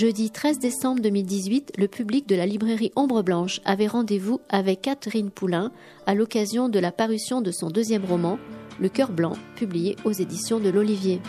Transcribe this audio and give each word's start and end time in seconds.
Jeudi 0.00 0.30
13 0.30 0.58
décembre 0.58 1.02
2018, 1.02 1.72
le 1.76 1.86
public 1.86 2.26
de 2.26 2.34
la 2.34 2.46
librairie 2.46 2.90
Ombre 2.96 3.20
Blanche 3.22 3.60
avait 3.66 3.86
rendez-vous 3.86 4.40
avec 4.48 4.80
Catherine 4.80 5.30
Poulain 5.30 5.72
à 6.06 6.14
l'occasion 6.14 6.70
de 6.70 6.78
la 6.78 6.90
parution 6.90 7.42
de 7.42 7.50
son 7.50 7.68
deuxième 7.68 8.06
roman, 8.06 8.38
Le 8.80 8.88
cœur 8.88 9.12
blanc, 9.12 9.34
publié 9.56 9.96
aux 10.06 10.12
éditions 10.12 10.58
de 10.58 10.70
l'Olivier. 10.70 11.20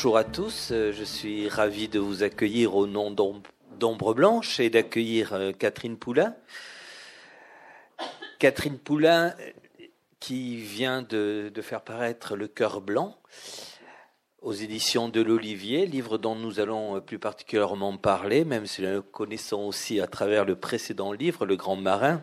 Bonjour 0.00 0.16
à 0.16 0.24
tous, 0.24 0.70
euh, 0.72 0.94
je 0.94 1.04
suis 1.04 1.46
ravi 1.50 1.86
de 1.86 1.98
vous 1.98 2.22
accueillir 2.22 2.74
au 2.74 2.86
nom 2.86 3.10
d'Ombre 3.10 4.14
Blanche 4.14 4.58
et 4.58 4.70
d'accueillir 4.70 5.34
euh, 5.34 5.52
Catherine 5.52 5.98
Poulain. 5.98 6.34
Catherine 8.38 8.78
Poulain 8.78 9.34
qui 10.18 10.56
vient 10.56 11.02
de, 11.02 11.52
faire 11.60 11.82
paraître 11.82 12.34
Le 12.34 12.48
cœur 12.48 12.80
blanc 12.80 13.18
aux 14.40 14.54
éditions 14.54 15.10
de 15.10 15.20
l'Olivier, 15.20 15.84
livre 15.84 16.16
dont 16.16 16.34
nous 16.34 16.60
allons 16.60 16.96
euh, 16.96 17.00
plus 17.00 17.18
particulièrement 17.18 17.94
parler, 17.98 18.46
même 18.46 18.64
si 18.64 18.80
nous 18.80 18.88
le 18.88 19.02
connaissons 19.02 19.66
aussi 19.66 20.00
à 20.00 20.06
travers 20.06 20.46
le 20.46 20.56
précédent 20.56 21.12
livre, 21.12 21.44
Le 21.44 21.56
Grand 21.56 21.76
Marin. 21.76 22.22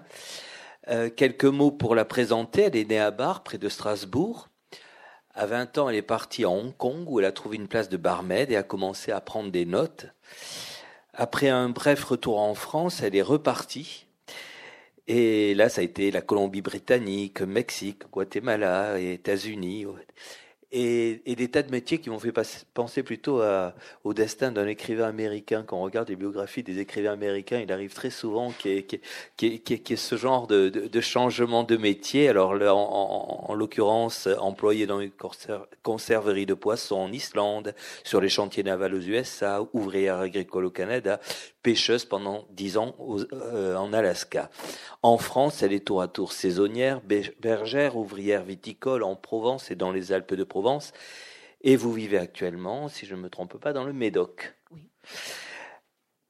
quelques 1.16 1.46
mots 1.46 1.70
pour 1.70 1.94
la 1.94 2.06
présenter. 2.06 2.64
Elle 2.64 2.76
est 2.76 2.90
née 2.90 3.00
à 3.00 3.12
Bar, 3.12 3.44
près 3.44 3.60
de 3.60 3.70
Strasbourg. 3.70 4.50
À 5.40 5.46
20 5.46 5.78
ans, 5.78 5.88
elle 5.88 5.96
est 5.96 6.02
partie 6.02 6.46
à 6.46 6.50
Hong 6.50 6.76
Kong 6.76 7.08
où 7.08 7.20
elle 7.20 7.26
a 7.28 7.32
trouvé 7.32 7.58
une 7.58 7.68
place 7.68 7.90
de 7.90 7.98
barmaid 7.98 8.50
et 8.50 8.56
a 8.56 8.64
commencé 8.64 9.12
à 9.12 9.22
prendre 9.22 9.52
des 9.52 9.68
notes. 9.68 10.08
Après 11.14 11.48
un 11.48 11.70
bref 11.70 12.04
retour 12.06 12.40
en 12.40 12.56
France, 12.56 13.04
elle 13.04 13.16
est 13.16 13.22
repartie. 13.22 14.08
Et 15.06 15.54
là, 15.54 15.70
ça 15.70 15.82
a 15.82 15.84
été 15.84 16.10
la 16.10 16.22
Colombie-Britannique, 16.22 17.42
Mexique, 17.42 18.10
Guatemala 18.12 19.00
États-Unis 19.00 19.86
et, 20.72 21.22
et, 21.26 21.36
des 21.36 21.48
tas 21.48 21.64
de 21.64 21.72
métiers 21.72 22.00
qui 22.00 22.10
m'ont 22.10 22.20
fait 22.20 22.34
penser 22.74 23.02
plutôt 23.02 23.42
à, 23.42 23.74
au 24.04 24.14
destin 24.14 24.52
d'un 24.52 24.68
écrivain 24.68 25.08
américain. 25.08 25.64
Quand 25.66 25.78
on 25.78 25.82
regarde 25.82 26.10
les 26.10 26.18
biographies 26.18 26.64
des 26.64 26.80
écrivains 26.80 27.14
américains, 27.14 27.60
il 27.60 27.72
arrive 27.72 27.94
très 27.94 28.10
souvent 28.10 28.52
qu'il 28.52 28.86
y, 29.42 29.46
ait, 29.46 29.96
ce 29.96 30.16
genre 30.18 30.46
de, 30.48 30.68
de, 30.68 30.88
de, 30.88 31.02
changement 31.02 31.64
de 31.64 31.78
métier. 31.78 32.28
Alors 32.28 32.54
là, 32.56 32.76
en, 32.76 33.46
en, 33.48 33.54
l'occurrence, 33.54 34.28
employé 34.40 34.86
dans 34.88 35.00
une 35.00 35.12
conserverie 35.84 36.46
de 36.46 36.54
poissons 36.54 36.98
en 36.98 37.12
Islande, 37.14 37.74
sur 38.04 38.20
les 38.20 38.30
chantiers 38.30 38.64
navals 38.64 38.94
aux 38.94 39.02
USA, 39.02 39.62
ouvrière 39.72 40.18
agricole 40.20 40.66
au 40.66 40.72
Canada, 40.72 41.22
pêcheuse 41.68 42.06
pendant 42.06 42.48
dix 42.52 42.78
ans 42.78 42.96
euh, 43.34 43.76
en 43.76 43.92
Alaska. 43.92 44.50
En 45.04 45.18
France, 45.18 45.64
elle 45.64 45.74
est 45.74 45.86
tour 45.86 46.02
à 46.02 46.08
tour 46.08 46.32
saisonnière, 46.32 47.02
bergère, 47.42 47.98
ouvrière 47.98 48.42
viticole 48.42 49.04
en 49.04 49.18
Provence 49.18 49.70
et 49.70 49.76
dans 49.76 49.92
les 49.92 50.14
Alpes 50.14 50.34
de 50.34 50.46
Provence. 50.46 50.94
Et 51.64 51.76
vous 51.76 51.92
vivez 51.92 52.20
actuellement, 52.20 52.88
si 52.88 53.06
je 53.06 53.16
ne 53.16 53.20
me 53.20 53.30
trompe 53.30 53.58
pas, 53.58 53.74
dans 53.74 53.84
le 53.84 53.92
Médoc. 53.92 54.56
Oui. 54.72 54.84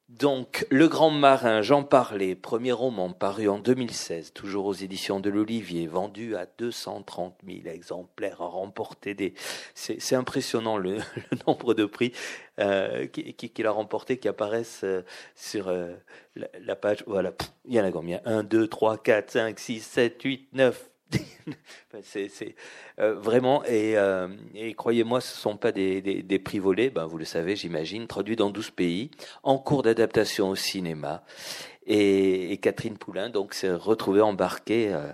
Donc, 0.09 0.65
Le 0.69 0.87
Grand 0.87 1.09
Marin, 1.09 1.61
j'en 1.61 1.83
parlais, 1.83 2.33
premier 2.33 2.71
roman 2.71 3.11
paru 3.11 3.49
en 3.49 3.59
2016, 3.59 4.31
toujours 4.31 4.65
aux 4.67 4.73
éditions 4.73 5.19
de 5.19 5.29
l'Olivier, 5.29 5.85
vendu 5.85 6.37
à 6.37 6.47
230 6.57 7.35
000 7.45 7.67
exemplaires, 7.67 8.41
a 8.41 8.47
remporté 8.47 9.15
des... 9.15 9.33
C'est 9.75 10.15
impressionnant 10.15 10.77
le, 10.77 10.99
nombre 11.45 11.73
de 11.73 11.83
prix 11.83 12.13
euh, 12.59 13.05
qu'il 13.07 13.67
a 13.67 13.71
remporté 13.71 14.17
qui 14.17 14.29
apparaissent 14.29 14.85
euh, 14.85 15.01
sur 15.35 15.67
euh, 15.67 15.93
la, 16.37 16.47
la, 16.61 16.75
page. 16.77 17.03
Voilà, 17.05 17.33
il 17.65 17.75
y 17.75 17.81
en 17.81 17.83
a 17.83 17.91
combien? 17.91 18.21
1, 18.23 18.43
2, 18.43 18.65
3, 18.65 18.99
4, 18.99 19.31
5, 19.31 19.59
6, 19.59 19.81
7, 19.81 20.21
8, 20.23 20.47
9, 20.53 20.89
c'est 22.03 22.55
euh, 22.99 23.15
vraiment, 23.15 23.63
et, 23.65 23.97
euh, 23.97 24.27
et 24.53 24.73
croyez-moi, 24.73 25.21
ce 25.21 25.33
ne 25.33 25.39
sont 25.39 25.57
pas 25.57 25.71
des, 25.71 26.01
des, 26.01 26.21
des, 26.21 26.39
prix 26.39 26.59
volés, 26.59 26.89
ben, 26.89 27.05
vous 27.05 27.17
le 27.17 27.25
savez, 27.25 27.55
j'imagine, 27.55 28.07
traduits 28.07 28.35
dans 28.35 28.49
12 28.49 28.71
pays, 28.71 29.11
en 29.43 29.57
cours 29.57 29.83
d'adaptation 29.83 30.49
au 30.49 30.55
cinéma. 30.55 31.23
Et, 31.85 32.51
et, 32.51 32.57
Catherine 32.57 32.97
Poulain 32.97 33.29
donc 33.29 33.53
s'est 33.53 33.71
retrouvée 33.71 34.21
embarquée 34.21 34.93
euh, 34.93 35.11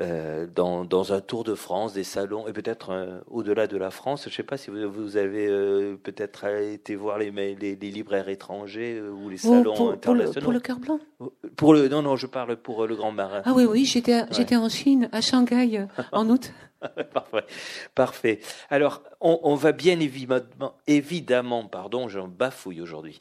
euh, 0.00 0.46
dans, 0.46 0.84
dans, 0.84 1.12
un 1.12 1.20
tour 1.20 1.42
de 1.42 1.56
France, 1.56 1.92
des 1.92 2.04
salons, 2.04 2.46
et 2.46 2.52
peut-être 2.52 2.90
euh, 2.90 3.18
au-delà 3.26 3.66
de 3.66 3.76
la 3.76 3.90
France. 3.90 4.24
Je 4.24 4.28
ne 4.28 4.34
sais 4.34 4.42
pas 4.44 4.56
si 4.56 4.70
vous, 4.70 4.88
vous 4.88 5.16
avez 5.16 5.48
euh, 5.48 5.96
peut-être 6.00 6.44
été 6.46 6.94
voir 6.94 7.18
les, 7.18 7.32
les, 7.32 7.56
les, 7.56 7.90
libraires 7.90 8.28
étrangers 8.28 9.00
ou 9.00 9.28
les 9.28 9.38
salons 9.38 9.74
pour, 9.74 9.90
internationaux. 9.90 10.44
Pour 10.44 10.52
le, 10.52 10.60
cœur 10.60 10.78
blanc 10.78 11.00
pour 11.56 11.74
le, 11.74 11.88
Non, 11.88 12.02
non, 12.02 12.14
je 12.14 12.28
parle 12.28 12.56
pour 12.56 12.86
le 12.86 12.94
Grand 12.94 13.10
Marin. 13.10 13.42
Ah 13.44 13.52
oui, 13.56 13.64
oui, 13.64 13.84
j'étais 13.86 14.24
j'étais 14.30 14.54
en 14.54 14.68
Chine, 14.68 15.08
à 15.10 15.20
Shanghai, 15.20 15.86
en 16.12 16.28
août. 16.28 16.52
Parfait. 17.12 17.44
Parfait. 17.96 18.40
Alors, 18.70 19.02
on, 19.20 19.40
on, 19.42 19.56
va 19.56 19.72
bien 19.72 19.98
évidemment, 19.98 20.76
évidemment 20.86 21.64
pardon, 21.64 22.08
j'en 22.08 22.28
bafouille 22.28 22.80
aujourd'hui, 22.80 23.18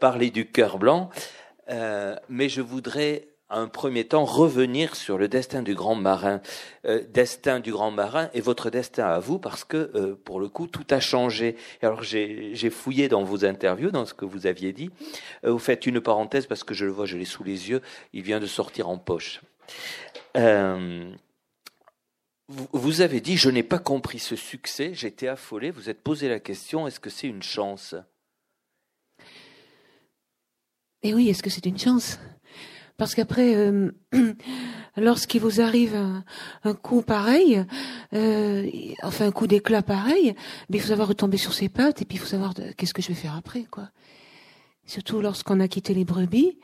parler 0.00 0.30
du 0.30 0.50
cœur 0.50 0.76
blanc, 0.76 1.08
mais 2.28 2.50
je 2.50 2.60
voudrais 2.60 3.28
un 3.54 3.68
premier 3.68 4.04
temps 4.04 4.24
revenir 4.24 4.96
sur 4.96 5.16
le 5.16 5.28
destin 5.28 5.62
du 5.62 5.74
grand 5.74 5.94
marin. 5.94 6.40
Euh, 6.86 7.04
destin 7.08 7.60
du 7.60 7.72
grand 7.72 7.90
marin 7.90 8.28
et 8.34 8.40
votre 8.40 8.70
destin 8.70 9.06
à 9.06 9.18
vous 9.18 9.38
parce 9.38 9.64
que 9.64 9.90
euh, 9.94 10.14
pour 10.24 10.40
le 10.40 10.48
coup 10.48 10.66
tout 10.66 10.86
a 10.90 11.00
changé. 11.00 11.56
alors 11.82 12.02
j'ai 12.02 12.70
fouillé 12.70 13.08
dans 13.08 13.22
vos 13.22 13.44
interviews, 13.44 13.90
dans 13.90 14.06
ce 14.06 14.14
que 14.14 14.24
vous 14.24 14.46
aviez 14.46 14.72
dit. 14.72 14.90
Euh, 15.44 15.52
vous 15.52 15.58
faites 15.58 15.86
une 15.86 16.00
parenthèse 16.00 16.46
parce 16.46 16.64
que 16.64 16.74
je 16.74 16.84
le 16.84 16.90
vois, 16.90 17.06
je 17.06 17.16
l'ai 17.16 17.24
sous 17.24 17.44
les 17.44 17.70
yeux. 17.70 17.80
Il 18.12 18.22
vient 18.22 18.40
de 18.40 18.46
sortir 18.46 18.88
en 18.88 18.98
poche. 18.98 19.40
Vous, 22.48 23.00
avez 23.00 23.22
dit 23.22 23.38
je 23.38 23.48
n'ai 23.48 23.62
pas 23.62 23.78
compris 23.78 24.18
ce 24.18 24.36
succès, 24.36 24.92
j'étais 24.92 25.28
affolé. 25.28 25.70
Vous 25.70 25.88
êtes 25.88 26.02
posé 26.02 26.28
la 26.28 26.40
question 26.40 26.86
est-ce 26.86 27.00
que 27.00 27.08
c'est 27.08 27.28
une 27.28 27.42
chance? 27.42 27.94
Eh 31.02 31.14
oui, 31.14 31.28
est-ce 31.28 31.42
que 31.42 31.50
c'est 31.50 31.64
une 31.64 31.78
chance? 31.78 32.18
Parce 32.96 33.14
qu'après, 33.14 33.54
euh, 33.56 33.90
lorsqu'il 34.96 35.40
vous 35.40 35.60
arrive 35.60 35.94
un, 36.64 36.74
coup 36.74 37.02
pareil, 37.02 37.64
euh, 38.12 38.70
enfin 39.02 39.26
un 39.26 39.32
coup 39.32 39.46
d'éclat 39.46 39.82
pareil, 39.82 40.34
mais 40.68 40.78
il 40.78 40.80
faut 40.80 40.88
savoir 40.88 41.08
retomber 41.08 41.36
sur 41.36 41.52
ses 41.52 41.68
pattes 41.68 42.02
et 42.02 42.04
puis 42.04 42.16
il 42.16 42.20
faut 42.20 42.26
savoir 42.26 42.54
qu'est-ce 42.76 42.94
que 42.94 43.02
je 43.02 43.08
vais 43.08 43.14
faire 43.14 43.34
après, 43.36 43.64
quoi. 43.64 43.90
Surtout 44.86 45.20
lorsqu'on 45.20 45.60
a 45.60 45.68
quitté 45.68 45.94
les 45.94 46.04
brebis, 46.04 46.58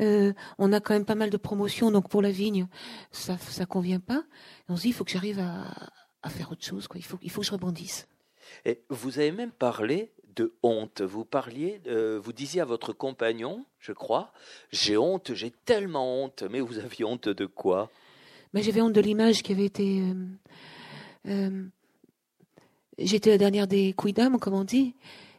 euh, 0.00 0.32
on 0.58 0.72
a 0.72 0.80
quand 0.80 0.94
même 0.94 1.06
pas 1.06 1.14
mal 1.14 1.30
de 1.30 1.36
promotions, 1.36 1.90
donc 1.90 2.08
pour 2.08 2.20
la 2.22 2.30
vigne, 2.30 2.66
ça 3.10 3.38
ça 3.38 3.64
convient 3.64 4.00
pas. 4.00 4.24
on 4.68 4.76
se 4.76 4.82
dit, 4.82 4.88
il 4.88 4.94
faut 4.94 5.04
que 5.04 5.10
j'arrive 5.10 5.40
à, 5.40 5.64
à, 6.22 6.28
faire 6.28 6.52
autre 6.52 6.64
chose, 6.64 6.86
quoi. 6.86 6.98
Il 6.98 7.04
faut, 7.04 7.18
il 7.22 7.30
faut 7.30 7.40
que 7.40 7.46
je 7.46 7.52
rebondisse. 7.52 8.06
Et 8.64 8.82
vous 8.90 9.18
avez 9.18 9.32
même 9.32 9.52
parlé 9.52 10.12
de 10.36 10.52
honte. 10.62 11.00
Vous 11.00 11.24
parliez, 11.24 11.80
euh, 11.86 12.20
vous 12.22 12.32
disiez 12.32 12.60
à 12.60 12.64
votre 12.64 12.92
compagnon, 12.92 13.64
je 13.80 13.92
crois, 13.92 14.32
j'ai 14.70 14.96
honte, 14.96 15.34
j'ai 15.34 15.50
tellement 15.64 16.22
honte. 16.22 16.44
Mais 16.50 16.60
vous 16.60 16.78
aviez 16.78 17.04
honte 17.04 17.28
de 17.28 17.46
quoi? 17.46 17.90
Mais 18.52 18.62
j'avais 18.62 18.80
honte 18.80 18.92
de 18.92 19.00
l'image 19.00 19.42
qui 19.42 19.52
avait 19.52 19.64
été. 19.64 20.00
Euh, 20.00 20.14
euh, 21.28 21.64
j'étais 22.98 23.30
la 23.30 23.38
dernière 23.38 23.66
des 23.66 23.94
d'âme, 24.14 24.38
comme 24.38 24.54
on 24.54 24.64
dit. 24.64 24.94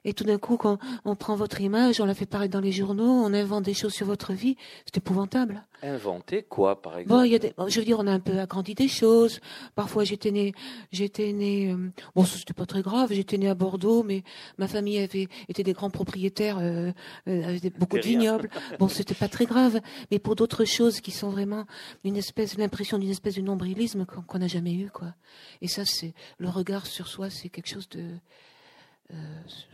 Et 0.05 0.13
tout 0.13 0.23
d'un 0.23 0.37
coup, 0.37 0.57
quand 0.57 0.77
on 1.05 1.15
prend 1.15 1.35
votre 1.35 1.61
image, 1.61 1.99
on 2.01 2.05
la 2.05 2.13
fait 2.13 2.25
paraître 2.25 2.53
dans 2.53 2.59
les 2.59 2.71
journaux, 2.71 3.05
on 3.05 3.33
invente 3.33 3.63
des 3.63 3.73
choses 3.73 3.93
sur 3.93 4.05
votre 4.05 4.33
vie, 4.33 4.55
c'est 4.85 4.97
épouvantable. 4.97 5.65
Inventer 5.83 6.41
quoi, 6.41 6.81
par 6.81 6.97
exemple 6.97 7.19
bon, 7.19 7.23
il 7.23 7.31
y 7.31 7.35
a 7.35 7.39
des, 7.39 7.53
Je 7.67 7.79
veux 7.79 7.85
dire, 7.85 7.99
on 7.99 8.07
a 8.07 8.11
un 8.11 8.19
peu 8.19 8.39
agrandi 8.39 8.73
des 8.73 8.87
choses. 8.87 9.39
Parfois, 9.75 10.03
j'étais 10.03 10.31
né, 10.31 10.53
j'étais 10.91 11.33
né. 11.33 11.71
Euh, 11.71 11.91
bon, 12.15 12.25
c'était 12.25 12.55
pas 12.55 12.65
très 12.65 12.81
grave. 12.81 13.13
J'étais 13.13 13.37
né 13.37 13.47
à 13.47 13.53
Bordeaux, 13.53 14.01
mais 14.01 14.23
ma 14.57 14.67
famille 14.67 14.97
avait 14.97 15.27
été 15.49 15.61
des 15.61 15.73
grands 15.73 15.91
propriétaires, 15.91 16.57
euh, 16.59 16.91
euh, 17.27 17.59
beaucoup 17.77 17.97
de 17.97 18.03
vignobles. 18.03 18.49
Bon, 18.79 18.87
c'était 18.87 19.13
pas 19.13 19.27
très 19.27 19.45
grave. 19.45 19.79
Mais 20.09 20.17
pour 20.17 20.35
d'autres 20.35 20.65
choses 20.65 20.99
qui 20.99 21.11
sont 21.11 21.29
vraiment 21.29 21.65
une 22.03 22.17
espèce, 22.17 22.57
l'impression 22.57 22.97
d'une 22.97 23.11
espèce 23.11 23.35
de 23.35 23.41
nombrilisme 23.41 24.05
qu'on 24.05 24.39
n'a 24.39 24.47
jamais 24.47 24.73
eu, 24.73 24.89
quoi. 24.89 25.13
Et 25.61 25.67
ça, 25.67 25.85
c'est 25.85 26.13
le 26.39 26.49
regard 26.49 26.87
sur 26.87 27.07
soi, 27.07 27.29
c'est 27.29 27.49
quelque 27.49 27.69
chose 27.69 27.87
de 27.89 28.03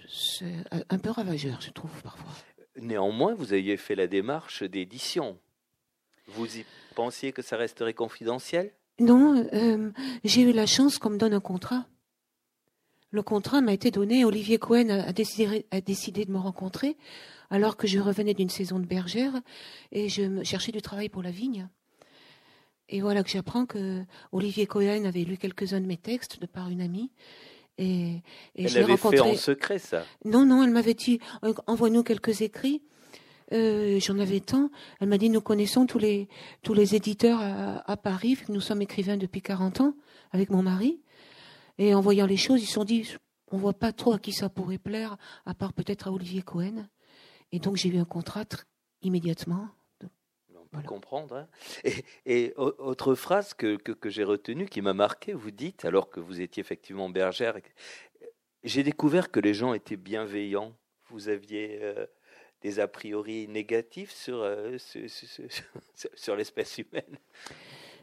c'est 0.09 0.55
un 0.89 0.97
peu 0.97 1.09
ravageur, 1.09 1.59
je 1.61 1.71
trouve, 1.71 1.91
parfois. 2.03 2.31
Néanmoins, 2.79 3.33
vous 3.33 3.53
aviez 3.53 3.77
fait 3.77 3.95
la 3.95 4.07
démarche 4.07 4.63
d'édition. 4.63 5.37
Vous 6.27 6.57
y 6.57 6.65
pensiez 6.95 7.31
que 7.31 7.41
ça 7.41 7.57
resterait 7.57 7.93
confidentiel? 7.93 8.71
Non, 8.99 9.35
euh, 9.53 9.91
j'ai 10.23 10.41
eu 10.41 10.53
la 10.53 10.65
chance 10.65 10.97
qu'on 10.97 11.09
me 11.11 11.17
donne 11.17 11.33
un 11.33 11.39
contrat. 11.39 11.85
le 13.11 13.23
contrat 13.23 13.61
m'a 13.61 13.73
été 13.73 13.91
donné. 13.91 14.25
Olivier 14.25 14.57
Cohen 14.57 14.89
a 14.89 15.13
décidé, 15.13 15.65
a 15.71 15.81
décidé 15.81 16.25
de 16.25 16.31
me 16.31 16.39
rencontrer 16.39 16.97
alors 17.49 17.77
que 17.77 17.85
je 17.85 17.99
revenais 17.99 18.33
d'une 18.33 18.49
saison 18.49 18.79
de 18.79 18.85
bergère 18.85 19.33
et 19.91 20.09
je 20.09 20.43
cherchais 20.43 20.71
du 20.71 20.81
travail 20.81 21.09
pour 21.09 21.21
la 21.21 21.29
vigne. 21.29 21.69
Et 22.89 23.01
voilà 23.01 23.23
que 23.23 23.29
j'apprends 23.29 23.65
que 23.65 24.03
Olivier 24.31 24.65
Cohen 24.65 25.05
avait 25.05 25.23
lu 25.23 25.37
quelques-uns 25.37 25.81
de 25.81 25.85
mes 25.85 25.97
textes 25.97 26.39
de 26.41 26.45
par 26.47 26.69
une 26.69 26.81
amie. 26.81 27.11
Et, 27.77 28.21
et 28.55 28.65
elle 28.65 28.73
l'avait 28.73 28.97
fait 28.97 29.19
en 29.19 29.35
secret, 29.35 29.79
ça 29.79 30.05
Non, 30.25 30.45
non, 30.45 30.63
elle 30.63 30.69
m'avait 30.69 30.93
dit 30.93 31.19
envoie-nous 31.67 32.03
quelques 32.03 32.41
écrits. 32.41 32.81
Euh, 33.51 33.99
J'en 33.99 34.19
avais 34.19 34.39
tant. 34.39 34.69
Elle 34.99 35.09
m'a 35.09 35.17
dit 35.17 35.29
nous 35.29 35.41
connaissons 35.41 35.85
tous 35.85 35.99
les 35.99 36.27
tous 36.61 36.73
les 36.73 36.95
éditeurs 36.95 37.39
à, 37.39 37.91
à 37.91 37.97
Paris. 37.97 38.37
Nous 38.49 38.61
sommes 38.61 38.81
écrivains 38.81 39.17
depuis 39.17 39.41
40 39.41 39.81
ans 39.81 39.95
avec 40.31 40.49
mon 40.49 40.61
mari. 40.63 41.01
Et 41.77 41.93
en 41.95 42.01
voyant 42.01 42.27
les 42.27 42.37
choses, 42.37 42.61
ils 42.61 42.67
se 42.67 42.73
sont 42.73 42.83
dit 42.83 43.07
on 43.51 43.57
voit 43.57 43.73
pas 43.73 43.91
trop 43.91 44.13
à 44.13 44.19
qui 44.19 44.33
ça 44.33 44.49
pourrait 44.49 44.77
plaire, 44.77 45.17
à 45.45 45.53
part 45.53 45.73
peut-être 45.73 46.07
à 46.07 46.11
Olivier 46.11 46.41
Cohen. 46.41 46.87
Et 47.51 47.59
donc 47.59 47.75
j'ai 47.75 47.89
eu 47.89 47.97
un 47.97 48.05
contrat 48.05 48.45
immédiatement 49.01 49.67
comprendre. 50.81 51.35
Hein. 51.35 51.47
Et, 52.25 52.53
autre 52.57 53.15
phrase 53.15 53.53
que, 53.53 53.75
que, 53.75 54.09
j'ai 54.09 54.23
retenue, 54.23 54.67
qui 54.67 54.81
m'a 54.81 54.93
marqué, 54.93 55.33
vous 55.33 55.51
dites, 55.51 55.85
alors 55.85 56.09
que 56.09 56.19
vous 56.19 56.41
étiez 56.41 56.61
effectivement 56.61 57.09
bergère, 57.09 57.55
j'ai 58.63 58.83
découvert 58.83 59.31
que 59.31 59.39
les 59.39 59.53
gens 59.53 59.73
étaient 59.73 59.97
bienveillants. 59.97 60.73
Vous 61.09 61.29
aviez 61.29 61.79
euh, 61.81 62.05
des 62.61 62.79
a 62.79 62.87
priori 62.87 63.47
négatifs 63.47 64.11
sur, 64.11 64.41
euh, 64.41 64.77
sur, 66.15 66.35
l'espèce 66.35 66.77
humaine. 66.77 67.17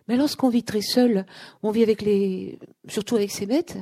Mais 0.06 0.16
lorsqu'on 0.16 0.48
vit 0.48 0.64
très 0.64 0.82
seul, 0.82 1.26
on 1.62 1.70
vit 1.70 1.82
avec 1.82 2.02
les, 2.02 2.58
surtout 2.88 3.16
avec 3.16 3.30
ses 3.30 3.46
bêtes. 3.46 3.78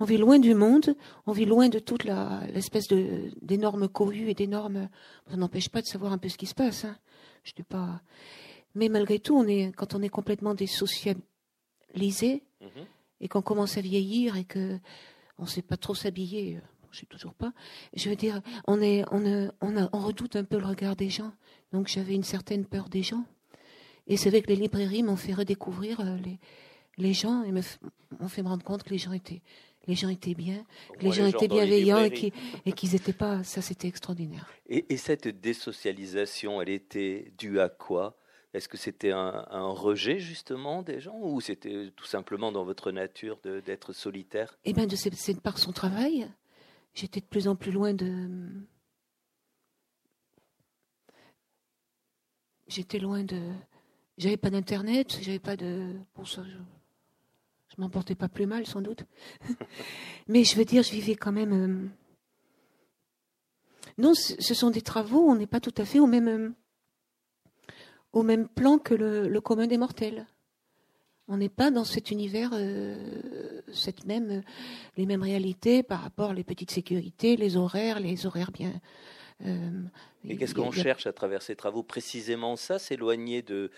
On 0.00 0.04
vit 0.04 0.18
loin 0.18 0.40
du 0.40 0.54
monde, 0.54 0.96
on 1.26 1.32
vit 1.32 1.44
loin 1.44 1.68
de 1.68 1.78
toute 1.78 2.04
l'espèce 2.04 2.88
d'énormes 3.40 3.88
cohues 3.88 4.28
et 4.28 4.34
d'énormes. 4.34 4.88
Ça 5.30 5.36
n'empêche 5.36 5.68
pas 5.68 5.80
de 5.80 5.86
savoir 5.86 6.12
un 6.12 6.18
peu 6.18 6.28
ce 6.28 6.36
qui 6.36 6.46
se 6.46 6.54
passe. 6.54 6.84
Hein. 6.84 6.96
Je 7.44 7.52
dis 7.52 7.62
pas. 7.62 8.00
Mais 8.74 8.88
malgré 8.88 9.18
tout, 9.18 9.36
on 9.36 9.46
est, 9.46 9.72
quand 9.76 9.94
on 9.94 10.02
est 10.02 10.08
complètement 10.08 10.54
désocialisé 10.54 11.22
mhm. 11.94 12.86
et 13.20 13.28
qu'on 13.28 13.42
commence 13.42 13.76
à 13.76 13.80
vieillir 13.80 14.36
et 14.36 14.44
que 14.44 14.78
on 15.38 15.46
sait 15.46 15.62
pas 15.62 15.76
trop 15.76 15.94
s'habiller, 15.94 16.60
je 16.90 17.00
sais 17.00 17.06
toujours 17.06 17.34
pas. 17.34 17.52
Je 17.94 18.08
veux 18.08 18.16
dire, 18.16 18.40
on 18.66 18.80
est, 18.80 19.04
on, 19.10 19.50
on, 19.60 19.88
on 19.92 19.98
redoute 19.98 20.36
un 20.36 20.44
peu 20.44 20.58
le 20.58 20.66
regard 20.66 20.96
des 20.96 21.10
gens. 21.10 21.32
Donc 21.72 21.88
j'avais 21.88 22.14
une 22.14 22.24
certaine 22.24 22.64
peur 22.64 22.88
des 22.88 23.02
gens. 23.02 23.24
Et 24.06 24.16
c'est 24.16 24.30
vrai 24.30 24.42
que 24.42 24.48
les 24.48 24.56
librairies 24.56 25.02
m'ont 25.02 25.16
fait 25.16 25.32
redécouvrir 25.32 26.00
euh, 26.00 26.16
les, 26.18 26.38
les 26.98 27.12
gens 27.12 27.42
et 27.42 27.52
m'ont 27.52 28.28
fait 28.28 28.42
me 28.42 28.48
rendre 28.48 28.64
compte 28.64 28.82
que 28.82 28.90
les 28.90 28.98
gens 28.98 29.12
étaient, 29.12 29.42
les 29.86 29.94
gens 29.94 30.08
étaient 30.08 30.34
bien, 30.34 30.64
les 31.00 31.12
gens 31.12 31.26
étaient 31.26 31.48
bienveillants 31.48 32.04
et 32.04 32.72
qu'ils 32.72 32.92
n'étaient 32.92 33.12
pas. 33.12 33.42
Ça, 33.44 33.62
c'était 33.62 33.88
extraordinaire. 33.88 34.48
Et, 34.66 34.96
cette 34.96 35.28
désocialisation, 35.28 36.62
elle 36.62 36.70
était 36.70 37.32
due 37.38 37.60
à 37.60 37.68
quoi? 37.68 38.18
Est-ce 38.54 38.68
que 38.68 38.76
c'était 38.76 39.10
un, 39.10 39.68
rejet 39.70 40.18
justement 40.18 40.82
des 40.82 41.00
gens 41.00 41.18
ou 41.20 41.40
c'était 41.40 41.90
tout 41.96 42.06
simplement 42.06 42.52
dans 42.52 42.64
votre 42.64 42.92
nature 42.92 43.38
d'être 43.42 43.92
solitaire? 43.92 44.56
Eh 44.64 44.72
bien, 44.72 44.86
c'est 44.88 45.40
par 45.40 45.58
son 45.58 45.72
travail. 45.72 46.28
J'étais 46.94 47.20
de 47.20 47.26
plus 47.26 47.48
en 47.48 47.56
plus 47.56 47.72
loin 47.72 47.92
de. 47.92 48.28
J'étais 52.68 53.00
loin 53.00 53.24
de. 53.24 53.50
J'avais 54.16 54.36
pas 54.36 54.50
d'internet, 54.50 55.18
j'avais 55.20 55.40
pas 55.40 55.56
de. 55.56 55.96
Bon, 56.14 56.24
ça, 56.24 56.44
je... 56.44 56.56
je 57.76 57.80
m'en 57.80 57.88
portais 57.88 58.14
pas 58.14 58.28
plus 58.28 58.46
mal 58.46 58.66
sans 58.66 58.80
doute. 58.80 59.04
Mais 60.28 60.44
je 60.44 60.56
veux 60.56 60.64
dire, 60.64 60.82
je 60.82 60.92
vivais 60.92 61.16
quand 61.16 61.32
même. 61.32 61.52
Euh, 61.52 61.88
non, 63.98 64.14
ce 64.14 64.54
sont 64.54 64.70
des 64.70 64.82
travaux, 64.82 65.28
on 65.28 65.36
n'est 65.36 65.46
pas 65.46 65.60
tout 65.60 65.74
à 65.76 65.84
fait 65.84 66.00
au 66.00 66.06
même, 66.06 66.28
euh, 66.28 66.50
au 68.12 68.22
même 68.22 68.48
plan 68.48 68.78
que 68.78 68.94
le, 68.94 69.40
commun 69.40 69.66
des 69.66 69.78
mortels. 69.78 70.26
On 71.28 71.36
n'est 71.36 71.48
pas 71.48 71.70
dans 71.70 71.84
cet 71.84 72.10
univers, 72.10 72.50
euh, 72.52 73.62
cette 73.72 74.04
même, 74.04 74.42
les 74.96 75.06
mêmes 75.06 75.22
réalités 75.22 75.82
par 75.82 76.02
rapport 76.02 76.30
aux 76.30 76.42
petites 76.42 76.70
sécurités, 76.70 77.36
les 77.36 77.56
horaires, 77.56 78.00
les 78.00 78.26
horaires 78.26 78.50
bien. 78.50 78.72
Euh, 79.44 79.82
et 80.28 80.36
qu'est-ce 80.36 80.54
qu'on 80.54 80.70
cherche 80.70 81.06
à 81.06 81.12
travers 81.12 81.42
ces 81.42 81.56
travaux 81.56 81.82
Précisément 81.82 82.56
ça, 82.56 82.78
s'éloigner 82.78 83.42
de, 83.42 83.70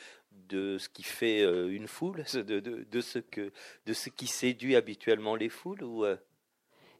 de 0.48 0.78
ce 0.78 0.88
qui 0.88 1.02
fait 1.02 1.42
une 1.42 1.88
foule, 1.88 2.24
de, 2.34 2.60
de, 2.60 3.00
ce 3.00 3.18
que, 3.18 3.52
de 3.86 3.92
ce 3.92 4.10
qui 4.10 4.26
séduit 4.26 4.76
habituellement 4.76 5.34
les 5.34 5.48
foules 5.48 5.82
ou 5.82 6.04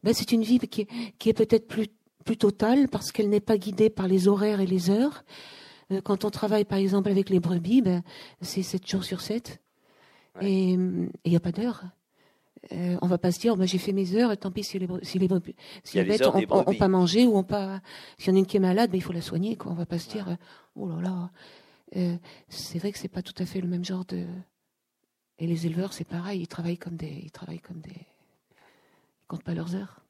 ben, 0.03 0.15
C'est 0.15 0.33
une 0.33 0.43
vie 0.43 0.59
qui 0.59 0.87
qui 1.19 1.29
est 1.29 1.35
peut-être 1.35 1.69
plus 1.69 1.89
plus 2.27 2.37
totale 2.37 2.89
parce 2.89 3.13
qu'elle 3.13 3.31
n'est 3.31 3.41
pas 3.41 3.57
guidée 3.57 3.89
par 3.89 4.09
les 4.09 4.29
horaires 4.29 4.61
et 4.61 4.67
les 4.67 4.91
heures. 4.91 5.25
Euh, 5.91 6.03
quand 6.03 6.27
on 6.27 6.31
travaille 6.31 6.67
par 6.67 6.79
exemple 6.79 7.09
avec 7.09 7.31
les 7.31 7.41
brebis, 7.41 7.81
ben, 7.81 8.03
c'est 8.43 8.63
7 8.63 8.87
jours 8.87 9.05
sur 9.05 9.23
7. 9.23 9.63
Et 10.43 10.73
il 10.73 11.11
n'y 11.25 11.37
a 11.37 11.41
pas 11.41 11.53
d'heure. 11.53 11.85
Euh, 12.73 12.97
on 13.01 13.07
va 13.07 13.19
pas 13.19 13.31
se 13.31 13.39
dire, 13.39 13.57
ben, 13.57 13.67
j'ai 13.67 13.79
fait 13.79 13.93
mes 13.93 14.15
heures, 14.17 14.37
tant 14.37 14.51
pis 14.51 14.65
si 14.65 14.79
les, 14.79 14.89
si 15.03 15.19
les, 15.19 15.29
si 15.85 15.99
les 15.99 16.05
bêtes 16.05 16.23
n'ont 16.23 16.75
pas 16.75 16.89
mangé 16.89 17.27
ou 17.27 17.37
ont 17.37 17.45
pas. 17.45 17.81
S'il 18.19 18.29
y 18.29 18.33
en 18.33 18.37
a 18.37 18.39
une 18.41 18.47
qui 18.47 18.57
est 18.57 18.61
malade, 18.61 18.91
ben, 18.91 18.99
il 18.99 19.03
faut 19.03 19.13
la 19.13 19.21
soigner. 19.21 19.57
Quoi. 19.57 19.73
On 19.73 19.75
va 19.75 19.87
pas 19.87 19.99
se 19.99 20.09
dire, 20.09 20.29
euh, 20.29 20.35
oh 20.75 20.89
là 20.89 21.01
là. 21.01 21.31
Euh, 21.97 22.17
c'est 22.49 22.79
vrai 22.79 22.91
que 22.91 22.99
c'est 22.99 23.09
pas 23.09 23.23
tout 23.23 23.35
à 23.39 23.47
fait 23.47 23.61
le 23.61 23.69
même 23.69 23.85
genre 23.85 24.05
de. 24.07 24.25
Et 25.39 25.47
les 25.47 25.67
éleveurs, 25.67 25.93
c'est 25.93 26.09
pareil, 26.09 26.41
ils 26.41 26.49
travaillent 26.49 26.79
comme 26.79 26.97
des, 26.97 27.21
ils 27.25 27.31
travaillent 27.31 27.61
comme 27.61 27.81
des, 27.81 27.91
ils 27.91 29.27
comptent 29.29 29.45
pas 29.45 29.55
leurs 29.55 29.75
heures. 29.77 30.01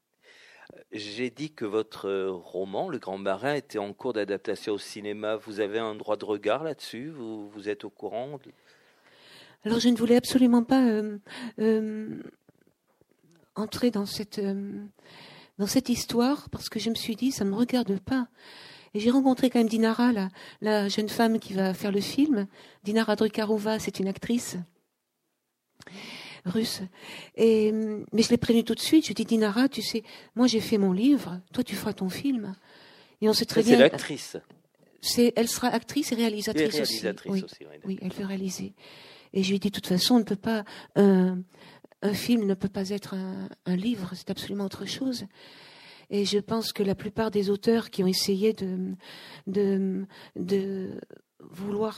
J'ai 0.91 1.29
dit 1.29 1.51
que 1.51 1.65
votre 1.65 2.07
euh, 2.07 2.31
roman, 2.31 2.89
Le 2.89 2.97
Grand 2.97 3.17
Marin, 3.17 3.53
était 3.55 3.77
en 3.77 3.93
cours 3.93 4.13
d'adaptation 4.13 4.73
au 4.73 4.77
cinéma. 4.77 5.35
Vous 5.35 5.59
avez 5.59 5.79
un 5.79 5.95
droit 5.95 6.17
de 6.17 6.25
regard 6.25 6.63
là-dessus? 6.63 7.09
Vous, 7.09 7.49
vous, 7.49 7.69
êtes 7.69 7.83
au 7.83 7.89
courant 7.89 8.39
Alors, 9.65 9.79
je 9.79 9.89
ne 9.89 9.97
voulais 9.97 10.15
absolument 10.15 10.63
pas 10.63 10.85
euh, 10.85 11.17
euh, 11.59 12.21
entrer 13.55 13.91
dans 13.91 14.05
cette, 14.05 14.41
dans 15.57 15.67
cette 15.67 15.89
histoire 15.89 16.49
parce 16.49 16.69
que 16.69 16.79
je 16.79 16.89
me 16.89 16.95
suis 16.95 17.15
dit, 17.15 17.31
ça 17.31 17.43
ne 17.43 17.49
me 17.49 17.55
regarde 17.55 17.99
pas. 17.99 18.27
Et 18.93 18.99
j'ai 18.99 19.09
rencontré 19.09 19.49
quand 19.49 19.59
même 19.59 19.67
Dinara, 19.69 20.11
la, 20.11 20.29
la, 20.61 20.87
jeune 20.87 21.09
femme 21.09 21.39
qui 21.39 21.53
va 21.53 21.73
faire 21.73 21.91
le 21.91 22.01
film. 22.01 22.47
Dinara 22.83 23.15
Drukarova, 23.15 23.79
c'est 23.79 23.99
une 23.99 24.07
actrice 24.07 24.57
russe. 26.47 26.81
Et, 27.35 27.71
mais 27.71 28.21
je 28.21 28.29
l'ai 28.29 28.37
prévenu 28.37 28.63
tout 28.63 28.75
de 28.75 28.79
suite. 28.79 29.03
Je 29.03 29.09
lui 29.09 29.11
ai 29.13 29.15
dit, 29.15 29.25
Dinara, 29.25 29.69
tu 29.69 29.81
sais, 29.81 30.03
moi 30.35 30.47
j'ai 30.47 30.61
fait 30.61 30.77
mon 30.77 30.93
livre, 30.93 31.39
toi 31.53 31.63
tu 31.63 31.75
feras 31.75 31.93
ton 31.93 32.09
film. 32.09 32.55
Et 33.21 33.29
on 33.29 33.33
sait 33.33 33.45
très 33.45 33.63
bien. 33.63 33.73
C'est 33.73 33.79
l'actrice. 33.79 34.37
Elle 35.35 35.47
sera 35.47 35.69
actrice 35.69 36.11
et 36.11 36.15
réalisatrice, 36.15 36.79
aussi. 36.79 37.05
Oui, 37.27 37.43
oui, 37.85 37.99
elle 38.01 38.11
veut 38.11 38.25
réaliser. 38.25 38.73
Et 39.33 39.43
je 39.43 39.49
lui 39.49 39.57
ai 39.57 39.59
dit, 39.59 39.69
de 39.69 39.73
toute 39.73 39.87
façon, 39.87 40.23
un, 40.95 41.43
film 42.13 42.45
ne 42.45 42.53
peut 42.53 42.69
pas 42.69 42.89
être 42.89 43.15
un, 43.65 43.75
livre, 43.75 44.11
c'est 44.13 44.29
absolument 44.29 44.65
autre 44.65 44.85
chose. 44.85 45.25
Et 46.09 46.25
je 46.25 46.39
pense 46.39 46.71
que 46.71 46.83
la 46.83 46.95
plupart 46.95 47.31
des 47.31 47.49
auteurs 47.49 47.89
qui 47.89 48.03
ont 48.03 48.07
essayé 48.07 48.53
de 48.53 48.95
vouloir 51.39 51.97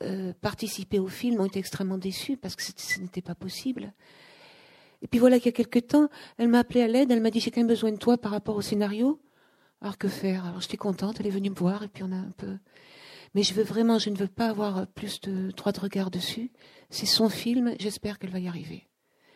euh, 0.00 0.32
participer 0.40 1.00
au 1.00 1.08
film 1.08 1.40
ont 1.40 1.46
été 1.46 1.58
extrêmement 1.58 1.98
déçus 1.98 2.36
parce 2.36 2.54
que 2.54 2.62
ce 2.62 3.00
n'était 3.00 3.22
pas 3.22 3.34
possible. 3.34 3.92
Et 5.02 5.08
puis 5.08 5.18
voilà 5.18 5.38
qu'il 5.38 5.46
y 5.46 5.48
a 5.48 5.52
quelque 5.52 5.80
temps, 5.80 6.08
elle 6.36 6.46
m'a 6.46 6.60
appelé 6.60 6.82
à 6.82 6.86
l'aide, 6.86 7.10
elle 7.10 7.20
m'a 7.20 7.30
dit 7.30 7.40
j'ai 7.40 7.50
quand 7.50 7.60
même 7.60 7.68
besoin 7.68 7.90
de 7.90 7.96
toi 7.96 8.16
par 8.16 8.30
rapport 8.30 8.54
au 8.54 8.62
scénario. 8.62 9.20
Alors 9.80 9.98
que 9.98 10.06
faire? 10.06 10.44
Alors 10.46 10.60
j'étais 10.60 10.76
contente, 10.76 11.16
elle 11.18 11.26
est 11.26 11.30
venue 11.30 11.50
me 11.50 11.54
voir 11.54 11.82
et 11.82 11.88
puis 11.88 12.04
on 12.04 12.12
a 12.12 12.16
un 12.16 12.32
peu. 12.36 12.58
Mais 13.34 13.42
je 13.42 13.54
veux 13.54 13.62
vraiment, 13.62 13.98
je 13.98 14.10
ne 14.10 14.16
veux 14.16 14.28
pas 14.28 14.48
avoir 14.48 14.86
plus 14.86 15.20
de 15.20 15.50
droit 15.52 15.72
de 15.72 15.80
regard 15.80 16.10
dessus. 16.10 16.50
C'est 16.90 17.06
son 17.06 17.28
film, 17.28 17.74
j'espère 17.78 18.18
qu'elle 18.18 18.30
va 18.30 18.38
y 18.38 18.48
arriver. 18.48 18.88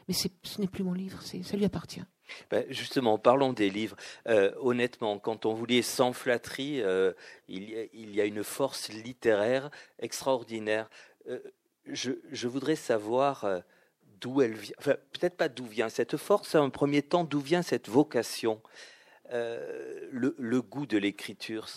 Mais 0.08 0.14
ce 0.14 0.28
n'est 0.60 0.66
plus 0.66 0.84
mon 0.84 0.94
livre, 0.94 1.20
ça 1.22 1.56
lui 1.56 1.64
appartient. 1.64 2.02
Ben 2.50 2.64
justement, 2.70 3.18
parlons 3.18 3.52
des 3.52 3.70
livres. 3.70 3.96
Euh, 4.28 4.52
honnêtement, 4.60 5.18
quand 5.18 5.46
on 5.46 5.54
vous 5.54 5.66
lit 5.66 5.82
sans 5.82 6.12
flatterie, 6.12 6.80
euh, 6.82 7.12
il, 7.48 8.14
y 8.14 8.20
a, 8.20 8.24
une 8.24 8.44
force 8.44 8.88
littéraire 8.88 9.70
extraordinaire. 9.98 10.88
Euh, 11.28 11.38
je, 11.86 12.48
voudrais 12.48 12.76
savoir 12.76 13.62
d'où 14.20 14.40
elle 14.40 14.54
vient. 14.54 14.74
Enfin, 14.78 14.94
peut-être 15.12 15.36
pas 15.36 15.48
d'où 15.48 15.66
vient 15.66 15.88
cette 15.88 16.16
force, 16.16 16.54
en 16.54 16.70
premier 16.70 17.02
temps, 17.02 17.24
d'où 17.24 17.40
vient 17.40 17.62
cette 17.62 17.88
vocation, 17.88 18.62
le, 19.30 20.60
goût 20.60 20.86
de 20.86 20.98
l'écriture? 20.98 21.68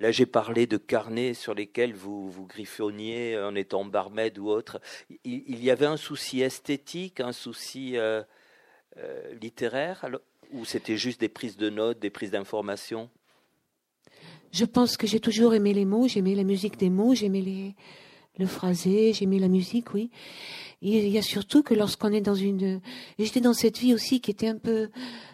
Là, 0.00 0.10
j'ai 0.10 0.26
parlé 0.26 0.66
de 0.66 0.78
carnets 0.78 1.34
sur 1.34 1.54
lesquels 1.54 1.94
vous, 1.94 2.30
vous 2.30 2.46
griffonniez 2.46 3.38
en 3.38 3.54
étant 3.54 3.84
barmaid 3.84 4.38
ou 4.38 4.48
autre. 4.48 4.80
Il, 5.24 5.62
y 5.62 5.70
avait 5.70 5.86
un 5.86 5.98
souci 5.98 6.40
esthétique, 6.40 7.20
un 7.20 7.32
souci 7.32 7.96
euh, 7.96 8.22
littéraire 9.40 10.08
ou 10.52 10.64
c'était 10.64 10.96
juste 10.96 11.20
des 11.20 11.28
prises 11.28 11.56
de 11.56 11.70
notes, 11.70 11.98
des 12.00 12.10
prises 12.10 12.30
d'informations? 12.30 13.08
Je 14.52 14.64
pense 14.64 14.96
que 14.96 15.06
j'ai 15.06 15.20
toujours 15.20 15.54
aimé 15.54 15.72
les 15.72 15.84
mots, 15.84 16.08
j'aimais 16.08 16.34
la 16.34 16.44
musique 16.44 16.76
des 16.76 16.90
mots, 16.90 17.14
j'aimais 17.14 17.74
le 18.38 18.46
phrasé, 18.46 19.12
j'aimais 19.12 19.38
la 19.38 19.48
musique, 19.48 19.94
oui. 19.94 20.10
il 20.82 21.08
y 21.08 21.18
a 21.18 21.22
surtout 21.22 21.62
que 21.62 21.74
lorsqu'on 21.74 22.12
est 22.12 22.20
dans 22.20 22.34
une, 22.34 22.80
j'étais 23.18 23.40
dans 23.40 23.52
cette 23.52 23.78
vie 23.78 23.94
aussi 23.94 24.20
qui 24.20 24.30
était 24.30 24.48
un 24.48 24.58
peu, 24.58 24.88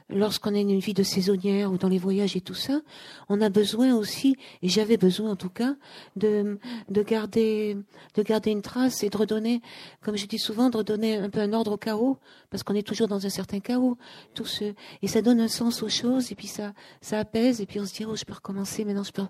lorsqu'on 0.09 0.55
est 0.55 0.61
une 0.61 0.79
vie 0.79 0.95
de 0.95 1.03
saisonnière 1.03 1.73
ou 1.73 1.79
dans 1.79 1.89
les 1.89 1.99
voyages 1.99 2.37
et 2.37 2.41
tout 2.41 2.55
ça, 2.55 2.81
on 3.29 3.41
a 3.41 3.49
besoin 3.49 3.95
aussi, 3.95 4.37
et 4.63 4.69
j'avais 4.69 4.97
besoin 4.97 5.33
en 5.33 5.37
tout 5.37 5.51
cas, 5.51 5.75
de, 6.15 6.59
de 6.89 7.03
garder, 7.03 7.77
de 8.15 8.23
garder 8.23 8.51
une 8.51 8.63
trace 8.63 9.03
et 9.03 9.11
de 9.11 9.17
redonner, 9.17 9.61
comme 10.03 10.17
je 10.17 10.27
dis 10.27 10.39
souvent, 10.39 10.71
de 10.71 10.77
redonner 10.77 11.17
un 11.17 11.31
peu 11.31 11.41
un 11.41 11.53
ordre 11.53 11.73
au 11.73 11.77
chaos, 11.77 12.19
parce 12.51 12.63
qu'on 12.63 12.75
est 12.75 12.87
toujours 12.87 13.09
dans 13.09 13.27
un 13.27 13.31
certain 13.31 13.61
chaos, 13.61 13.99
tout 14.35 14.47
ce, 14.47 14.75
et 15.03 15.09
ça 15.09 15.23
donne 15.23 15.41
un 15.41 15.49
sens 15.49 15.83
aux 15.83 15.89
choses, 15.89 16.31
et 16.31 16.35
puis 16.35 16.47
ça, 16.47 16.73
ça 17.01 17.19
apaise, 17.19 17.61
et 17.61 17.67
puis 17.67 17.81
on 17.81 17.87
se 17.87 17.95
dit, 17.95 18.05
oh, 18.05 18.15
je 18.15 18.25
peux 18.25 18.35
recommencer, 18.35 18.85
maintenant 18.85 19.05
je 19.05 19.13
peux, 19.13 19.27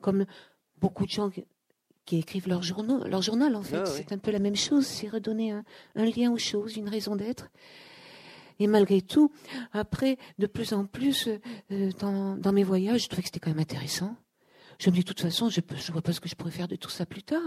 comme 0.00 0.26
beaucoup 0.80 1.04
de 1.04 1.10
gens 1.10 1.30
qui 2.06 2.18
écrivent 2.18 2.48
leur, 2.48 2.62
journal, 2.62 3.08
leur 3.08 3.22
journal, 3.22 3.54
en 3.54 3.62
fait. 3.62 3.76
Ah 3.76 3.86
c'est 3.86 4.12
un 4.12 4.18
peu 4.18 4.30
la 4.30 4.38
même 4.38 4.56
chose, 4.56 4.86
c'est 4.86 5.08
redonner 5.08 5.52
un, 5.52 5.64
lien 5.94 6.32
aux 6.32 6.38
choses, 6.38 6.76
une 6.76 6.88
raison 6.88 7.16
d'être. 7.16 7.50
Et 8.60 8.66
malgré 8.66 9.00
tout, 9.00 9.32
après, 9.72 10.18
de 10.38 10.46
plus 10.46 10.72
en 10.74 10.84
plus, 10.84 11.28
euh, 11.72 11.90
dans, 11.98 12.52
mes 12.52 12.62
voyages, 12.62 13.04
je 13.04 13.08
trouvais 13.08 13.22
que 13.22 13.28
c'était 13.28 13.40
quand 13.40 13.50
même 13.50 13.58
intéressant. 13.58 14.14
Je 14.78 14.90
me 14.90 14.94
dis, 14.94 15.00
de 15.00 15.06
toute 15.06 15.20
façon, 15.20 15.48
je 15.48 15.60
ne 15.60 15.92
vois 15.92 16.02
pas 16.02 16.12
ce 16.12 16.20
que 16.20 16.28
je 16.28 16.34
pourrais 16.36 16.50
faire 16.50 16.68
de 16.68 16.76
tout 16.76 16.90
ça 16.90 17.06
plus 17.06 17.22
tard. 17.22 17.42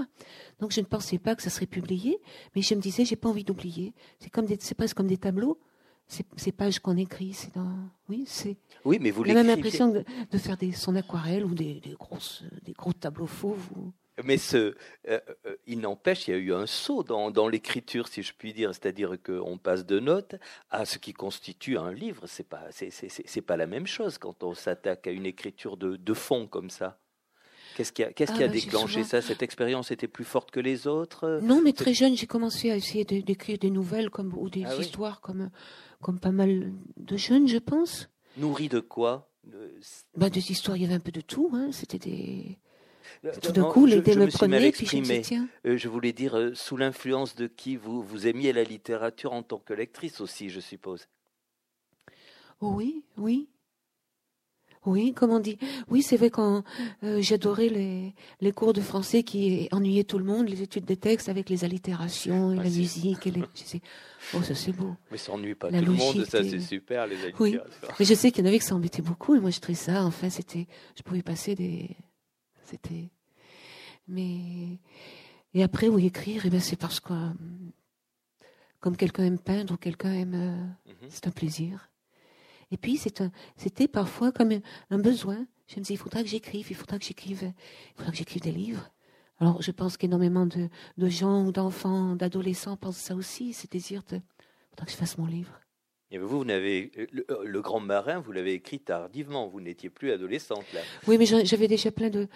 Donc, 0.60 0.72
je 0.72 0.82
ne 0.82 0.86
pensais 0.86 1.20
pas 1.20 1.36
que 1.36 1.43
ça 1.43 1.50
serait 1.50 1.67
publié, 1.67 2.20
mais 2.55 2.62
je 2.62 2.75
me 2.75 2.82
disais, 2.82 3.05
j'ai 3.05 3.15
pas 3.15 3.29
envie 3.29 3.43
d'oublier. 3.43 3.93
C'est 4.20 4.29
comme 4.29 4.48
c'est 4.60 4.75
presque 4.75 4.98
comme 4.98 5.08
des 5.08 5.17
tableaux. 5.17 5.60
Ces, 6.08 6.51
pages 6.51 6.79
qu'on 6.79 6.98
écrit, 6.98 7.34
c'est 7.34 7.55
dans, 7.55 7.75
oui, 8.10 8.25
c'est. 8.27 8.58
Oui, 8.84 8.98
mais 9.00 9.10
vous 9.10 9.25
J'ai 9.25 9.34
même 9.34 9.48
l'impression 9.48 9.88
de, 9.88 10.03
de, 10.29 10.38
faire 10.38 10.58
des, 10.58 10.72
son 10.72 10.96
aquarelle 10.96 11.46
ou 11.46 11.55
des, 11.55 11.79
des 11.79 11.96
grosses, 11.98 12.43
des 12.65 12.74
gros 12.74 12.93
tableaux 12.93 13.25
fauves. 13.25 13.70
Ou... 13.75 13.91
Mais 14.24 14.38
ce, 14.38 14.58
euh, 14.58 14.74
euh, 15.08 15.55
il 15.65 15.79
n'empêche, 15.79 16.27
il 16.27 16.32
y 16.32 16.34
a 16.36 16.38
eu 16.38 16.53
un 16.53 16.67
saut 16.67 17.03
dans, 17.03 17.32
dans 17.32 17.48
l'écriture, 17.48 18.08
si 18.08 18.22
je 18.22 18.34
puis 18.38 18.53
dire, 18.53 18.70
c'est-à-dire 18.74 19.15
qu'on 19.24 19.58
passe 19.58 19.86
de 19.86 20.00
notes 20.00 20.36
à 20.70 20.86
ce 20.86 21.00
qui 21.00 21.13
constitue 21.13 21.77
un 21.77 21.91
livre. 21.91 22.27
C'est 22.27 22.48
pas, 22.48 22.65
c'est, 22.72 23.41
pas 23.41 23.58
la 23.58 23.65
même 23.65 23.88
chose 23.88 24.20
quand 24.20 24.43
on 24.43 24.53
s'attaque 24.53 25.08
à 25.08 25.12
une 25.12 25.25
écriture 25.25 25.77
de, 25.77 25.96
de 25.96 26.13
fond 26.13 26.46
comme 26.46 26.70
ça. 26.70 27.00
Qu'est-ce 27.75 27.91
qui 27.91 28.03
a, 28.03 28.13
qu'est-ce 28.13 28.34
qui 28.34 28.43
a 28.43 28.46
ah, 28.46 28.50
bah, 28.50 28.53
déclenché 28.53 29.03
ça? 29.03 29.20
Cette 29.24 29.41
expérience 29.41 29.89
était 29.89 30.08
plus 30.08 30.25
forte 30.25 30.51
que 30.51 30.60
les 30.60 30.86
autres? 30.86 31.39
Non, 31.41 31.60
mais 31.63 31.74
très 31.74 31.96
jeune, 31.96 32.15
j'ai 32.15 32.27
commencé 32.27 32.70
à 32.70 32.75
essayer 32.75 33.03
d'écrire 33.05 33.58
des 33.58 33.72
nouvelles 33.72 34.12
comme, 34.12 34.32
ou 34.38 34.48
des 34.48 34.63
ah 34.65 34.75
histoires 34.75 35.22
comme, 35.22 35.50
comme 36.01 36.20
pas 36.20 36.32
mal 36.32 36.72
de 36.98 37.17
jeunes, 37.17 37.48
je 37.48 37.58
pense. 37.58 38.10
Nourri 38.38 38.70
de 38.70 38.79
quoi? 38.79 39.32
Bah, 40.15 40.29
Des 40.29 40.51
histoires, 40.51 40.77
il 40.77 40.84
y 40.84 40.86
avait 40.86 40.93
un 40.93 41.00
peu 41.00 41.12
de 41.12 41.22
tout. 41.22 41.50
Hein. 41.53 41.72
C'était 41.72 41.98
des 41.98 42.60
tout 43.41 43.51
d'un 43.51 43.63
coup, 43.63 43.86
l'idée 43.86 44.15
me, 44.15 44.27
prenait, 44.27 44.72
puis 44.72 44.86
je 44.86 44.98
me 44.98 45.22
tiens. 45.22 45.48
Euh, 45.65 45.77
je 45.77 45.88
voulais 45.88 46.13
dire, 46.13 46.38
euh, 46.38 46.53
sous 46.53 46.77
l'influence 46.77 47.36
de 47.36 47.48
qui 47.48 47.75
vous, 47.75 48.01
vous 48.01 48.27
aimiez 48.27 48.53
la 48.53 48.63
littérature 48.63 49.34
en 49.34 49.43
tant 49.43 49.60
que 49.60 49.74
lectrice 49.74 50.22
aussi, 50.22 50.50
je 50.50 50.60
suppose. 50.60 51.08
Oui, 52.62 53.03
oui. 53.17 53.48
Oui, 54.86 55.13
comme 55.13 55.32
on 55.32 55.39
dit. 55.39 55.58
Oui, 55.89 56.01
c'est 56.01 56.17
vrai 56.17 56.29
quand 56.29 56.63
euh, 57.03 57.22
j'adorais 57.22 57.70
les, 57.70 58.13
les 58.41 58.51
cours 58.51 58.74
de 58.74 58.82
français 58.82 59.24
qui 59.24 59.70
ennuyaient 59.72 60.03
tout 60.03 60.17
le 60.17 60.25
monde, 60.25 60.50
les 60.50 60.62
études 60.62 60.84
des 60.84 60.98
textes 60.98 61.29
avec 61.29 61.50
les 61.50 61.63
allitérations 61.63 62.51
et 62.51 62.58
ah, 62.60 62.63
la 62.63 62.70
musique. 62.70 63.25
Et 63.25 63.32
les, 63.32 63.43
oh, 64.34 64.41
ça 64.41 64.55
c'est 64.55 64.74
beau. 64.74 64.96
Mais 65.10 65.17
ça 65.17 65.32
ennuie 65.32 65.55
pas 65.55 65.70
tout 65.70 65.75
le 65.75 65.91
monde, 65.91 66.25
ça 66.25 66.43
c'est 66.43 66.60
super, 66.60 67.08
les 67.08 67.15
allitérations. 67.24 67.43
Oui, 67.43 67.58
mais 67.98 68.05
je 68.05 68.13
sais 68.13 68.32
qu'il 68.32 68.43
y 68.43 68.48
en 68.48 68.50
avait 68.50 68.60
que 68.60 68.65
ça 68.65 68.75
embêtait 68.75 69.01
beaucoup, 69.01 69.36
et 69.36 69.39
moi 69.39 69.51
je 69.51 69.60
trouvais 69.60 69.77
ça, 69.77 70.03
enfin, 70.03 70.29
c'était, 70.29 70.67
je 70.98 71.03
pouvais 71.03 71.24
passer 71.24 71.55
des, 71.55 71.96
c'était. 72.65 73.10
Mais. 74.08 74.79
Et 75.53 75.63
après, 75.63 75.88
oui, 75.88 76.08
écrire, 76.08 76.46
et 76.46 76.48
eh 76.48 76.51
ben, 76.51 76.60
c'est 76.60 76.75
parce 76.75 77.00
que. 77.00 77.13
Comme 78.79 78.98
quelqu'un 78.98 79.24
aime 79.24 79.39
peindre 79.39 79.75
ou 79.75 79.77
quelqu'un 79.77 80.13
aime. 80.13 80.34
Euh, 80.34 80.91
mhm. 80.91 81.10
C'est 81.10 81.27
un 81.27 81.32
plaisir. 81.32 81.89
Et 82.72 82.77
puis, 82.77 82.98
c'était 82.98 83.88
parfois 83.88 84.32
comme 84.32 84.51
un, 84.89 84.98
besoin. 84.98 85.46
Je 85.67 85.75
me 85.75 85.82
disais, 85.82 85.93
il 85.93 85.98
faudra 85.98 86.24
que 86.24 86.27
j'écrive, 86.27 86.67
il 86.72 86.75
faudra 86.75 86.98
que 86.98 87.05
j'écrive, 87.05 87.43
il 87.43 87.96
faudra 87.96 88.12
que 88.12 88.17
j'écrive 88.17 88.41
des 88.41 88.51
livres. 88.51 88.89
Alors, 89.39 89.62
je 89.62 89.70
pense 89.70 89.96
qu'énormément 89.96 90.48
de, 90.48 90.70
de 90.98 91.08
gens, 91.08 91.51
d'enfants, 91.51 92.15
d'adolescents 92.15 92.75
pensent 92.75 92.98
ça 92.98 93.15
aussi, 93.15 93.53
ce 93.53 93.67
désir 93.67 94.01
de, 94.10 94.15
il 94.15 94.70
faudra 94.72 94.86
que 94.86 94.91
je 94.91 94.98
fasse 94.98 95.20
mon 95.20 95.27
livre. 95.27 95.62
Et 96.13 96.20
vous, 96.20 96.27
vous 96.27 96.46
n'avez 96.46 96.91
euh, 96.98 97.08
le, 97.43 97.62
Grand 97.62 97.79
Marin, 97.79 98.20
vous 98.20 98.32
l'avez 98.32 98.53
écrit 98.53 98.79
tardivement. 98.79 99.48
Vous 99.48 99.60
n'étiez 99.60 99.89
plus 99.89 100.12
adolescente 100.12 100.63
là. 100.72 100.79
Oui, 101.08 101.17
mais 101.17 101.25
j'avais 101.25 101.67
déjà 101.67 101.91
plein 101.91 102.12
de 102.12 102.27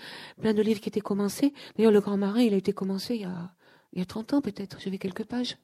plein 0.41 0.55
de 0.55 0.63
livres 0.63 0.81
qui 0.81 0.89
étaient 0.89 0.99
commencés. 0.99 1.53
D'ailleurs, 1.75 1.91
le 1.91 2.01
Grand 2.01 2.17
Marin, 2.17 2.41
il 2.41 2.55
a 2.55 2.57
été 2.57 2.73
commencé 2.73 3.15
il 3.15 3.21
y 3.21 3.25
a 3.25 3.53
il 3.93 3.99
y 3.99 4.01
a 4.01 4.05
30 4.05 4.33
ans 4.33 4.41
peut-être. 4.41 4.79
J'avais 4.81 4.97
quelques 4.97 5.25
pages. 5.25 5.57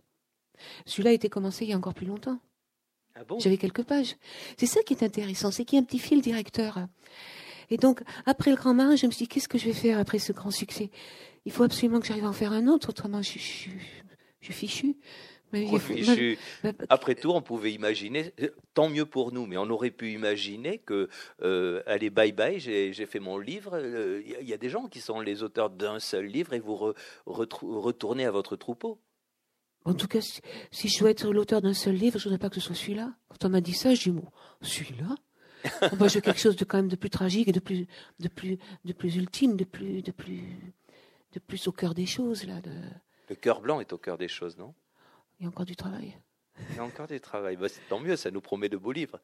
Celui-là 0.85 1.09
a 1.09 1.13
été 1.13 1.27
commencé 1.27 1.65
il 1.65 1.71
y 1.71 1.73
a 1.73 1.77
encore 1.77 1.95
plus 1.95 2.05
longtemps. 2.05 2.39
Ah 3.15 3.23
bon? 3.23 3.39
J'avais 3.39 3.57
quelques 3.57 3.83
pages. 3.83 4.15
C'est 4.57 4.67
ça 4.67 4.83
qui 4.83 4.93
est 4.93 5.03
intéressant, 5.03 5.49
c'est 5.49 5.65
qu'il 5.65 5.77
y 5.77 5.79
a 5.79 5.81
un 5.81 5.85
petit 5.85 5.99
fil 5.99 6.21
directeur. 6.21 6.79
Et 7.71 7.77
donc, 7.77 8.03
après 8.27 8.51
le 8.51 8.57
Grand 8.57 8.75
Marin, 8.75 8.95
je 8.95 9.07
me 9.07 9.11
suis 9.11 9.25
dit, 9.25 9.27
qu'est-ce 9.27 9.47
que 9.47 9.57
je 9.57 9.65
vais 9.65 9.73
faire 9.73 9.97
après 9.97 10.19
ce 10.19 10.33
grand 10.33 10.51
succès? 10.51 10.91
Il 11.45 11.51
faut 11.51 11.63
absolument 11.63 11.99
que 11.99 12.05
j'arrive 12.05 12.25
à 12.25 12.29
en 12.29 12.33
faire 12.33 12.53
un 12.53 12.67
autre, 12.67 12.89
autrement 12.89 13.21
je, 13.21 13.39
je, 13.39 13.69
je 14.41 14.45
suis 14.45 14.53
fichu. 14.53 14.95
Après 16.89 17.15
tout, 17.15 17.31
on 17.31 17.41
pouvait 17.41 17.71
imaginer, 17.71 18.33
tant 18.73 18.89
mieux 18.89 19.05
pour 19.05 19.31
nous, 19.31 19.45
mais 19.45 19.57
on 19.57 19.69
aurait 19.69 19.91
pu 19.91 20.11
imaginer 20.11 20.79
que, 20.79 21.09
euh, 21.41 21.81
allez, 21.85 22.09
bye 22.09 22.31
bye, 22.31 22.59
j'ai 22.59 23.05
fait 23.05 23.19
mon 23.19 23.37
livre. 23.37 23.77
Il 23.79 24.35
euh, 24.35 24.41
y 24.41 24.53
a 24.53 24.57
des 24.57 24.69
gens 24.69 24.87
qui 24.87 24.99
sont 24.99 25.19
les 25.19 25.43
auteurs 25.43 25.69
d'un 25.69 25.99
seul 25.99 26.25
livre 26.25 26.53
et 26.53 26.59
vous 26.59 26.93
retournez 27.25 28.25
à 28.25 28.31
votre 28.31 28.55
troupeau. 28.55 28.99
En 29.85 29.93
tout 29.93 30.07
cas, 30.07 30.21
si, 30.71 30.87
je 30.87 30.99
dois 30.99 31.09
être 31.09 31.27
l'auteur 31.27 31.61
d'un 31.61 31.73
seul 31.73 31.95
livre, 31.95 32.17
je 32.17 32.27
ne 32.27 32.33
voudrais 32.33 32.39
pas 32.39 32.49
que 32.49 32.55
ce 32.55 32.61
soit 32.61 32.75
celui-là. 32.75 33.13
Quand 33.27 33.45
on 33.45 33.49
m'a 33.49 33.61
dit 33.61 33.73
ça, 33.73 33.93
dis, 33.93 34.11
bon, 34.11 34.25
celui-là? 34.61 35.15
Moi, 35.97 36.07
je 36.07 36.15
veux 36.15 36.21
quelque 36.21 36.39
chose 36.39 36.55
de 36.55 36.65
quand 36.65 36.77
même 36.77 36.89
de 36.89 36.95
plus 36.95 37.09
tragique 37.09 37.47
et 37.47 37.51
de 37.51 37.59
plus, 37.59 37.87
de 38.19 38.27
plus, 38.27 38.57
de 38.85 38.93
plus 38.93 39.15
ultime, 39.15 39.55
de 39.55 39.63
plus, 39.65 40.01
de 40.01 40.11
plus, 40.11 40.41
de 41.33 41.39
plus 41.39 41.67
au 41.67 41.71
cœur 41.71 41.93
des 41.93 42.05
choses, 42.05 42.45
là. 42.45 42.61
De... 42.61 42.71
Le 43.29 43.35
cœur 43.35 43.61
blanc 43.61 43.79
est 43.79 43.93
au 43.93 43.97
cœur 43.97 44.17
des 44.17 44.27
choses, 44.27 44.57
non? 44.57 44.73
Il 45.43 45.47
y 45.47 45.47
a 45.47 45.49
encore 45.49 45.65
du 45.65 45.75
travail. 45.75 46.17
Il 46.69 46.77
y 46.77 46.79
a 46.79 46.85
encore 46.85 47.07
du 47.07 47.19
travail. 47.19 47.57
Bah, 47.57 47.67
tant 47.89 47.99
mieux, 47.99 48.15
ça 48.15 48.31
nous 48.31 48.39
promet 48.39 48.69
de 48.69 48.77
beaux 48.77 48.93
livres. 48.93 49.19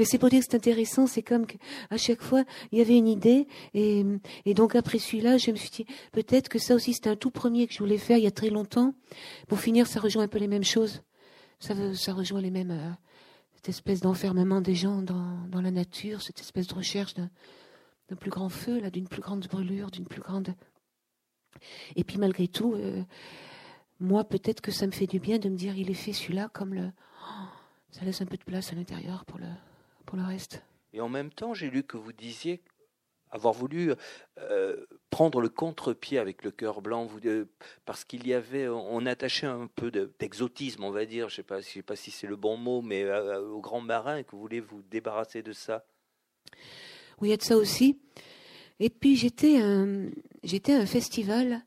Mais 0.00 0.04
c'est 0.04 0.18
pour 0.18 0.28
dire 0.28 0.40
que 0.40 0.46
c'est 0.50 0.56
intéressant. 0.56 1.06
C'est 1.06 1.22
comme 1.22 1.46
qu'à 1.46 1.96
chaque 1.96 2.22
fois, 2.22 2.42
il 2.72 2.78
y 2.78 2.80
avait 2.80 2.96
une 2.96 3.06
idée. 3.06 3.46
Et, 3.72 4.04
et 4.46 4.54
donc 4.54 4.74
après 4.74 4.98
celui-là, 4.98 5.38
je 5.38 5.52
me 5.52 5.56
suis 5.56 5.70
dit, 5.70 5.86
peut-être 6.10 6.48
que 6.48 6.58
ça 6.58 6.74
aussi, 6.74 6.92
c'était 6.92 7.10
un 7.10 7.14
tout 7.14 7.30
premier 7.30 7.68
que 7.68 7.72
je 7.72 7.78
voulais 7.78 7.98
faire 7.98 8.18
il 8.18 8.24
y 8.24 8.26
a 8.26 8.32
très 8.32 8.50
longtemps. 8.50 8.94
Pour 9.46 9.60
finir, 9.60 9.86
ça 9.86 10.00
rejoint 10.00 10.24
un 10.24 10.28
peu 10.28 10.38
les 10.38 10.48
mêmes 10.48 10.64
choses. 10.64 11.02
Ça, 11.60 11.74
ça 11.94 12.12
rejoint 12.12 12.40
les 12.40 12.50
mêmes, 12.50 12.72
euh, 12.72 12.90
cette 13.54 13.68
espèce 13.68 14.00
d'enfermement 14.00 14.60
des 14.60 14.74
gens 14.74 15.02
dans, 15.02 15.46
dans, 15.46 15.60
la 15.60 15.70
nature, 15.70 16.20
cette 16.20 16.40
espèce 16.40 16.66
de 16.66 16.74
recherche 16.74 17.14
d'un 17.14 17.30
plus 18.18 18.30
grand 18.30 18.48
feu, 18.48 18.80
là, 18.80 18.90
d'une 18.90 19.06
plus 19.06 19.22
grande 19.22 19.46
brûlure, 19.46 19.92
d'une 19.92 20.06
plus 20.06 20.20
grande... 20.20 20.52
Et 21.94 22.02
puis 22.02 22.18
malgré 22.18 22.48
tout... 22.48 22.74
Euh, 22.74 23.04
moi, 24.00 24.24
peut-être 24.24 24.60
que 24.60 24.70
ça 24.70 24.86
me 24.86 24.92
fait 24.92 25.06
du 25.06 25.20
bien 25.20 25.38
de 25.38 25.48
me 25.48 25.56
dire, 25.56 25.76
il 25.76 25.90
est 25.90 25.94
fait 25.94 26.12
celui-là 26.12 26.48
comme 26.52 26.74
le. 26.74 26.90
Oh, 27.22 27.46
ça 27.90 28.04
laisse 28.04 28.20
un 28.20 28.26
peu 28.26 28.36
de 28.36 28.44
place 28.44 28.72
à 28.72 28.76
l'intérieur 28.76 29.24
pour 29.24 29.38
le, 29.38 29.48
pour 30.06 30.16
le 30.16 30.24
reste. 30.24 30.62
Et 30.92 31.00
en 31.00 31.08
même 31.08 31.30
temps, 31.30 31.54
j'ai 31.54 31.70
lu 31.70 31.82
que 31.82 31.96
vous 31.96 32.12
disiez 32.12 32.62
avoir 33.34 33.52
voulu 33.52 33.92
euh, 34.38 34.86
prendre 35.10 35.40
le 35.40 35.48
contre-pied 35.48 36.18
avec 36.18 36.44
le 36.44 36.52
cœur 36.52 36.80
blanc, 36.80 37.04
vous, 37.04 37.18
euh, 37.26 37.46
parce 37.84 38.04
qu'il 38.04 38.26
y 38.28 38.32
avait, 38.32 38.68
on 38.68 39.04
attachait 39.06 39.46
un 39.46 39.66
peu 39.66 39.90
d'exotisme, 39.90 40.84
on 40.84 40.92
va 40.92 41.04
dire, 41.04 41.28
je 41.28 41.34
ne 41.34 41.36
sais, 41.38 41.42
pas, 41.42 41.60
sais 41.60 41.82
pas 41.82 41.96
si 41.96 42.12
c'est 42.12 42.28
le 42.28 42.36
bon 42.36 42.56
mot, 42.56 42.80
mais 42.80 43.02
euh, 43.02 43.40
au 43.40 43.60
grand 43.60 43.80
marin, 43.80 44.18
et 44.18 44.24
que 44.24 44.30
vous 44.30 44.40
voulez 44.40 44.60
vous 44.60 44.82
débarrasser 44.82 45.42
de 45.42 45.52
ça. 45.52 45.84
Oui, 47.20 47.28
il 47.28 47.30
y 47.32 47.34
a 47.34 47.36
de 47.36 47.42
ça 47.42 47.56
aussi. 47.56 47.98
Et 48.78 48.90
puis 48.90 49.16
j'étais 49.16 49.60
j'étais 50.42 50.74
à 50.74 50.78
un 50.78 50.86
festival 50.86 51.64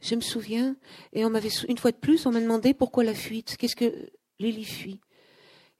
je 0.00 0.14
me 0.14 0.20
souviens, 0.20 0.76
et 1.12 1.24
on 1.24 1.30
m'avait 1.30 1.50
une 1.68 1.78
fois 1.78 1.90
de 1.90 1.96
plus, 1.96 2.26
on 2.26 2.32
m'a 2.32 2.40
demandé 2.40 2.74
pourquoi 2.74 3.04
la 3.04 3.14
fuite, 3.14 3.56
qu'est-ce 3.56 3.76
que 3.76 4.10
Lily 4.38 4.64
fuit. 4.64 5.00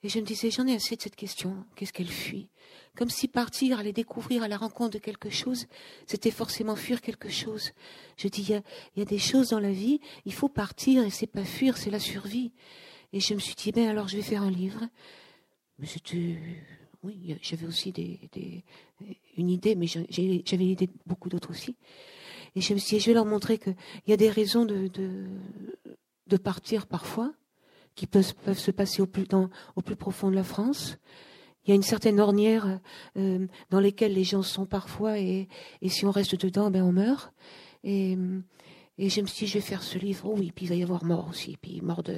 Et 0.01 0.09
je 0.09 0.19
me 0.19 0.25
disais, 0.25 0.49
j'en 0.49 0.65
ai 0.65 0.75
assez 0.75 0.95
de 0.95 1.01
cette 1.01 1.15
question, 1.15 1.65
qu'est-ce 1.75 1.91
qu'elle 1.91 2.07
fuit? 2.07 2.47
Comme 2.95 3.09
si 3.09 3.27
partir, 3.27 3.79
aller 3.79 3.91
découvrir 3.91 4.43
à 4.43 4.47
la 4.47 4.57
rencontre 4.57 4.91
de 4.91 4.99
quelque 4.99 5.29
chose, 5.29 5.67
c'était 6.05 6.31
forcément 6.31 6.75
fuir 6.75 7.01
quelque 7.01 7.29
chose. 7.29 7.71
Je 8.17 8.29
dis, 8.29 8.41
il 8.43 8.61
y 8.95 9.01
a, 9.01 9.05
des 9.05 9.17
choses 9.17 9.49
dans 9.49 9.59
la 9.59 9.71
vie, 9.71 9.99
il 10.25 10.33
faut 10.33 10.47
partir, 10.47 11.03
et 11.03 11.09
c'est 11.09 11.27
pas 11.27 11.43
fuir, 11.43 11.77
c'est 11.77 11.89
la 11.89 11.99
survie. 11.99 12.53
Et 13.11 13.19
je 13.19 13.33
me 13.33 13.39
suis 13.39 13.55
dit, 13.55 13.71
ben 13.71 13.89
alors 13.89 14.07
je 14.07 14.15
vais 14.15 14.23
faire 14.23 14.43
un 14.43 14.51
livre. 14.51 14.87
Mais 15.79 15.87
oui, 17.03 17.37
j'avais 17.41 17.65
aussi 17.65 17.91
des, 17.91 18.19
une 19.37 19.49
idée, 19.49 19.75
mais 19.75 19.87
j'avais 19.87 20.63
l'idée 20.63 20.87
de 20.87 20.93
beaucoup 21.05 21.29
d'autres 21.29 21.51
aussi. 21.51 21.75
Et 22.55 22.61
je 22.61 22.73
me 22.73 22.79
suis 22.79 22.97
dit, 22.97 23.01
je 23.01 23.07
vais 23.07 23.13
leur 23.13 23.25
montrer 23.25 23.57
qu'il 23.57 23.75
y 24.07 24.13
a 24.13 24.17
des 24.17 24.29
raisons 24.29 24.65
de, 24.65 24.89
de, 26.27 26.37
partir 26.37 26.87
parfois, 26.87 27.33
qui 27.95 28.07
peuvent, 28.07 28.33
peuvent 28.45 28.59
se 28.59 28.71
passer 28.71 29.01
au 29.01 29.07
plus, 29.07 29.25
dans, 29.25 29.49
au 29.75 29.81
plus 29.81 29.95
profond 29.95 30.29
de 30.29 30.35
la 30.35 30.43
France. 30.43 30.97
Il 31.65 31.69
y 31.69 31.71
a 31.73 31.75
une 31.75 31.83
certaine 31.83 32.19
ornière 32.19 32.79
euh, 33.17 33.47
dans 33.69 33.79
lesquelles 33.79 34.13
les 34.13 34.23
gens 34.23 34.43
sont 34.43 34.65
parfois, 34.65 35.19
et, 35.19 35.47
et 35.81 35.89
si 35.89 36.05
on 36.05 36.11
reste 36.11 36.35
dedans, 36.35 36.71
ben 36.71 36.83
on 36.83 36.91
meurt. 36.91 37.33
Et 39.01 39.09
je 39.09 39.21
me 39.21 39.27
suis 39.27 39.45
dit, 39.45 39.51
je 39.53 39.57
vais 39.57 39.63
faire 39.63 39.81
ce 39.81 39.97
livre. 39.97 40.29
Oh 40.29 40.35
oui, 40.37 40.51
puis 40.53 40.65
il 40.65 40.69
va 40.69 40.75
y 40.75 40.83
avoir 40.83 41.05
mort 41.05 41.27
aussi. 41.29 41.57
Puis 41.61 41.79
mort 41.81 42.03
de. 42.03 42.17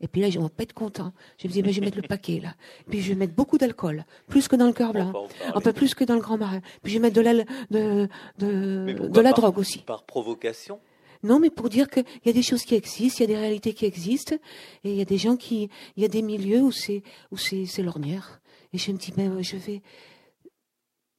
Et 0.00 0.08
puis 0.08 0.22
là, 0.22 0.30
je 0.30 0.40
vais 0.40 0.48
pas 0.48 0.62
être 0.62 0.72
content. 0.72 1.12
Je 1.36 1.46
me 1.46 1.52
dis, 1.52 1.60
ben, 1.60 1.70
je 1.70 1.80
vais 1.80 1.84
mettre 1.84 1.98
le 2.00 2.08
paquet 2.08 2.40
là. 2.40 2.54
Puis 2.88 3.02
je 3.02 3.10
vais 3.10 3.14
mettre 3.14 3.34
beaucoup 3.34 3.58
d'alcool, 3.58 4.06
plus 4.28 4.48
que 4.48 4.56
dans 4.56 4.66
le 4.66 4.72
cœur 4.72 4.94
blanc, 4.94 5.12
un 5.54 5.60
peu 5.60 5.74
plus 5.74 5.94
que 5.94 6.04
dans 6.04 6.14
le 6.14 6.22
grand 6.22 6.38
marin. 6.38 6.62
Puis 6.82 6.92
je 6.92 6.98
vais 6.98 7.02
mettre 7.02 7.16
de 7.16 7.20
la 7.20 7.34
de 7.70 8.08
de, 8.38 9.08
de 9.08 9.20
la 9.20 9.32
drogue 9.32 9.58
aussi. 9.58 9.80
Par 9.80 10.04
provocation? 10.04 10.80
Non, 11.22 11.38
mais 11.38 11.50
pour 11.50 11.68
dire 11.68 11.88
qu'il 11.88 12.04
y 12.24 12.30
a 12.30 12.32
des 12.32 12.42
choses 12.42 12.64
qui 12.64 12.74
existent, 12.74 13.22
il 13.22 13.30
y 13.30 13.32
a 13.32 13.36
des 13.36 13.40
réalités 13.40 13.74
qui 13.74 13.84
existent, 13.84 14.34
et 14.82 14.90
il 14.90 14.96
y 14.96 15.02
a 15.02 15.04
des 15.04 15.18
gens 15.18 15.36
qui, 15.36 15.68
il 15.96 16.02
y 16.02 16.04
a 16.06 16.08
des 16.08 16.22
milieux 16.22 16.62
où 16.62 16.72
c'est 16.72 17.02
où 17.30 17.36
c'est 17.36 17.66
c'est 17.66 17.82
l'ornière. 17.82 18.40
Et 18.72 18.78
je 18.78 18.90
me 18.90 18.96
dis, 18.96 19.12
ben, 19.12 19.42
je 19.42 19.56
vais 19.56 19.82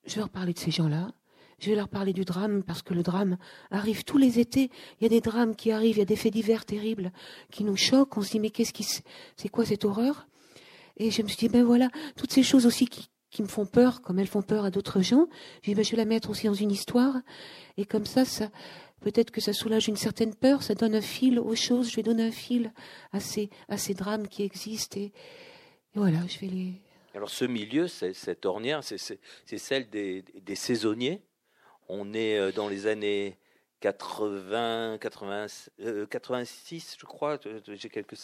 je 0.05 0.15
vais 0.15 0.21
leur 0.21 0.29
parler 0.29 0.53
de 0.53 0.59
ces 0.59 0.71
gens-là. 0.71 1.11
Je 1.63 1.69
vais 1.69 1.77
leur 1.77 1.87
parler 1.87 2.11
du 2.11 2.25
drame 2.25 2.61
parce 2.61 2.81
que 2.81 2.93
le 2.93 3.03
drame 3.03 3.37
arrive 3.71 4.03
tous 4.03 4.17
les 4.17 4.37
étés. 4.37 4.69
Il 4.99 5.03
y 5.03 5.05
a 5.05 5.09
des 5.09 5.21
drames 5.21 5.55
qui 5.55 5.71
arrivent, 5.71 5.95
il 5.95 5.99
y 5.99 6.01
a 6.01 6.05
des 6.05 6.17
faits 6.17 6.33
divers 6.33 6.65
terribles 6.65 7.13
qui 7.51 7.63
nous 7.63 7.77
choquent. 7.77 8.17
On 8.17 8.21
se 8.21 8.31
dit 8.31 8.41
mais 8.41 8.49
qu'est-ce 8.49 8.73
qui 8.73 8.83
c'est 8.83 9.47
quoi 9.47 9.63
cette 9.63 9.85
horreur? 9.85 10.27
Et 10.97 11.09
je 11.09 11.21
me 11.21 11.29
suis 11.29 11.37
dit 11.37 11.47
ben 11.47 11.63
voilà 11.63 11.87
toutes 12.17 12.33
ces 12.33 12.43
choses 12.43 12.65
aussi 12.65 12.87
qui, 12.87 13.07
me 13.41 13.47
font 13.47 13.65
peur, 13.65 14.01
comme 14.01 14.19
elles 14.19 14.27
font 14.27 14.41
peur 14.41 14.65
à 14.65 14.71
d'autres 14.71 15.01
gens. 15.01 15.29
J'ai 15.61 15.71
dit 15.71 15.75
ben, 15.75 15.85
je 15.85 15.91
vais 15.91 15.97
la 15.97 16.05
mettre 16.05 16.29
aussi 16.31 16.47
dans 16.47 16.53
une 16.53 16.69
histoire 16.69 17.15
et 17.77 17.85
comme 17.85 18.05
ça 18.05 18.25
ça 18.25 18.49
peut-être 18.99 19.31
que 19.31 19.39
ça 19.39 19.53
soulage 19.53 19.87
une 19.87 19.95
certaine 19.95 20.35
peur, 20.35 20.63
ça 20.63 20.75
donne 20.75 20.95
un 20.95 21.01
fil 21.01 21.39
aux 21.39 21.55
choses. 21.55 21.89
Je 21.89 21.95
vais 21.95 22.03
donner 22.03 22.23
un 22.23 22.31
fil 22.31 22.73
à 23.13 23.21
ces 23.21 23.49
à 23.69 23.77
ces 23.77 23.93
drames 23.93 24.27
qui 24.27 24.43
existent 24.43 24.99
et, 24.99 25.13
voilà 25.95 26.19
je 26.27 26.39
vais 26.39 26.47
les 26.47 26.73
alors 27.15 27.29
ce 27.29 27.45
milieu, 27.45 27.87
cette 27.87 28.43
ornière, 28.43 28.83
c'est 28.83 29.57
celle 29.57 29.87
des, 29.89 30.23
saisonniers? 30.55 31.21
On 31.89 32.13
est 32.13 32.37
euh, 32.37 32.51
dans 32.51 32.67
les 32.67 32.87
années 32.87 33.37
80, 33.81 34.97
80 34.99 35.47
86, 36.09 36.97
je 36.99 37.05
crois. 37.05 37.37
J'ai 37.67 37.89
quelques. 37.89 38.15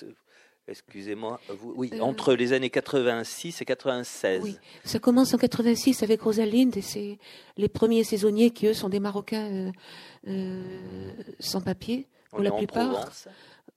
Excusez-moi. 0.67 1.39
Oui, 1.63 1.89
euh, 1.93 2.01
entre 2.01 2.33
les 2.35 2.53
années 2.53 2.69
86 2.69 3.61
et 3.61 3.65
96. 3.65 4.41
Oui, 4.43 4.57
ça 4.83 4.99
commence 4.99 5.33
en 5.33 5.37
86 5.37 6.03
avec 6.03 6.21
Rosalind 6.21 6.77
et 6.77 6.81
c'est 6.81 7.17
les 7.57 7.67
premiers 7.67 8.03
saisonniers 8.03 8.51
qui 8.51 8.67
eux 8.67 8.73
sont 8.73 8.89
des 8.89 8.99
Marocains 8.99 9.71
euh, 10.27 11.11
sans 11.39 11.61
papier 11.61 12.07
pour 12.29 12.41
la 12.41 12.51
plupart. 12.51 12.89
En 12.89 12.93
Provence. 12.93 13.27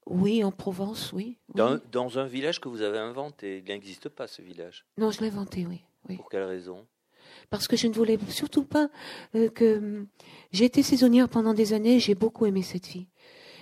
Oui, 0.07 0.45
en 0.45 0.53
Provence, 0.53 1.13
oui. 1.13 1.39
Dans, 1.55 1.79
dans, 1.91 2.19
un 2.19 2.27
village 2.27 2.61
que 2.61 2.69
vous 2.69 2.83
avez 2.83 2.99
inventé, 2.99 3.59
il 3.59 3.73
n'existe 3.73 4.09
pas 4.09 4.27
ce 4.27 4.43
village. 4.43 4.85
Non, 4.99 5.11
je 5.11 5.21
l'ai 5.21 5.29
inventé, 5.29 5.65
oui. 5.67 5.83
oui. 6.09 6.17
Pour 6.17 6.29
quelle 6.29 6.45
raison? 6.45 6.85
Parce 7.51 7.69
que 7.69 7.77
je 7.77 7.87
ne 7.87 7.93
voulais 7.93 8.19
surtout 8.29 8.65
pas 8.65 8.89
euh, 9.35 9.49
que 9.49 10.07
j'ai 10.53 10.65
été 10.65 10.83
saisonnière 10.83 11.29
pendant 11.29 11.55
des 11.55 11.73
années, 11.73 12.01
j'ai 12.01 12.15
beaucoup 12.15 12.47
aimé 12.47 12.63
cette 12.63 12.87
vie. 12.87 13.07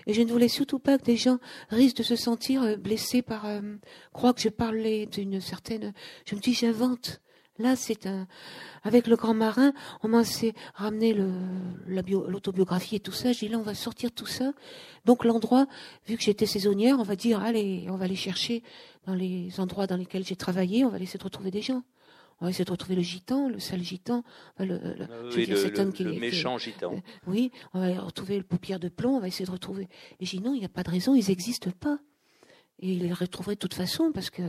Et 0.07 0.15
je 0.15 0.23
ne 0.23 0.31
voulais 0.31 0.49
surtout 0.49 0.79
pas 0.79 0.99
que 0.99 1.05
des 1.05 1.17
gens 1.17 1.39
risquent 1.69 1.99
de 1.99 2.03
se 2.03 2.17
sentir 2.17 2.63
euh, 2.63 2.77
blessés 2.77 3.23
par 3.23 3.47
euh, 3.47 3.61
croire 4.13 4.35
que 4.35 4.41
je 4.41 4.49
parlais 4.49 5.07
d'une 5.07 5.41
certaine. 5.41 5.93
Je 6.27 6.35
me 6.35 6.41
dis 6.41 6.55
j'invente. 6.55 7.21
Là, 7.59 7.77
c'est 7.77 8.07
un. 8.07 8.27
Avec 8.85 9.07
le 9.07 9.17
grand 9.17 9.35
marin, 9.35 9.75
on 10.03 10.09
m'a 10.09 10.23
ramené 10.75 11.15
l'autobiographie 11.87 12.97
et 12.97 13.01
tout 13.01 13.13
ça. 13.13 13.33
J'ai 13.33 13.47
dit 13.47 13.53
là, 13.53 13.59
on 13.59 13.63
va 13.63 13.75
sortir 13.75 14.13
tout 14.13 14.25
ça. 14.25 14.53
Donc 15.05 15.27
l'endroit, 15.27 15.67
vu 16.07 16.17
que 16.17 16.23
j'étais 16.23 16.47
saisonnière, 16.47 16.99
on 16.99 17.03
va 17.03 17.17
dire 17.17 17.43
allez, 17.43 17.87
on 17.91 17.97
va 17.97 18.07
aller 18.07 18.17
chercher 18.17 18.63
dans 19.07 19.15
les 19.15 19.61
endroits 19.61 19.87
dans 19.87 19.99
lesquels 19.99 20.25
j'ai 20.25 20.37
travaillé, 20.37 20.87
on 20.87 20.89
va 20.89 20.99
essayer 20.99 21.19
de 21.19 21.25
retrouver 21.25 21.51
des 21.51 21.61
gens. 21.61 21.83
On 22.41 22.47
va 22.47 22.51
essayer 22.51 22.65
de 22.65 22.71
retrouver 22.71 22.95
le 22.95 23.03
gitan, 23.03 23.51
le 23.51 23.59
sale 23.59 23.83
gitan, 23.83 24.25
le, 24.59 24.65
le, 24.79 26.19
méchant 26.19 26.57
gitan. 26.57 26.95
Euh, 26.95 27.01
oui, 27.27 27.51
on 27.75 27.81
va 27.81 28.01
retrouver 28.01 28.39
le 28.39 28.45
paupière 28.45 28.81
de 28.81 28.89
plomb, 28.89 29.17
on 29.17 29.21
va 29.21 29.29
essayer 29.29 29.45
de 29.45 29.51
retrouver. 29.51 29.89
Et 30.21 30.27
j'ai 30.27 30.39
dit 30.39 30.43
non, 30.43 30.55
il 30.55 30.61
n'y 30.61 30.65
a 30.65 30.71
pas 30.71 30.83
de 30.83 30.91
raison, 30.91 31.15
ils 31.15 31.29
n'existent 31.29 31.71
pas. 31.71 31.99
Et 32.79 32.93
il 32.93 33.03
les 33.03 33.13
retrouverait 33.13 33.57
de 33.57 33.61
toute 33.61 33.75
façon 33.75 34.11
parce 34.13 34.31
que. 34.31 34.43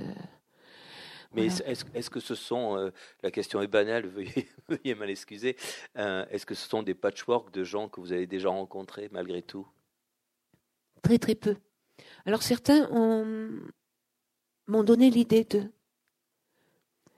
Mais 1.33 1.47
est-ce 1.47 2.09
que 2.09 2.21
ce 2.21 2.35
sont, 2.35 2.77
euh, 2.77 2.91
la 3.23 3.31
question 3.31 3.61
est 3.61 3.67
banale, 3.67 4.05
veuillez, 4.07 4.47
veuillez 4.69 4.95
m'en 4.95 5.05
excuser, 5.05 5.57
euh, 5.97 6.25
est-ce 6.29 6.45
que 6.45 6.55
ce 6.55 6.67
sont 6.67 6.83
des 6.83 6.93
patchworks 6.93 7.53
de 7.53 7.63
gens 7.65 7.89
que 7.89 7.99
vous 7.99 8.13
avez 8.13 8.27
déjà 8.27 8.49
rencontrés 8.49 9.09
malgré 9.11 9.41
tout? 9.41 9.67
Très 11.01 11.17
très 11.17 11.35
peu. 11.35 11.57
Alors 12.25 12.41
certains 12.41 12.87
m'ont 14.67 14.83
donné 14.83 15.09
l'idée 15.09 15.43
de 15.43 15.69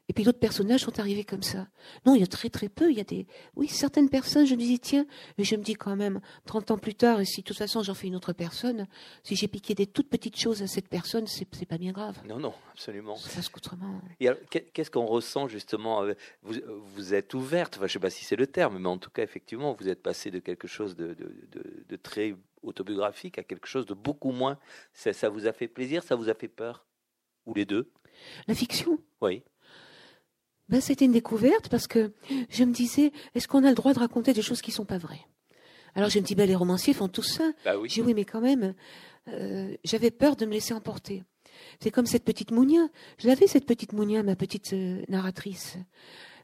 et 0.10 0.14
puis 0.14 0.24
d'autres 0.24 0.40
personnages 0.40 0.82
sont 0.82 1.00
arrivés 1.00 1.24
comme 1.24 1.44
ça. 1.44 1.68
Non, 2.06 2.16
il 2.16 2.22
y 2.22 2.24
a 2.24 2.28
très 2.28 2.50
très 2.50 2.70
peu. 2.70 2.92
Il 2.92 2.98
y 2.98 3.02
a 3.02 3.06
des, 3.06 3.26
oui, 3.56 3.68
certaines 3.68 4.10
personnes. 4.10 4.46
Je 4.46 4.56
me 4.56 4.60
dis 4.60 4.80
tiens, 4.80 5.06
et 5.38 5.44
je 5.44 5.56
me 5.56 5.64
dis 5.64 5.76
quand 5.76 5.96
même, 5.96 6.20
30 6.46 6.72
ans 6.72 6.78
plus 6.78 6.96
tard, 6.96 7.22
et 7.22 7.26
si 7.26 7.42
de 7.42 7.46
toute 7.46 7.58
façon 7.58 7.84
j'en 7.84 7.94
fais 7.94 8.08
une 8.08 8.16
autre 8.16 8.34
personne, 8.34 8.88
si 9.24 9.36
j'ai 9.36 9.48
piqué 9.48 9.76
des 9.76 9.88
toutes 9.88 10.10
petites 10.10 10.38
choses 10.38 10.62
à 10.62 10.68
cette 10.68 10.90
personne, 10.90 11.28
c'est 11.28 11.48
c'est 11.54 11.66
pas 11.66 11.78
bien 11.78 11.92
grave. 11.92 12.18
Non, 12.28 12.40
non, 12.40 12.54
absolument. 12.72 13.16
Ça 13.16 13.42
qu'autrement. 13.52 14.02
qu'est-ce 14.20 14.92
qu'on 14.92 15.06
ressent 15.06 15.48
justement 15.48 16.04
vous, 16.42 16.56
vous 16.96 17.14
êtes 17.14 17.34
ouverte. 17.34 17.78
Enfin, 17.78 17.88
je 17.88 17.94
sais 17.94 18.00
pas 18.00 18.10
si 18.10 18.26
c'est 18.26 18.36
le 18.36 18.48
terme, 18.48 18.80
mais 18.80 18.90
en 18.90 18.98
tout 18.98 19.10
cas, 19.10 19.24
effectivement, 19.24 19.74
vous 19.74 19.88
êtes 19.88 20.02
passé 20.02 20.32
de 20.32 20.40
quelque 20.40 20.68
chose 20.68 20.96
de, 20.96 21.14
de, 21.14 21.86
de, 21.88 21.96
très 21.96 22.36
autobiographique 22.62 23.38
à 23.38 23.44
quelque 23.44 23.68
chose 23.68 23.86
de 23.86 23.94
beaucoup 23.94 24.32
moins. 24.32 24.58
Ça, 24.94 25.14
ça 25.14 25.30
vous 25.30 25.48
a 25.48 25.54
fait 25.54 25.68
plaisir, 25.68 26.04
ça 26.04 26.16
vous 26.16 26.30
a 26.30 26.34
fait 26.34 26.48
peur, 26.48 26.86
ou 27.46 27.54
les 27.54 27.66
deux? 27.66 27.92
La 28.48 28.56
fiction? 28.56 29.00
Oui 29.22 29.44
ben, 30.74 30.82
c'était 30.82 31.06
une 31.06 31.12
découverte 31.12 31.70
parce 31.70 31.86
que 31.86 32.14
je 32.50 32.64
me 32.64 32.74
disais, 32.74 33.12
est-ce 33.36 33.48
qu'on 33.48 33.64
a 33.64 33.70
le 33.70 33.76
droit 33.76 33.94
de 33.94 34.00
raconter 34.00 34.34
des 34.34 34.42
choses 34.42 34.64
qui 34.64 34.72
sont 34.72 34.86
pas 34.86 34.98
vraies? 34.98 35.24
Alors 35.94 36.10
je 36.10 36.18
me 36.18 36.24
dis, 36.24 36.34
ben, 36.34 36.48
les 36.48 36.56
romanciers 36.56 36.96
font 36.96 37.08
tout 37.08 37.22
ça. 37.22 37.52
Bah 37.64 37.78
oui. 37.78 37.90
J'ai 37.90 38.02
oui, 38.02 38.16
mais 38.16 38.26
quand 38.26 38.42
même, 38.42 38.74
euh, 39.28 39.78
j'avais 39.84 40.10
peur 40.10 40.36
de 40.36 40.48
me 40.48 40.52
laisser 40.52 40.74
emporter. 40.74 41.22
C'est 41.80 41.92
comme 41.92 42.08
cette 42.08 42.24
petite 42.24 42.50
Mounia. 42.50 42.88
Je 43.20 43.28
l'avais, 43.28 43.46
cette 43.46 43.68
petite 43.68 43.94
Mounia, 43.94 44.24
ma 44.24 44.36
petite 44.36 44.74
euh, 44.74 45.04
narratrice. 45.10 45.78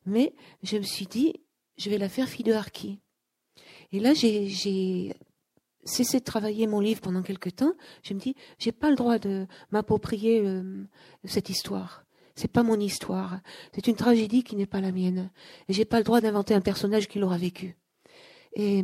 Mais 0.05 0.35
je 0.61 0.77
me 0.77 0.83
suis 0.83 1.07
dit, 1.07 1.33
je 1.79 1.89
vais 1.89 1.97
la 1.97 2.07
faire 2.07 2.29
fille 2.29 2.45
de 2.45 2.53
Harki. 2.53 2.99
Et 3.91 3.99
là, 3.99 4.13
j'ai 4.13 5.15
cessé 5.85 6.19
de 6.19 6.23
travailler 6.23 6.67
mon 6.67 6.81
livre 6.81 7.01
pendant 7.01 7.23
quelque 7.23 7.49
temps. 7.49 7.73
Je 8.03 8.13
me 8.13 8.19
dis, 8.19 8.35
j'ai 8.59 8.73
pas 8.73 8.91
le 8.91 8.95
droit 8.95 9.17
de 9.17 9.47
m'approprier 9.71 10.41
euh, 10.45 10.83
cette 11.25 11.49
histoire. 11.49 12.05
C'est 12.39 12.47
pas 12.47 12.63
mon 12.63 12.79
histoire. 12.79 13.41
C'est 13.75 13.87
une 13.87 13.97
tragédie 13.97 14.45
qui 14.45 14.55
n'est 14.55 14.65
pas 14.65 14.79
la 14.79 14.93
mienne. 14.93 15.29
Et 15.67 15.73
j'ai 15.73 15.83
pas 15.83 15.97
le 15.97 16.05
droit 16.05 16.21
d'inventer 16.21 16.53
un 16.53 16.61
personnage 16.61 17.09
qui 17.09 17.19
l'aura 17.19 17.37
vécu. 17.37 17.75
Et, 18.55 18.81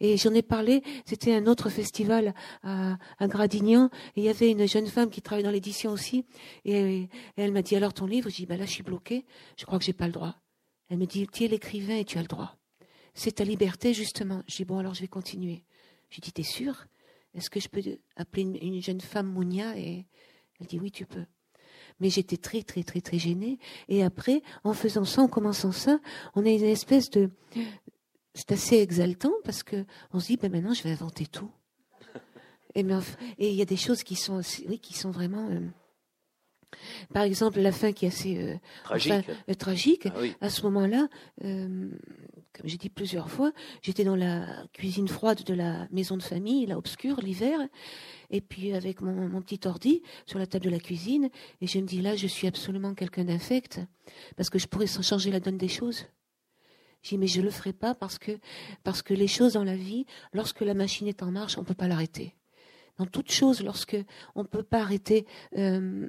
et 0.00 0.16
j'en 0.16 0.34
ai 0.34 0.42
parlé. 0.42 0.82
C'était 1.04 1.32
un 1.32 1.46
autre 1.46 1.70
festival 1.70 2.34
à, 2.64 2.98
Gradignan. 3.20 3.88
Et 4.16 4.22
il 4.22 4.24
y 4.24 4.28
avait 4.28 4.50
une 4.50 4.66
jeune 4.66 4.88
femme 4.88 5.10
qui 5.10 5.22
travaille 5.22 5.44
dans 5.44 5.52
l'édition 5.52 5.92
aussi. 5.92 6.26
Et, 6.64 7.08
elle 7.36 7.52
m'a 7.52 7.62
dit 7.62 7.76
alors 7.76 7.94
ton 7.94 8.04
livre? 8.04 8.30
J'ai 8.30 8.38
dit 8.38 8.46
bah 8.46 8.56
là 8.56 8.66
je 8.66 8.72
suis 8.72 8.82
bloquée. 8.82 9.24
Je 9.56 9.64
crois 9.64 9.78
que 9.78 9.84
j'ai 9.84 9.92
pas 9.92 10.06
le 10.06 10.12
droit. 10.12 10.34
Elle 10.88 10.98
me 10.98 11.06
dit 11.06 11.28
tu 11.28 11.44
es 11.44 11.46
l'écrivain? 11.46 11.98
Et 11.98 12.04
tu 12.04 12.18
as 12.18 12.22
le 12.22 12.26
droit. 12.26 12.56
C'est 13.14 13.36
ta 13.36 13.44
liberté 13.44 13.94
justement. 13.94 14.42
J'ai 14.48 14.64
dit 14.64 14.68
bon 14.68 14.78
alors 14.78 14.94
je 14.94 15.02
vais 15.02 15.06
continuer. 15.06 15.64
J'ai 16.10 16.20
dit 16.20 16.32
t'es 16.32 16.42
sûre? 16.42 16.86
Est-ce 17.32 17.48
que 17.48 17.60
je 17.60 17.68
peux 17.68 17.80
appeler 18.16 18.42
une, 18.42 18.56
une 18.56 18.82
jeune 18.82 19.00
femme 19.00 19.28
Mounia? 19.28 19.78
Et 19.78 20.04
elle 20.58 20.66
dit 20.66 20.80
oui 20.80 20.90
tu 20.90 21.06
peux 21.06 21.26
mais 22.00 22.10
j'étais 22.10 22.36
très 22.36 22.62
très 22.62 22.82
très 22.82 23.00
très 23.00 23.18
gênée. 23.18 23.58
Et 23.88 24.02
après, 24.02 24.42
en 24.64 24.72
faisant 24.72 25.04
ça, 25.04 25.22
en 25.22 25.28
commençant 25.28 25.72
ça, 25.72 25.98
on 26.34 26.44
a 26.44 26.50
une 26.50 26.64
espèce 26.64 27.10
de, 27.10 27.30
c'est 28.34 28.52
assez 28.52 28.76
exaltant 28.76 29.32
parce 29.44 29.62
que 29.62 29.84
on 30.12 30.20
se 30.20 30.28
dit, 30.28 30.36
ben 30.36 30.50
maintenant 30.50 30.74
je 30.74 30.82
vais 30.82 30.90
inventer 30.90 31.26
tout. 31.26 31.50
Et 32.74 33.50
il 33.50 33.54
y 33.54 33.62
a 33.62 33.64
des 33.64 33.76
choses 33.76 34.02
qui 34.02 34.14
sont, 34.14 34.40
oui, 34.68 34.78
qui 34.78 34.94
sont 34.94 35.10
vraiment. 35.10 35.48
Euh, 35.50 35.60
par 37.12 37.22
exemple, 37.22 37.60
la 37.60 37.72
fin 37.72 37.92
qui 37.92 38.04
est 38.04 38.08
assez 38.08 38.38
euh, 38.38 38.56
tragique. 39.58 40.06
Euh, 40.06 40.30
ah 40.40 40.46
à 40.46 40.50
ce 40.50 40.62
moment-là, 40.62 41.08
comme 42.58 42.68
j'ai 42.68 42.76
dit 42.76 42.88
plusieurs 42.88 43.30
fois, 43.30 43.52
j'étais 43.82 44.02
dans 44.02 44.16
la 44.16 44.44
cuisine 44.72 45.06
froide 45.06 45.44
de 45.44 45.54
la 45.54 45.86
maison 45.92 46.16
de 46.16 46.22
famille, 46.22 46.66
là 46.66 46.76
obscure, 46.76 47.20
l'hiver, 47.20 47.60
et 48.30 48.40
puis 48.40 48.74
avec 48.74 49.00
mon, 49.00 49.40
petit 49.40 49.60
ordi 49.66 50.02
sur 50.26 50.40
la 50.40 50.46
table 50.46 50.64
de 50.64 50.70
la 50.70 50.80
cuisine, 50.80 51.30
et 51.60 51.68
je 51.68 51.78
me 51.78 51.86
dis 51.86 52.02
là, 52.02 52.16
je 52.16 52.26
suis 52.26 52.48
absolument 52.48 52.94
quelqu'un 52.94 53.24
d'infect, 53.24 53.80
parce 54.36 54.50
que 54.50 54.58
je 54.58 54.66
pourrais 54.66 54.88
changer 54.88 55.30
la 55.30 55.38
donne 55.38 55.56
des 55.56 55.68
choses. 55.68 56.06
J'ai 57.02 57.10
dit 57.10 57.18
mais 57.18 57.26
je 57.28 57.40
le 57.40 57.50
ferai 57.50 57.72
pas 57.72 57.94
parce 57.94 58.18
que 58.18 58.32
parce 58.82 59.02
que 59.02 59.14
les 59.14 59.28
choses 59.28 59.52
dans 59.52 59.62
la 59.62 59.76
vie, 59.76 60.04
lorsque 60.32 60.62
la 60.62 60.74
machine 60.74 61.06
est 61.06 61.22
en 61.22 61.30
marche, 61.30 61.56
on 61.56 61.62
peut 61.62 61.74
pas 61.74 61.86
l'arrêter. 61.86 62.34
Dans 62.96 63.06
toute 63.06 63.30
chose, 63.30 63.62
lorsque 63.62 63.96
on 64.34 64.44
peut 64.44 64.64
pas 64.64 64.80
arrêter 64.80 65.24
euh, 65.56 66.08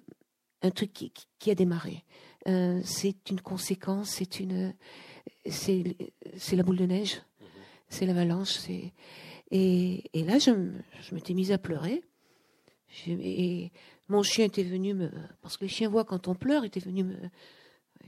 un 0.63 0.71
truc 0.71 0.91
qui, 0.91 1.13
qui 1.37 1.51
a 1.51 1.55
démarré. 1.55 2.03
Euh, 2.47 2.81
c'est 2.83 3.29
une 3.29 3.39
conséquence, 3.39 4.09
c'est 4.09 4.39
une, 4.39 4.73
c'est, 5.45 5.95
c'est 6.37 6.55
la 6.55 6.63
boule 6.63 6.77
de 6.77 6.85
neige, 6.85 7.21
mhm. 7.41 7.47
c'est 7.89 8.05
l'avalanche, 8.05 8.51
c'est 8.51 8.93
et, 9.51 10.03
et 10.13 10.23
là 10.23 10.37
je, 10.37 10.51
je 11.01 11.15
m'étais 11.15 11.33
mise 11.33 11.51
à 11.51 11.57
pleurer. 11.57 12.03
et 13.07 13.71
mon 14.07 14.23
chien 14.23 14.45
était 14.45 14.63
venu 14.63 14.93
me, 14.93 15.11
parce 15.41 15.57
que 15.57 15.65
les 15.65 15.69
chiens 15.69 15.89
voient 15.89 16.05
quand 16.05 16.27
on 16.27 16.35
pleure, 16.35 16.65
était 16.65 16.79
venu 16.79 17.03
me, 17.03 17.15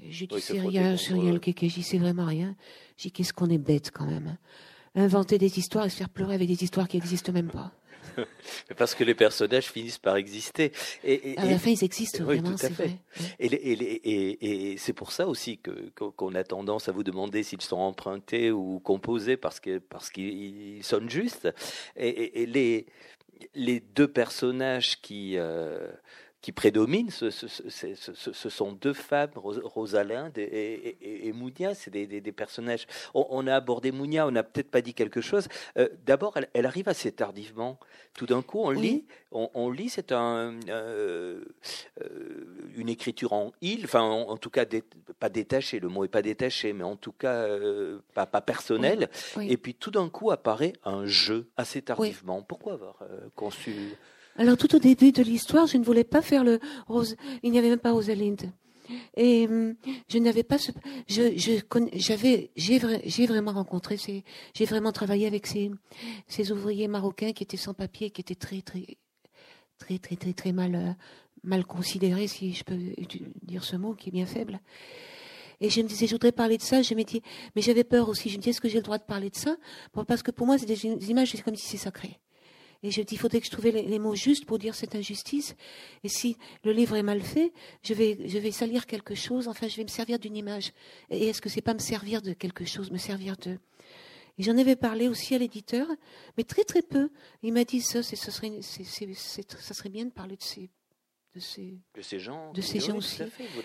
j'ai 0.10 0.28
dit 0.28 0.42
c'est 0.42 0.60
rien, 0.60 0.98
c'est 0.98 1.14
rien 1.14 1.32
le 1.32 1.40
kéké, 1.40 1.70
j'ai 1.70 1.82
c'est 1.82 1.98
vraiment 1.98 2.26
rien. 2.26 2.56
J'ai 2.98 3.10
dit 3.10 3.12
qu'est-ce 3.12 3.34
qu'on 3.34 3.50
est 3.50 3.58
bête 3.58 3.92
quand 3.92 4.06
même. 4.06 4.38
inventer 4.96 5.38
des 5.38 5.60
histoires 5.60 5.86
et 5.86 5.90
se 5.90 5.98
faire 5.98 6.10
pleurer 6.10 6.36
avec 6.36 6.48
des 6.48 6.64
histoires 6.64 6.88
qui 6.88 6.98
n'existent 6.98 7.32
même 7.32 7.50
pas. 7.50 7.72
Parce 8.78 8.96
que 8.96 9.04
les 9.04 9.16
personnages 9.16 9.66
finissent 9.66 9.98
par 9.98 10.16
exister. 10.16 10.72
Et, 11.04 11.38
à 11.38 11.46
la 11.46 11.60
fin, 11.60 11.72
ils 11.72 11.84
existent 11.84 12.24
vraiment, 12.24 12.58
c'est 12.58 12.74
vrai. 12.74 12.98
Et, 13.40 14.76
c'est 14.78 14.94
pour 14.94 15.12
ça 15.12 15.28
aussi 15.28 15.60
qu'on 16.18 16.36
a 16.36 16.44
tendance 16.44 16.90
à 16.90 16.92
vous 16.92 17.04
demander 17.04 17.44
s'ils 17.44 17.62
sont 17.62 17.78
empruntés 17.78 18.52
ou 18.52 18.80
composés 18.80 19.38
parce 19.38 19.60
que 19.60 19.78
parce 19.78 20.10
qu'ils 20.10 20.84
sonnent 20.84 21.10
justes. 21.10 21.50
Et, 21.96 22.46
les 22.46 22.86
les 23.56 23.80
deux 23.80 24.08
personnages 24.08 25.02
qui 25.02 25.34
euh, 25.36 25.92
qui 26.42 26.52
prédominent, 26.52 27.12
ce, 27.12 27.30
ce, 27.30 28.50
sont 28.50 28.72
deux 28.72 28.94
femmes, 28.94 29.30
Rosalinde 29.36 30.38
et, 30.40 31.28
et, 31.28 31.32
Mounia, 31.34 31.76
c'est 31.76 31.92
des, 31.92 32.08
des, 32.08 32.32
personnages. 32.32 32.88
On, 33.14 33.46
a 33.46 33.56
abordé 33.56 33.92
Mounia, 33.92 34.26
on 34.26 34.32
n'a 34.32 34.42
peut-être 34.42 34.72
pas 34.72 34.82
dit 34.82 34.96
quelque 34.96 35.22
chose. 35.22 35.48
Euh, 35.78 35.88
d'abord, 36.04 36.36
elle, 36.54 36.66
arrive 36.66 36.90
assez 36.90 37.12
tardivement. 37.12 37.80
Tout 38.16 38.26
d'un 38.26 38.42
coup, 38.42 38.60
on 38.60 38.72
lit, 38.72 39.06
on, 39.32 39.70
lit, 39.70 39.90
c'est 39.90 40.12
un, 40.12 40.60
euh, 40.68 41.46
euh, 42.02 42.70
une 42.76 42.90
écriture 42.90 43.34
en 43.34 43.52
il, 43.62 43.86
enfin, 43.86 44.02
en, 44.02 44.38
tout 44.38 44.50
cas, 44.50 44.66
pas 45.20 45.30
détaché, 45.30 45.80
le 45.80 45.90
mot 45.90 46.06
est 46.06 46.10
pas 46.10 46.24
détaché, 46.24 46.74
mais 46.74 46.84
en 46.84 46.96
tout 46.96 47.14
cas, 47.14 47.48
pas, 48.16 48.26
pas 48.26 48.42
personnel. 48.42 49.10
Et 49.40 49.58
puis, 49.58 49.76
tout 49.76 49.92
d'un 49.92 50.10
coup, 50.10 50.32
apparaît 50.32 50.74
un 50.86 51.06
jeu 51.06 51.50
assez 51.56 51.84
tardivement. 51.84 52.42
Pourquoi 52.42 52.74
avoir 52.74 53.04
conçu 53.36 53.96
alors 54.42 54.58
tout 54.58 54.76
au 54.76 54.80
début 54.80 55.12
de 55.12 55.22
l'histoire, 55.22 55.68
je 55.68 55.78
ne 55.78 55.84
voulais 55.84 56.04
pas 56.04 56.24
faire 56.24 56.44
le 56.44 56.60
rose. 56.88 57.16
Il 57.44 57.52
n'y 57.52 57.60
avait 57.60 57.70
même 57.70 57.78
pas 57.78 57.92
Rosalind. 57.92 58.52
Et 59.16 59.46
hum, 59.48 59.76
je 60.10 60.18
n'avais 60.18 60.42
pas 60.42 60.58
ce, 60.58 60.72
je, 61.08 61.62
j'avais, 61.94 62.50
j'ai, 62.56 62.82
j'ai 63.06 63.28
vraiment 63.28 63.52
rencontré 63.52 63.98
ces, 63.98 64.24
j'ai 64.56 64.66
vraiment 64.66 64.92
travaillé 64.92 65.28
avec 65.28 65.46
ces, 65.46 65.70
ces 66.28 66.52
ouvriers 66.52 66.88
marocains 66.88 67.34
qui 67.34 67.44
étaient 67.44 67.56
sans 67.56 67.76
papier, 67.76 68.10
qui 68.10 68.22
étaient 68.22 68.34
très, 68.34 68.64
très, 68.64 68.98
très, 69.78 70.00
très, 70.00 70.16
très, 70.16 70.34
très 70.34 70.52
mal, 70.54 70.74
euh, 70.74 70.92
mal 71.44 71.64
considérés, 71.64 72.28
si 72.28 72.54
je 72.54 72.64
peux 72.64 72.80
dire 73.44 73.64
ce 73.64 73.76
mot 73.76 73.94
qui 73.94 74.10
est 74.10 74.12
bien 74.12 74.26
faible. 74.26 74.60
Et 75.60 75.70
je 75.70 75.82
me 75.82 75.88
disais, 75.88 76.08
je 76.08 76.14
voudrais 76.16 76.32
parler 76.32 76.58
de 76.58 76.64
ça. 76.64 76.82
Je 76.82 76.96
me 76.96 77.04
mais 77.56 77.62
j'avais 77.62 77.84
peur 77.84 78.10
aussi. 78.10 78.30
Je 78.30 78.38
me 78.38 78.42
disais, 78.42 78.50
est-ce 78.50 78.62
que 78.62 78.70
j'ai 78.70 78.80
le 78.80 78.84
droit 78.84 78.98
de 78.98 79.04
parler 79.04 79.30
de 79.30 79.36
ça? 79.36 79.56
Parce 80.08 80.24
que 80.24 80.32
pour 80.32 80.48
moi, 80.48 80.58
c'est 80.58 80.66
des 80.66 80.84
images, 81.12 81.30
c'est 81.30 81.44
comme 81.44 81.56
si 81.56 81.68
c'est 81.68 81.78
sacré. 81.78 82.20
Et 82.84 82.90
je 82.90 83.02
dis, 83.02 83.16
il 83.16 83.18
faudrait 83.18 83.40
que 83.40 83.46
je 83.46 83.52
trouve 83.52 83.68
les, 83.68 84.00
mots 84.00 84.16
justes 84.16 84.46
pour 84.46 84.58
dire 84.58 84.74
cette 84.74 84.96
injustice. 84.96 85.56
Et 86.04 86.10
si 86.10 86.38
le 86.64 86.72
livre 86.72 86.96
est 86.96 87.04
mal 87.04 87.22
fait, 87.22 87.54
je 87.84 87.94
vais, 87.94 88.18
je 88.28 88.40
vais 88.40 88.52
salir 88.52 88.88
quelque 88.88 89.14
chose. 89.14 89.48
Enfin, 89.48 89.68
je 89.68 89.78
vais 89.78 89.84
me 89.84 89.88
servir 89.88 90.18
d'une 90.18 90.36
image. 90.36 90.74
Et 91.10 91.28
est-ce 91.28 91.42
que 91.42 91.50
c'est 91.50 91.62
pas 91.62 91.76
me 91.76 91.80
servir 91.80 92.22
de 92.22 92.34
quelque 92.34 92.66
chose, 92.66 92.90
me 92.90 92.98
servir 92.98 93.38
de? 93.38 93.60
Et 94.38 94.44
j'en 94.44 94.58
avais 94.58 94.76
parlé 94.76 95.08
aussi 95.08 95.36
à 95.36 95.38
l'éditeur, 95.38 95.88
mais 96.38 96.44
très 96.44 96.64
très 96.64 96.82
peu. 96.82 97.12
Il 97.44 97.54
m'a 97.54 97.66
dit 97.66 97.82
ça, 97.82 98.02
ça 98.02 98.16
serait, 98.16 98.62
ça 98.62 99.74
serait 99.74 99.90
bien 99.90 100.06
de 100.06 100.12
parler 100.12 100.38
de 100.38 100.44
ces 100.44 100.70
de 101.36 101.40
ces, 101.40 101.80
de 101.96 102.02
ces 102.02 102.20
gens, 102.20 102.52
de 102.52 102.62
ces 102.62 102.80
gens 102.80 102.98
aussi. 102.98 103.22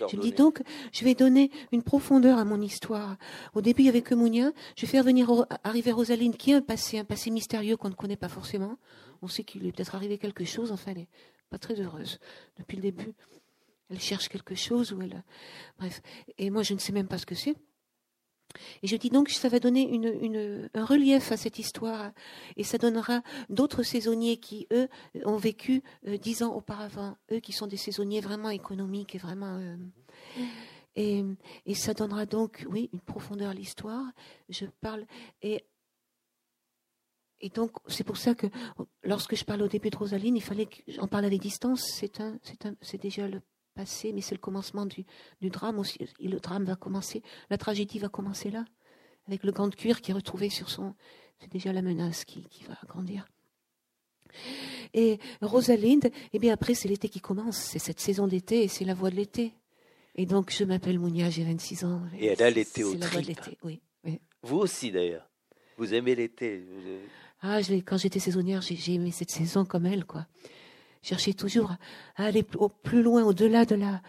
je 0.09 0.15
me 0.15 0.21
dis 0.21 0.31
donc, 0.31 0.61
je 0.93 1.03
vais 1.03 1.15
donner 1.15 1.51
une 1.73 1.83
profondeur 1.83 2.37
à 2.37 2.45
mon 2.45 2.61
histoire. 2.61 3.17
Au 3.55 3.61
début, 3.61 3.81
il 3.81 3.85
y 3.87 3.89
avait 3.89 4.01
que 4.01 4.15
Mounia. 4.15 4.51
Je 4.77 4.85
vais 4.85 4.87
faire 4.87 5.03
venir 5.03 5.29
arriver 5.63 5.91
Rosaline, 5.91 6.35
qui 6.35 6.53
a 6.53 6.57
un 6.57 6.61
passé, 6.61 6.97
un 6.97 7.03
passé 7.03 7.29
mystérieux 7.29 7.75
qu'on 7.75 7.89
ne 7.89 7.93
connaît 7.93 8.15
pas 8.15 8.29
forcément. 8.29 8.77
On 9.21 9.27
sait 9.27 9.43
qu'il 9.43 9.65
est 9.65 9.71
peut-être 9.71 9.95
arrivé 9.95 10.17
quelque 10.17 10.45
chose. 10.45 10.71
Enfin, 10.71 10.91
elle 10.91 10.97
n'est 10.97 11.09
pas 11.49 11.57
très 11.57 11.79
heureuse 11.79 12.19
depuis 12.57 12.75
le 12.75 12.83
début. 12.83 13.13
Elle 13.89 13.99
cherche 13.99 14.27
quelque 14.27 14.55
chose 14.55 14.91
ou 14.91 15.01
elle, 15.01 15.23
bref. 15.79 16.01
Et 16.37 16.49
moi, 16.49 16.63
je 16.63 16.73
ne 16.73 16.79
sais 16.79 16.91
même 16.91 17.07
pas 17.07 17.17
ce 17.17 17.25
que 17.25 17.35
c'est. 17.35 17.55
Et 18.81 18.87
je 18.87 18.95
dis 18.95 19.09
donc 19.09 19.27
que 19.27 19.33
ça 19.33 19.49
va 19.49 19.59
donner 19.59 19.89
un 20.73 20.85
relief 20.85 21.31
à 21.31 21.37
cette 21.37 21.59
histoire 21.59 22.11
et 22.55 22.63
ça 22.63 22.77
donnera 22.77 23.21
d'autres 23.49 23.83
saisonniers 23.83 24.37
qui, 24.37 24.67
eux, 24.71 24.87
ont 25.25 25.37
vécu 25.37 25.83
euh, 26.07 26.17
dix 26.17 26.43
ans 26.43 26.53
auparavant, 26.55 27.17
eux 27.31 27.39
qui 27.39 27.51
sont 27.51 27.67
des 27.67 27.77
saisonniers 27.77 28.21
vraiment 28.21 28.49
économiques 28.49 29.15
et 29.15 29.19
vraiment... 29.19 29.59
Euh, 29.59 29.75
et, 30.95 31.75
ça 31.75 31.93
donnera 31.93 32.25
donc, 32.25 32.65
oui, 32.69 32.89
une 32.91 33.01
profondeur 33.01 33.51
à 33.51 33.53
l'histoire. 33.53 34.03
Je 34.49 34.65
parle 34.81 35.05
et 35.43 35.63
et 37.39 37.49
donc, 37.49 37.71
c'est 37.87 38.03
pour 38.03 38.17
ça 38.17 38.33
que 38.33 38.47
lorsque 39.03 39.35
je 39.35 39.43
parle 39.43 39.61
au 39.61 39.67
début 39.67 39.89
de 39.89 39.97
Rosaline, 39.97 40.35
il 40.35 40.41
fallait 40.41 40.65
que 40.65 40.77
j'en 40.87 41.07
parle 41.07 41.25
avec 41.25 41.39
distance. 41.39 41.83
C'est 41.83 42.19
un, 42.19 42.39
c'est 42.41 42.65
un, 42.65 42.75
c'est 42.81 42.99
déjà 42.99 43.27
le 43.27 43.41
passé, 43.75 44.11
mais 44.11 44.21
c'est 44.21 44.33
le 44.33 44.41
commencement 44.41 44.87
du, 44.87 45.05
drame 45.41 45.77
aussi. 45.77 45.99
Et 46.19 46.27
le 46.27 46.39
drame 46.39 46.65
va 46.65 46.75
commencer, 46.75 47.21
la 47.49 47.57
tragédie 47.57 47.99
va 47.99 48.09
commencer 48.09 48.49
là, 48.49 48.65
avec 49.27 49.43
le 49.43 49.51
gant 49.51 49.67
de 49.67 49.75
cuir 49.75 50.01
qui 50.01 50.11
est 50.11 50.13
retrouvé 50.15 50.49
sur 50.49 50.69
son. 50.69 50.95
C'est 51.39 51.51
déjà 51.51 51.71
la 51.71 51.83
menace 51.83 52.25
qui, 52.25 52.47
va 52.67 52.75
grandir. 52.87 53.27
Et 54.95 55.19
Rosalinde, 55.41 56.09
eh 56.33 56.39
bien 56.39 56.53
après, 56.53 56.73
c'est 56.73 56.87
l'été 56.87 57.07
qui 57.07 57.21
commence. 57.21 57.57
C'est 57.57 57.79
cette 57.79 57.99
saison 57.99 58.25
d'été 58.25 58.63
et 58.63 58.67
c'est 58.67 58.85
la 58.85 58.95
voix 58.95 59.11
de 59.11 59.15
l'été. 59.15 59.53
Et 60.15 60.25
donc, 60.25 60.51
je 60.51 60.63
m'appelle 60.63 60.97
Mounia, 60.97 61.29
j'ai 61.29 61.43
26 61.43 61.83
ans. 61.83 62.01
Et 62.17 62.25
elle 62.27 62.41
a 62.41 62.49
l'été 62.49 62.83
au 62.83 62.95
la 62.95 63.07
voix 63.07 63.21
de 63.21 63.27
l'été, 63.27 63.57
oui, 63.63 63.79
Vous 64.41 64.57
aussi, 64.57 64.91
d'ailleurs. 64.91 65.29
Vous 65.77 65.93
aimez 65.93 66.15
l'été. 66.15 66.63
Ah, 67.41 67.59
quand 67.85 67.97
j'étais 67.97 68.19
saisonnière, 68.19 68.61
j'ai 68.61 68.93
aimé 68.93 69.11
cette 69.11 69.31
saison 69.31 69.65
comme 69.65 69.85
elle, 69.85 70.05
quoi 70.05 70.25
chercher 71.07 71.33
toujours 71.33 71.75
à 72.15 72.25
aller 72.25 72.45
au 72.55 72.69
plus 72.69 73.01
loin, 73.01 73.23
au-delà 73.23 73.65
de 73.65 73.75
la, 73.75 74.01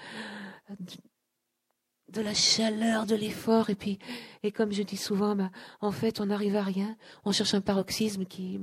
de 2.08 2.20
la 2.20 2.34
chaleur, 2.34 3.06
de 3.06 3.14
l'effort. 3.14 3.70
Et 3.70 3.74
puis, 3.74 3.98
et 4.42 4.52
comme 4.52 4.72
je 4.72 4.82
dis 4.82 4.96
souvent, 4.96 5.36
bah, 5.36 5.50
en 5.80 5.92
fait, 5.92 6.20
on 6.20 6.26
n'arrive 6.26 6.56
à 6.56 6.62
rien. 6.62 6.96
On 7.24 7.32
cherche 7.32 7.54
un 7.54 7.60
paroxysme 7.60 8.24
qui, 8.24 8.60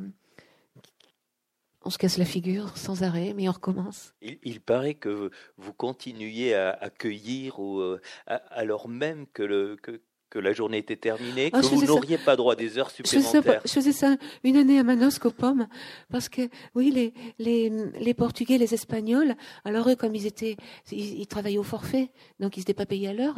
on 1.83 1.89
se 1.89 1.97
casse 1.97 2.17
la 2.17 2.25
figure 2.25 2.77
sans 2.77 3.03
arrêt, 3.03 3.33
mais 3.33 3.47
on 3.47 3.53
recommence. 3.53 4.13
Il, 4.21 4.59
paraît 4.59 4.95
que 4.95 5.29
vous 5.57 5.73
continuez 5.73 6.53
à 6.53 6.71
accueillir, 6.71 7.63
euh, 7.63 8.01
alors 8.25 8.89
même 8.89 9.27
que, 9.27 9.43
le, 9.43 9.77
que, 9.77 10.01
que 10.35 10.39
la 10.41 10.51
journée 10.51 10.79
était 10.79 10.97
terminée, 10.97 11.49
ah, 11.53 11.61
que 11.61 11.65
vous 11.67 11.85
n'auriez 11.85 12.17
pas 12.17 12.35
droit 12.35 12.57
des 12.57 12.77
heures 12.77 12.91
supplémentaires. 12.91 13.61
Je 13.63 13.71
faisais, 13.71 13.93
ça, 13.93 14.17
une 14.43 14.57
année 14.57 14.77
à 14.79 14.83
Manosque 14.83 15.25
aux 15.25 15.31
pommes, 15.31 15.65
parce 16.11 16.27
que 16.27 16.49
oui, 16.75 16.91
les, 16.91 17.13
les, 17.39 17.69
les 18.01 18.13
Portugais, 18.13 18.57
les 18.57 18.73
Espagnols, 18.73 19.35
alors 19.63 19.87
eux, 19.87 19.95
comme 19.95 20.13
ils 20.13 20.25
étaient, 20.25 20.57
ils, 20.91 21.25
travaillaient 21.25 21.57
au 21.57 21.63
forfait, 21.63 22.11
donc 22.41 22.57
ils 22.57 22.59
n'étaient 22.59 22.73
pas 22.73 22.85
payés 22.85 23.07
à 23.07 23.13
l'heure. 23.13 23.37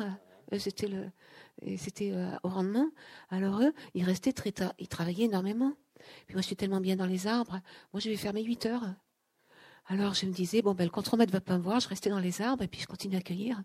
C'était 0.58 0.88
le, 0.88 1.12
c'était 1.78 2.14
euh, 2.14 2.32
au 2.42 2.50
rendement. 2.50 2.90
Alors 3.30 3.62
eux, 3.62 3.74
ils 3.94 4.04
restaient 4.04 4.34
très 4.34 4.52
tard, 4.52 4.74
ils 4.80 4.88
travaillaient 4.88 5.26
énormément. 5.26 5.74
Puis 6.26 6.34
moi, 6.34 6.42
j'étais 6.42 6.56
tellement 6.56 6.82
bien 6.82 6.96
dans 6.96 7.06
les 7.06 7.28
arbres. 7.28 7.60
Moi, 7.94 8.00
je 8.00 8.10
vais 8.10 8.16
faire 8.16 8.34
mes 8.34 8.44
8 8.44 8.66
heures. 8.66 8.86
Alors 9.86 10.16
je 10.16 10.26
me 10.26 10.32
disais, 10.32 10.64
bon, 10.64 10.74
ben, 10.74 10.84
le 10.84 10.90
contremaître 10.90 11.32
va 11.32 11.42
pas 11.42 11.60
me 11.60 11.64
voir, 11.64 11.80
je 11.80 11.90
restais 11.90 12.10
dans 12.10 12.20
les 12.20 12.42
arbres 12.42 12.64
et 12.64 12.68
puis 12.68 12.82
je 12.82 12.88
continue 12.88 13.18
à 13.18 13.22
cueillir. 13.22 13.62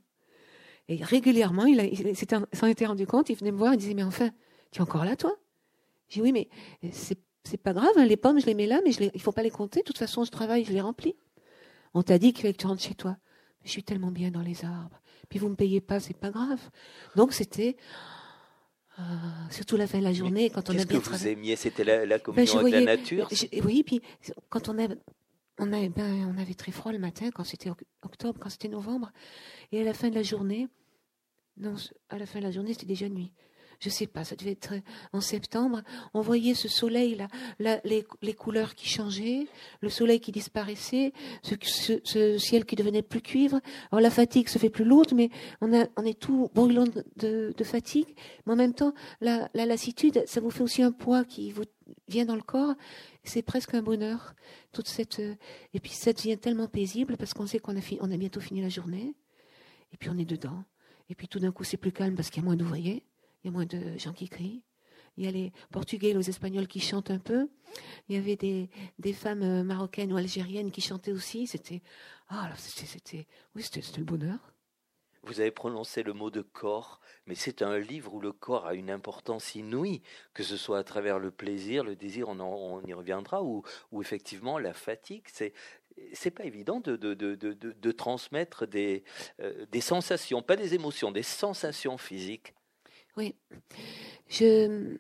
Et 0.88 1.02
régulièrement, 1.02 1.64
il, 1.64 1.78
il 1.80 2.16
s'en 2.56 2.66
était 2.66 2.86
rendu 2.86 3.06
compte, 3.06 3.30
il 3.30 3.36
venait 3.36 3.52
me 3.52 3.58
voir, 3.58 3.74
il 3.74 3.78
disait, 3.78 3.94
mais 3.94 4.02
enfin, 4.02 4.30
tu 4.70 4.78
es 4.78 4.82
encore 4.82 5.04
là, 5.04 5.16
toi? 5.16 5.34
J'ai 6.08 6.20
dit, 6.20 6.22
oui, 6.22 6.32
mais 6.32 6.48
c'est, 6.92 7.18
pas 7.62 7.72
grave, 7.72 7.92
hein, 7.96 8.04
les 8.04 8.16
pommes, 8.16 8.40
je 8.40 8.46
les 8.46 8.54
mets 8.54 8.66
là, 8.66 8.80
mais 8.84 8.92
je 8.92 9.00
les, 9.00 9.10
il 9.14 9.20
faut 9.20 9.32
pas 9.32 9.42
les 9.42 9.50
compter, 9.50 9.80
de 9.80 9.84
toute 9.84 9.98
façon, 9.98 10.24
je 10.24 10.30
travaille, 10.30 10.64
je 10.64 10.72
les 10.72 10.80
remplis. 10.80 11.16
On 11.94 12.02
t'a 12.02 12.18
dit 12.18 12.32
qu'il 12.32 12.42
fallait 12.42 12.54
que 12.54 12.58
tu 12.58 12.66
rentres 12.66 12.82
chez 12.82 12.94
toi. 12.94 13.16
je 13.64 13.70
suis 13.70 13.82
tellement 13.82 14.10
bien 14.10 14.30
dans 14.30 14.42
les 14.42 14.64
arbres. 14.64 15.00
Puis 15.28 15.38
vous 15.38 15.48
me 15.48 15.54
payez 15.54 15.80
pas, 15.80 16.00
c'est 16.00 16.16
pas 16.16 16.30
grave. 16.30 16.60
Donc 17.16 17.32
c'était... 17.32 17.76
Euh, 18.98 19.02
surtout 19.50 19.78
la 19.78 19.86
fin 19.86 19.98
de 19.98 20.04
la 20.04 20.12
journée, 20.12 20.50
quand 20.50 20.68
on 20.68 20.78
a 20.78 20.84
bien 20.84 21.00
que 21.00 21.08
vous 21.08 21.26
aimiez? 21.26 21.56
C'était 21.56 21.82
la, 21.82 22.04
la 22.04 22.18
ben, 22.18 22.22
communion 22.22 22.58
avec 22.58 22.72
la 22.74 22.80
nature? 22.82 23.28
Oui, 23.64 23.82
puis 23.84 24.02
quand 24.50 24.68
on 24.68 24.76
avait, 24.78 24.96
on, 25.58 25.72
avait, 25.72 25.88
ben, 25.88 26.30
on 26.34 26.38
avait 26.38 26.52
très 26.54 26.72
froid 26.72 26.92
le 26.92 26.98
matin, 26.98 27.30
quand 27.30 27.44
c'était 27.44 27.70
octobre, 28.12 28.38
quand 28.40 28.50
c'était 28.50 28.68
novembre, 28.68 29.10
et 29.72 29.80
à 29.80 29.84
la 29.84 29.94
fin 29.94 30.10
de 30.10 30.14
la 30.14 30.22
journée, 30.22 30.68
non, 31.56 31.74
à 32.08 32.18
la 32.18 32.26
fin 32.26 32.38
de 32.38 32.44
la 32.44 32.50
journée, 32.50 32.72
c'était 32.72 32.86
déjà 32.86 33.08
nuit. 33.08 33.32
Je 33.80 33.88
sais 33.88 34.06
pas, 34.06 34.22
ça 34.22 34.36
devait 34.36 34.52
être 34.52 34.74
en 35.12 35.20
septembre. 35.20 35.82
On 36.14 36.20
voyait 36.20 36.54
ce 36.54 36.68
soleil 36.68 37.16
là, 37.58 37.80
les, 37.84 38.06
les, 38.22 38.32
couleurs 38.32 38.76
qui 38.76 38.88
changeaient, 38.88 39.48
le 39.80 39.88
soleil 39.88 40.20
qui 40.20 40.30
disparaissait, 40.30 41.12
ce, 41.42 42.38
ciel 42.38 42.64
qui 42.64 42.76
devenait 42.76 43.02
plus 43.02 43.22
cuivre. 43.22 43.60
Alors 43.90 44.00
la 44.00 44.10
fatigue 44.10 44.48
se 44.48 44.58
fait 44.58 44.70
plus 44.70 44.84
lourde, 44.84 45.12
mais 45.14 45.30
on, 45.60 45.72
est 45.72 46.18
tout 46.18 46.48
brûlant 46.54 46.84
de, 47.16 47.64
fatigue. 47.64 48.14
Mais 48.46 48.52
en 48.52 48.56
même 48.56 48.74
temps, 48.74 48.94
la 49.20 49.48
lassitude, 49.52 50.22
ça 50.26 50.40
vous 50.40 50.50
fait 50.50 50.62
aussi 50.62 50.82
un 50.82 50.92
poids 50.92 51.24
qui 51.24 51.50
vous 51.50 51.64
vient 52.06 52.24
dans 52.24 52.36
le 52.36 52.42
corps. 52.42 52.74
C'est 53.24 53.42
presque 53.42 53.74
un 53.74 53.82
bonheur. 53.82 54.34
Toute 54.72 54.88
cette 54.88 55.20
et 55.20 55.80
puis 55.80 55.92
ça 55.92 56.12
devient 56.12 56.38
tellement 56.38 56.68
paisible 56.68 57.16
parce 57.16 57.34
qu'on 57.34 57.46
sait 57.46 57.58
qu'on 57.58 57.76
a, 57.76 57.80
a 57.80 58.16
bientôt 58.16 58.40
fini 58.40 58.60
la 58.60 58.68
journée 58.68 59.14
et 59.92 59.96
puis 59.96 60.10
on 60.10 60.18
est 60.18 60.24
dedans. 60.24 60.64
Et 61.08 61.14
puis 61.14 61.28
tout 61.28 61.38
d'un 61.38 61.52
coup, 61.52 61.64
c'est 61.64 61.76
plus 61.76 61.92
calme 61.92 62.14
parce 62.14 62.30
qu'il 62.30 62.42
y 62.42 62.44
a 62.44 62.46
moins 62.46 62.56
d'ouvriers, 62.56 63.04
il 63.42 63.46
y 63.46 63.48
a 63.48 63.52
moins 63.52 63.66
de 63.66 63.98
gens 63.98 64.12
qui 64.12 64.28
crient. 64.28 64.62
Il 65.18 65.24
y 65.24 65.28
a 65.28 65.30
les 65.30 65.52
Portugais 65.70 66.10
et 66.10 66.14
les 66.14 66.30
Espagnols 66.30 66.66
qui 66.66 66.80
chantent 66.80 67.10
un 67.10 67.18
peu. 67.18 67.50
Il 68.08 68.16
y 68.16 68.18
avait 68.18 68.36
des, 68.36 68.70
des 68.98 69.12
femmes 69.12 69.42
euh, 69.42 69.62
marocaines 69.62 70.12
ou 70.12 70.16
algériennes 70.16 70.70
qui 70.70 70.80
chantaient 70.80 71.12
aussi. 71.12 71.46
C'était, 71.46 71.82
ah, 72.28 72.50
c'était, 72.56 73.26
oui, 73.54 73.62
c'était, 73.62 73.82
le 73.98 74.04
bonheur. 74.04 74.51
Vous 75.24 75.40
avez 75.40 75.50
prononcé 75.50 76.02
le 76.02 76.12
mot 76.12 76.30
de 76.30 76.42
corps, 76.42 77.00
mais 77.26 77.34
c'est 77.34 77.62
un 77.62 77.78
livre 77.78 78.14
où 78.14 78.20
le 78.20 78.32
corps 78.32 78.66
a 78.66 78.74
une 78.74 78.90
importance 78.90 79.54
inouïe, 79.54 80.02
que 80.34 80.42
ce 80.42 80.56
soit 80.56 80.78
à 80.78 80.84
travers 80.84 81.18
le 81.18 81.30
plaisir, 81.30 81.84
le 81.84 81.94
désir, 81.94 82.28
on, 82.28 82.82
y 82.86 82.92
reviendra, 82.92 83.42
ou, 83.42 83.62
effectivement 84.00 84.58
la 84.58 84.72
fatigue. 84.72 85.24
C'est 85.32 85.52
c'est 86.14 86.30
pas 86.30 86.44
évident 86.44 86.80
de, 86.80 86.96
de, 86.96 87.12
de, 87.12 87.34
de 87.34 87.92
transmettre 87.92 88.66
des, 88.66 89.04
euh, 89.40 89.66
des 89.70 89.82
sensations, 89.82 90.40
pas 90.40 90.56
des 90.56 90.72
émotions, 90.72 91.12
des 91.12 91.22
sensations 91.22 91.98
physiques. 91.98 92.54
Oui, 93.18 93.34
je 94.28 94.96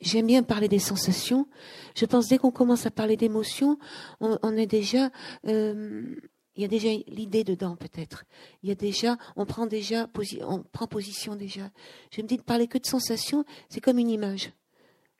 j'aime 0.00 0.26
bien 0.26 0.42
parler 0.42 0.68
des 0.68 0.78
sensations. 0.78 1.46
Je 1.94 2.06
pense 2.06 2.28
dès 2.28 2.38
qu'on 2.38 2.50
commence 2.50 2.86
à 2.86 2.90
parler 2.90 3.16
d'émotions, 3.16 3.78
on, 4.20 4.56
est 4.56 4.66
déjà 4.66 5.10
euh, 5.46 6.16
il 6.58 6.62
y 6.62 6.64
a 6.64 6.68
déjà 6.68 6.88
l'idée 7.06 7.44
dedans 7.44 7.76
peut-être. 7.76 8.24
Il 8.64 8.68
y 8.68 8.72
a 8.72 8.74
déjà, 8.74 9.16
on 9.36 9.46
prend 9.46 9.66
déjà, 9.66 10.10
on 10.42 10.64
prend 10.64 10.88
position 10.88 11.36
déjà. 11.36 11.70
Je 12.10 12.20
me 12.20 12.26
dis 12.26 12.36
de 12.36 12.42
parler 12.42 12.66
que 12.66 12.78
de 12.78 12.84
sensations, 12.84 13.44
c'est 13.68 13.80
comme 13.80 13.98
une 13.98 14.10
image. 14.10 14.50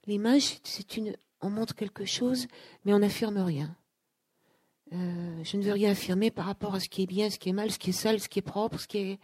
L'image, 0.08 0.58
c'est 0.64 0.96
une, 0.96 1.16
on 1.40 1.48
montre 1.48 1.76
quelque 1.76 2.04
chose, 2.04 2.48
mais 2.84 2.92
on 2.92 2.98
n'affirme 2.98 3.38
rien. 3.38 3.76
Euh, 4.92 5.44
je 5.44 5.56
ne 5.56 5.62
veux 5.62 5.72
rien 5.72 5.92
affirmer 5.92 6.32
par 6.32 6.46
rapport 6.46 6.74
à 6.74 6.80
ce 6.80 6.88
qui 6.88 7.02
est 7.02 7.06
bien, 7.06 7.30
ce 7.30 7.38
qui 7.38 7.50
est 7.50 7.52
mal, 7.52 7.70
ce 7.70 7.78
qui 7.78 7.90
est 7.90 7.92
sale, 7.92 8.18
ce 8.18 8.28
qui 8.28 8.40
est 8.40 8.42
propre, 8.42 8.80
ce 8.80 8.88
qui 8.88 8.98
est, 8.98 9.20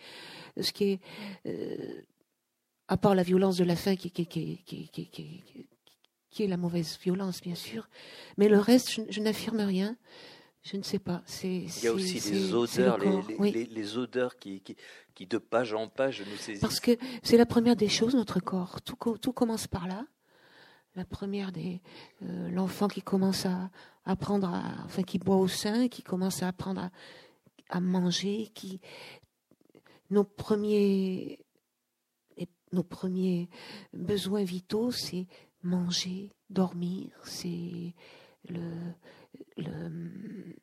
ce 0.60 0.70
qui 0.70 0.84
est, 0.84 1.00
euh, 1.46 2.00
à 2.86 2.96
part 2.96 3.16
la 3.16 3.24
violence 3.24 3.56
de 3.56 3.64
la 3.64 3.74
fin 3.74 3.96
qui, 3.96 4.12
est 6.38 6.46
la 6.46 6.56
mauvaise 6.56 6.96
violence, 7.02 7.40
bien 7.40 7.56
sûr. 7.56 7.88
Mais 8.36 8.48
le 8.48 8.60
reste, 8.60 9.10
je 9.10 9.20
n'affirme 9.20 9.62
rien. 9.62 9.96
Je 10.64 10.78
ne 10.78 10.82
sais 10.82 10.98
pas. 10.98 11.22
Il 11.42 11.68
y 11.82 11.86
a 11.86 11.92
aussi 11.92 12.18
les 12.30 12.54
odeurs, 12.54 12.98
les, 12.98 13.66
les, 13.66 13.98
odeurs 13.98 14.36
qui, 14.36 14.60
qui, 14.62 14.76
qui, 15.14 15.26
de 15.26 15.36
page 15.36 15.74
en 15.74 15.88
page 15.88 16.22
nous 16.22 16.36
saisissent. 16.38 16.62
Parce 16.62 16.80
que 16.80 16.92
c'est 17.22 17.36
la 17.36 17.44
première 17.44 17.76
des 17.76 17.88
choses, 17.88 18.14
notre 18.14 18.40
corps. 18.40 18.80
Tout, 18.80 18.96
tout 19.18 19.32
commence 19.32 19.66
par 19.66 19.86
là. 19.86 20.06
La 20.96 21.04
première 21.04 21.52
des 21.52 21.82
euh, 22.22 22.48
l'enfant 22.50 22.88
qui 22.88 23.02
commence 23.02 23.44
à 23.44 23.70
apprendre, 24.06 24.48
à, 24.48 24.84
enfin 24.86 25.02
qui 25.02 25.18
boit 25.18 25.36
au 25.36 25.48
sein, 25.48 25.88
qui 25.88 26.02
commence 26.02 26.42
à 26.42 26.48
apprendre 26.48 26.80
à, 26.80 26.90
à 27.68 27.80
manger, 27.80 28.50
qui 28.54 28.80
nos 30.10 30.24
premiers 30.24 31.40
nos 32.72 32.82
premiers 32.82 33.48
besoins 33.92 34.42
vitaux, 34.44 34.90
c'est 34.90 35.26
manger, 35.62 36.30
dormir, 36.50 37.10
c'est 37.22 37.94
le 38.48 38.60
le, 39.56 40.56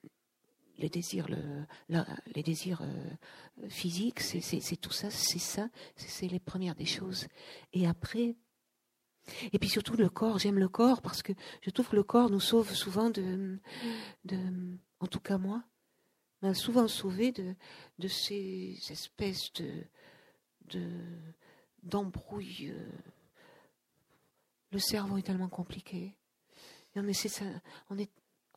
les 0.78 0.90
désirs, 0.90 1.28
le, 1.30 1.66
les 2.36 2.44
désirs 2.44 2.82
euh, 2.82 3.70
physiques, 3.70 4.20
c'est 4.20 4.76
tout 4.78 4.92
ça, 4.92 5.10
c'est 5.10 5.40
ça, 5.40 5.70
c'est 5.96 6.28
les 6.28 6.40
premières 6.40 6.76
des 6.76 6.86
choses. 6.86 7.28
Et 7.74 7.88
après, 7.88 8.36
et 9.54 9.60
puis 9.60 9.70
surtout 9.70 9.96
le 9.96 10.10
corps, 10.10 10.40
j'aime 10.40 10.58
le 10.58 10.68
corps 10.68 11.02
parce 11.02 11.22
que 11.22 11.34
je 11.62 11.70
trouve 11.70 11.90
que 11.90 11.96
le 11.96 12.04
corps 12.04 12.30
nous 12.30 12.40
sauve 12.40 12.74
souvent 12.74 13.10
de, 13.10 13.60
de 14.26 14.38
en 15.00 15.08
tout 15.08 15.20
cas 15.20 15.38
moi, 15.38 15.64
m'a 16.42 16.54
souvent 16.54 16.88
sauvé 16.88 17.32
de, 17.32 17.56
de 18.00 18.08
ces 18.08 18.78
espèces 18.90 19.54
de, 19.54 19.86
de 20.66 20.90
d'embrouilles. 21.84 22.72
Euh. 22.72 22.92
Le 24.72 24.80
cerveau 24.80 25.18
est 25.18 25.24
tellement 25.24 25.50
compliqué. 25.50 26.16
On 26.96 27.08
est 27.08 28.12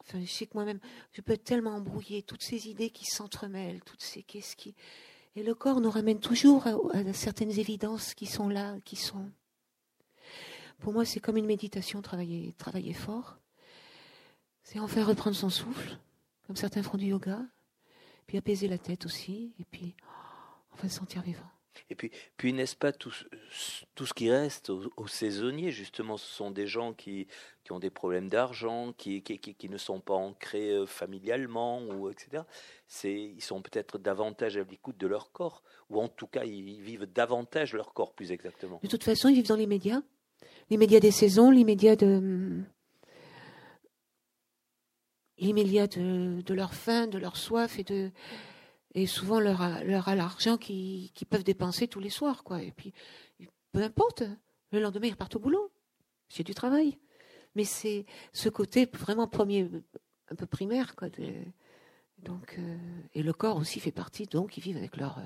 Enfin, 0.07 0.21
je 0.21 0.31
sais 0.31 0.47
que 0.47 0.55
moi-même, 0.55 0.81
je 1.13 1.23
peux 1.23 1.37
tellement 1.37 1.75
embrouillée, 1.77 2.23
toutes 2.23 2.43
ces 2.43 2.69
idées 2.69 2.91
qui 2.91 3.07
s'entremêlent, 3.07 3.83
toutes 3.85 4.03
ces 4.03 4.23
qu'est-ce 4.23 4.55
qui. 4.55 4.75
Et 5.37 5.43
le 5.43 5.55
corps 5.55 5.81
nous 5.81 5.91
ramène 5.91 6.21
toujours 6.21 6.67
à, 6.67 7.13
certaines 7.13 7.59
évidences 7.59 8.15
qui 8.15 8.27
sont 8.27 8.49
là, 8.49 8.77
qui 8.85 8.97
sont. 8.97 9.31
Pour 10.79 10.93
moi, 10.93 11.05
c'est 11.05 11.21
comme 11.21 11.37
une 11.37 11.47
méditation, 11.47 12.03
travailler, 12.03 12.53
travailler 12.59 12.93
fort. 12.93 13.39
C'est 14.63 14.79
enfin 14.79 15.05
reprendre 15.05 15.37
son 15.37 15.51
souffle, 15.51 15.99
comme 16.47 16.57
certains 16.57 16.83
font 16.83 16.99
du 16.99 17.07
yoga, 17.07 17.41
puis 18.27 18.39
apaiser 18.39 18.69
la 18.69 18.79
tête 18.79 19.07
aussi, 19.07 19.55
et 19.59 19.65
puis 19.65 19.95
enfin 20.73 20.89
se 20.89 20.97
sentir 20.97 21.23
vivant. 21.23 21.54
Et 21.91 21.95
puis, 21.95 22.11
puis 22.37 22.53
n'est-ce 22.53 22.77
pas 22.77 22.93
tout, 22.93 23.13
tout, 23.95 24.07
ce 24.07 24.15
qui 24.15 24.31
reste 24.31 24.71
aux, 24.71 25.07
saisonniers, 25.07 25.71
justement, 25.71 26.17
ce 26.17 26.33
sont 26.33 26.51
des 26.51 26.67
gens 26.67 26.93
qui, 26.93 27.27
qui 27.63 27.73
ont 27.73 27.79
des 27.79 27.91
problèmes 27.91 28.29
d'argent, 28.29 28.93
qui, 28.97 29.23
qui, 29.23 29.69
ne 29.69 29.79
sont 29.79 30.01
pas 30.01 30.15
ancrés 30.15 30.71
euh, 30.71 30.87
familialement, 30.87 31.83
ou 31.83 32.11
etc. 32.11 32.43
Ils 33.05 33.43
sont 33.43 33.63
peut-être 33.63 33.99
davantage 33.99 34.57
à 34.57 34.63
l'écoute 34.63 34.99
de 34.99 35.07
leur 35.07 35.33
corps, 35.33 35.63
ou 35.91 36.01
en 36.01 36.09
tout 36.09 36.27
cas, 36.27 36.45
ils 36.45 36.81
vivent 36.81 37.07
davantage 37.07 37.75
leur 37.75 37.93
corps, 37.93 38.15
plus 38.15 38.33
exactement. 38.33 38.81
De 38.83 38.89
toute 38.89 39.05
façon, 39.05 39.29
ils 39.29 39.35
vivent 39.37 39.49
dans 39.49 39.57
les 39.57 39.67
médias. 39.67 40.03
Les 40.71 40.77
médias 40.77 41.01
des 41.01 41.11
saisons, 41.11 41.51
les 41.51 41.65
médias 41.65 41.97
de... 41.97 42.63
Les 45.39 45.53
médias 45.53 45.89
de, 45.89 46.43
de 46.43 46.55
leur 46.55 46.75
faim, 46.75 47.09
de 47.09 47.19
leur 47.19 47.37
soif 47.37 47.81
et 47.81 47.83
de 47.83 48.13
et 48.95 49.07
souvent 49.07 49.41
leur 49.41 49.85
leur 49.85 50.09
a 50.09 50.15
l'argent 50.15 50.57
qu'ils 50.57 51.11
peuvent 51.29 51.45
dépenser 51.45 51.89
tous 51.89 52.01
les 52.01 52.11
soirs 52.11 52.45
quoi. 52.45 52.63
Et 52.63 52.73
puis 52.73 52.93
peu 53.73 53.83
importe 53.83 54.23
le 54.73 54.81
lendemain 54.81 55.09
ils 55.09 55.13
repartent 55.13 55.37
au 55.37 55.41
boulot. 55.41 55.71
C'est 56.29 56.45
du 56.45 56.55
travail. 56.55 56.99
Mais 57.55 57.65
c'est 57.65 58.07
ce 58.33 58.49
côté 58.49 58.87
vraiment 58.93 59.29
premier 59.29 59.71
un 60.29 60.35
peu 60.35 60.47
primaire 60.47 60.97
quoi 60.97 61.09
donc 62.19 62.57
euh, 62.59 62.79
et 63.13 63.23
le 63.23 63.33
corps 63.33 63.57
aussi 63.59 63.81
fait 63.81 63.93
partie 63.93 64.27
donc 64.27 64.57
ils 64.57 64.63
vivent 64.63 64.79
avec 64.79 64.97
leur 64.97 65.19
euh, 65.19 65.23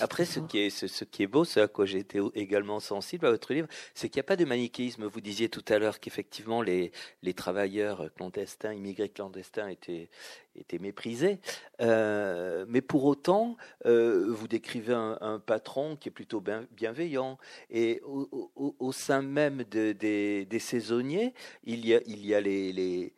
après, 0.00 0.24
ce 0.24 0.40
qui, 0.40 0.58
est, 0.58 0.70
ce, 0.70 1.04
qui 1.04 1.22
est 1.22 1.26
beau, 1.26 1.44
ce 1.44 1.60
à 1.60 1.68
quoi 1.68 1.86
j'ai 1.86 1.98
été 1.98 2.20
également 2.34 2.80
sensible 2.80 3.26
à 3.26 3.30
votre 3.30 3.52
livre, 3.52 3.68
c'est 3.94 4.08
qu'il 4.08 4.18
n'y 4.18 4.24
a 4.24 4.28
pas 4.28 4.36
de 4.36 4.44
manichéisme. 4.44 5.04
Vous 5.04 5.20
disiez 5.20 5.48
tout 5.48 5.64
à 5.68 5.78
l'heure 5.78 6.00
qu'effectivement 6.00 6.62
les, 6.62 6.90
les 7.22 7.34
travailleurs 7.34 8.12
clandestins, 8.14 8.72
immigrés 8.72 9.08
clandestins 9.08 9.68
étaient, 9.68 10.10
étaient 10.56 10.78
méprisés. 10.78 11.38
Euh, 11.80 12.64
mais 12.68 12.80
pour 12.80 13.04
autant, 13.04 13.56
euh, 13.86 14.26
vous 14.28 14.48
décrivez 14.48 14.94
un, 14.94 15.40
patron 15.44 15.96
qui 15.96 16.08
est 16.08 16.12
plutôt 16.12 16.42
bienveillant. 16.76 17.38
Et 17.70 18.00
au, 18.04 18.92
sein 18.92 19.22
même 19.22 19.64
des, 19.64 19.94
des, 19.94 20.58
saisonniers, 20.58 21.34
il 21.64 21.86
y 21.86 21.94
a, 21.94 22.00
il 22.06 22.24
y 22.24 22.34
a 22.34 22.40
les, 22.40 22.72
les 22.72 23.12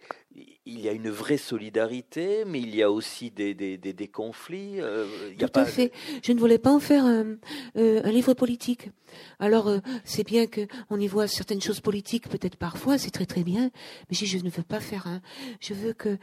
il 0.67 0.81
y 0.81 0.89
a 0.89 0.93
une 0.93 1.09
vraie 1.09 1.39
solidarité, 1.39 2.45
mais 2.45 2.61
il 2.61 2.75
y 2.75 2.83
a 2.83 2.91
aussi 2.91 3.31
des, 3.31 3.55
des, 3.55 3.79
des, 3.79 4.09
conflits. 4.09 4.81
Euh, 4.81 5.07
Tout 5.39 5.47
à 5.55 5.65
fait. 5.65 5.93
Je 6.23 6.33
ne 6.33 6.39
voulais 6.39 6.59
pas 6.59 6.71
en 6.71 6.81
faire 6.81 7.07
un, 7.07 7.37
un 7.75 8.11
livre 8.11 8.35
politique. 8.35 8.91
Alors, 9.39 9.73
c'est 10.05 10.27
bien 10.27 10.47
que 10.47 10.67
on 10.91 11.01
y 11.01 11.07
voit 11.07 11.27
certaines 11.27 11.63
choses 11.63 11.81
politiques, 11.81 12.29
peut-être 12.29 12.57
parfois, 12.57 12.99
c'est 12.99 13.13
très 13.13 13.25
très 13.25 13.45
bien. 13.45 13.71
Mais 14.11 14.17
je, 14.17 14.27
je 14.27 14.37
ne 14.37 14.51
veux 14.51 14.63
pas 14.63 14.81
faire 14.81 15.07
un. 15.07 15.23
Je 15.61 15.73
veux 15.73 15.95
que. 15.95 16.19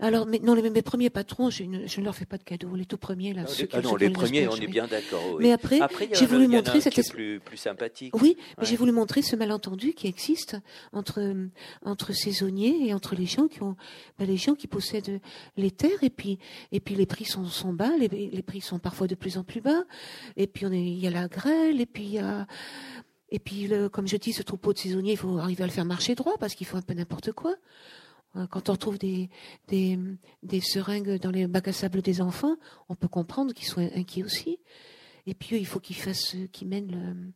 alors, 0.00 0.11
mais, 0.26 0.38
non, 0.38 0.54
les, 0.54 0.68
mes 0.70 0.82
premiers 0.82 1.10
patrons, 1.10 1.50
je 1.50 1.64
ne, 1.64 1.86
je 1.86 2.00
ne 2.00 2.04
leur 2.04 2.14
fais 2.14 2.24
pas 2.24 2.38
de 2.38 2.42
cadeaux. 2.42 2.74
Les 2.74 2.86
tout 2.86 2.96
premiers, 2.96 3.32
là. 3.32 3.42
Non, 3.42 3.48
ceux 3.48 3.64
les, 3.64 3.68
ah 3.72 3.80
non, 3.80 3.96
les 3.96 4.10
premiers, 4.10 4.48
on 4.48 4.56
est 4.56 4.66
bien 4.66 4.86
d'accord. 4.86 5.22
Oui. 5.34 5.44
Mais 5.44 5.52
après, 5.52 5.80
j'ai 6.12 6.26
voulu 6.26 6.48
montrer 6.48 6.80
cette. 6.80 7.10
plus, 7.10 7.40
plus 7.40 7.56
sympathique. 7.56 8.14
Oui, 8.20 8.36
mais 8.58 8.66
j'ai 8.66 8.76
voulu 8.76 8.92
montrer 8.92 9.22
ce 9.22 9.36
malentendu 9.36 9.94
qui 9.94 10.06
existe 10.06 10.56
entre 10.92 11.34
entre 11.84 12.12
saisonniers 12.12 12.88
et 12.88 12.94
entre 12.94 13.14
les 13.14 13.26
gens 13.26 13.48
qui 13.48 13.62
ont, 13.62 13.76
ben, 14.18 14.26
les 14.26 14.36
gens 14.36 14.54
qui 14.54 14.66
possèdent 14.66 15.20
les 15.56 15.70
terres 15.70 16.02
et 16.02 16.10
puis 16.10 16.38
et 16.70 16.80
puis 16.80 16.94
les 16.94 17.06
prix 17.06 17.24
sont, 17.24 17.44
sont 17.46 17.72
bas, 17.72 17.90
les, 17.98 18.08
les 18.08 18.42
prix 18.42 18.60
sont 18.60 18.78
parfois 18.78 19.06
de 19.06 19.14
plus 19.14 19.38
en 19.38 19.44
plus 19.44 19.60
bas. 19.60 19.84
Et 20.36 20.46
puis 20.46 20.66
on 20.66 20.72
est, 20.72 20.80
il 20.80 20.98
y 20.98 21.06
a 21.06 21.10
la 21.10 21.28
grêle 21.28 21.80
et 21.80 21.86
puis 21.86 22.04
il 22.04 22.12
y 22.12 22.18
a 22.18 22.46
et 23.32 23.38
puis 23.38 23.66
le, 23.66 23.88
comme 23.88 24.06
je 24.06 24.16
dis, 24.16 24.34
ce 24.34 24.42
troupeau 24.42 24.74
de 24.74 24.78
saisonniers, 24.78 25.12
il 25.12 25.16
faut 25.16 25.38
arriver 25.38 25.64
à 25.64 25.66
le 25.66 25.72
faire 25.72 25.86
marcher 25.86 26.14
droit 26.14 26.34
parce 26.38 26.54
qu'il 26.54 26.66
faut 26.66 26.76
un 26.76 26.82
peu 26.82 26.92
n'importe 26.92 27.32
quoi. 27.32 27.56
Euh, 28.36 28.46
quand 28.46 28.68
on 28.68 28.72
retrouve 28.72 28.98
des, 28.98 29.28
des, 29.68 29.98
des 30.42 30.60
seringues 30.60 31.18
dans 31.18 31.30
les 31.30 31.46
bacs 31.46 31.68
à 31.68 31.72
sable 31.72 32.02
des 32.02 32.20
enfants, 32.20 32.56
on 32.88 32.94
peut 32.94 33.08
comprendre 33.08 33.52
qu'ils 33.52 33.66
soient 33.66 33.82
inquiets 33.94 34.24
aussi. 34.24 34.58
Et 35.26 35.34
puis 35.34 35.56
eux, 35.56 35.58
il 35.58 35.66
faut 35.66 35.80
qu'ils 35.80 35.96
fassent, 35.96 36.36
qu'ils 36.52 36.68
mènent 36.68 37.32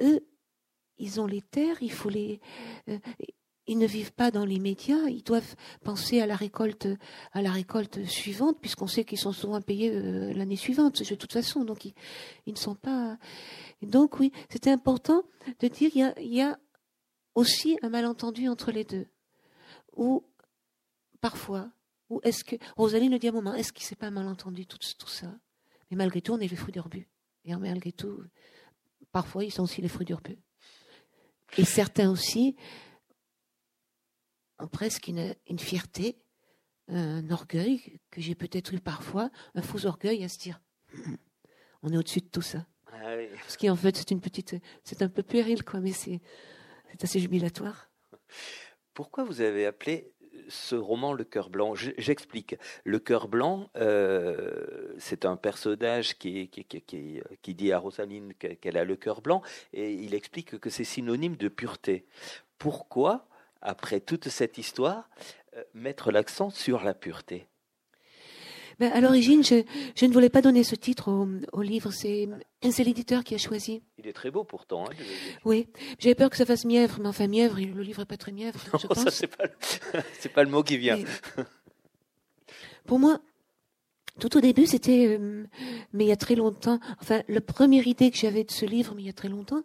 le. 0.00 0.06
Eux, 0.06 0.26
ils 0.98 1.20
ont 1.20 1.26
les 1.26 1.42
terres, 1.42 1.76
il 1.80 1.92
faut 1.92 2.08
les. 2.08 2.40
Euh, 2.88 2.98
ils 3.68 3.78
ne 3.78 3.86
vivent 3.86 4.12
pas 4.12 4.30
dans 4.30 4.44
les 4.44 4.60
médias, 4.60 5.08
ils 5.08 5.24
doivent 5.24 5.56
penser 5.82 6.20
à 6.20 6.26
la 6.26 6.36
récolte, 6.36 6.86
à 7.32 7.42
la 7.42 7.50
récolte 7.50 8.04
suivante, 8.04 8.58
puisqu'on 8.60 8.86
sait 8.86 9.04
qu'ils 9.04 9.18
sont 9.18 9.32
souvent 9.32 9.60
payés 9.60 9.90
euh, 9.92 10.32
l'année 10.34 10.56
suivante, 10.56 11.02
de 11.02 11.14
toute 11.16 11.32
façon. 11.32 11.64
Donc 11.64 11.84
ils, 11.84 11.94
ne 12.46 12.56
sont 12.56 12.76
pas. 12.76 13.18
Donc 13.82 14.20
oui, 14.20 14.32
c'était 14.50 14.70
important 14.70 15.24
de 15.58 15.68
dire 15.68 15.90
il 15.94 16.32
y 16.32 16.42
a 16.42 16.58
aussi 17.34 17.76
un 17.82 17.88
malentendu 17.88 18.48
entre 18.48 18.70
les 18.70 18.84
deux, 18.84 19.06
ou 19.96 20.24
parfois, 21.20 21.70
ou 22.08 22.20
est-ce 22.22 22.44
que 22.44 22.56
Rosalie 22.76 23.08
le 23.08 23.18
dit 23.18 23.26
à 23.26 23.30
un 23.30 23.34
moment, 23.34 23.54
est-ce 23.54 23.72
qu'il 23.72 23.84
s'est 23.84 23.96
pas 23.96 24.06
un 24.06 24.12
malentendu 24.12 24.66
tout, 24.66 24.78
tout 24.98 25.08
ça? 25.08 25.34
Mais 25.90 25.96
malgré 25.96 26.20
tout, 26.20 26.32
on 26.32 26.38
est 26.38 26.48
les 26.48 26.56
fruits 26.56 26.72
d'Urbu. 26.72 27.08
Et 27.44 27.54
malgré 27.56 27.92
tout, 27.92 28.22
parfois 29.12 29.44
ils 29.44 29.52
sont 29.52 29.62
aussi 29.62 29.80
les 29.82 29.88
fruits 29.88 30.06
d'Urbu. 30.06 30.38
Et 31.58 31.64
certains 31.64 32.10
aussi 32.10 32.56
ont 34.58 34.68
presque 34.68 35.08
une, 35.08 35.58
fierté 35.58 36.18
un 36.88 37.28
orgueil 37.30 38.00
que 38.10 38.20
j'ai 38.20 38.34
peut-être 38.34 38.72
eu 38.72 38.80
parfois, 38.80 39.30
un 39.54 39.62
faux 39.62 39.86
orgueil 39.86 40.24
à 40.24 40.28
se 40.28 40.38
dire 40.38 40.60
on 41.82 41.92
est 41.92 41.96
au-dessus 41.96 42.20
de 42.20 42.28
tout 42.28 42.42
ça. 42.42 42.66
Ah 42.92 43.16
oui. 43.16 43.28
Ce 43.48 43.56
qui 43.56 43.68
en 43.70 43.76
fait 43.76 43.96
c'est 43.96 44.10
une 44.10 44.20
petite, 44.20 44.56
c'est 44.82 45.02
un 45.02 45.08
peu 45.08 45.22
puéril 45.22 45.64
quoi, 45.64 45.80
mais 45.80 45.92
c'est 45.92 46.20
assez 47.00 47.20
jubilatoire. 47.20 47.90
Pourquoi 48.96 49.24
vous 49.24 49.42
avez 49.42 49.66
appelé 49.66 50.10
ce 50.48 50.74
roman 50.74 51.12
Le 51.12 51.22
Cœur 51.24 51.50
Blanc? 51.50 51.74
Je- 51.74 51.90
J'explique. 51.98 52.56
Le 52.84 52.98
Cœur 52.98 53.28
Blanc, 53.28 53.68
euh, 53.76 54.94
c'est 54.98 55.26
un 55.26 55.36
personnage 55.36 56.16
qui, 56.16 56.48
qui, 56.48 56.64
qui, 56.64 57.54
dit 57.54 57.72
à 57.72 57.78
Rosaline 57.78 58.32
que- 58.38 58.54
qu'elle 58.54 58.78
a 58.78 58.84
le 58.84 58.96
cœur 58.96 59.20
blanc 59.20 59.42
et 59.74 59.92
il 59.92 60.14
explique 60.14 60.58
que 60.58 60.70
c'est 60.70 60.84
synonyme 60.84 61.36
de 61.36 61.48
pureté. 61.48 62.06
Pourquoi, 62.58 63.28
après 63.60 64.00
toute 64.00 64.30
cette 64.30 64.56
histoire, 64.56 65.10
euh, 65.56 65.62
mettre 65.74 66.10
l'accent 66.10 66.48
sur 66.48 66.82
la 66.82 66.94
pureté? 66.94 67.46
Ben, 68.78 68.92
à 68.92 69.00
l'origine, 69.00 69.42
je, 69.42 69.62
je 69.94 70.04
ne 70.06 70.12
voulais 70.12 70.28
pas 70.28 70.42
donner 70.42 70.62
ce 70.62 70.74
titre 70.74 71.10
au, 71.10 71.26
au 71.52 71.62
livre. 71.62 71.90
C'est 71.92 72.28
l'éditeur 72.84 73.24
qui 73.24 73.34
a 73.34 73.38
choisi. 73.38 73.82
Il 73.98 74.06
est 74.06 74.12
très 74.12 74.30
beau 74.30 74.44
pourtant. 74.44 74.84
hein, 74.86 74.92
Oui, 75.46 75.66
j'avais 75.98 76.14
peur 76.14 76.28
que 76.28 76.36
ça 76.36 76.44
fasse 76.44 76.64
mièvre, 76.66 76.98
mais 77.00 77.08
enfin 77.08 77.26
mièvre, 77.26 77.58
le 77.58 77.82
livre 77.82 78.02
est 78.02 78.06
pas 78.06 78.18
très 78.18 78.32
mièvre, 78.32 78.60
je 78.66 78.70
Non, 78.72 78.78
ça 78.80 78.88
pense. 78.88 79.08
c'est 79.14 79.28
pas, 79.34 79.44
le- 79.46 80.28
pas 80.34 80.44
le 80.44 80.50
mot 80.50 80.62
qui 80.62 80.76
vient. 80.76 80.98
Pour 82.86 82.98
moi, 82.98 83.20
tout 84.20 84.36
au 84.36 84.40
début, 84.40 84.66
c'était, 84.66 85.06
euh, 85.18 85.44
mais 85.92 86.04
il 86.04 86.08
y 86.08 86.12
a 86.12 86.16
très 86.16 86.34
longtemps, 86.34 86.78
enfin, 87.00 87.22
la 87.28 87.40
première 87.40 87.86
idée 87.86 88.10
que 88.10 88.16
j'avais 88.16 88.44
de 88.44 88.50
ce 88.50 88.64
livre, 88.66 88.94
mais 88.94 89.02
il 89.02 89.06
y 89.06 89.10
a 89.10 89.14
très 89.14 89.28
longtemps, 89.28 89.62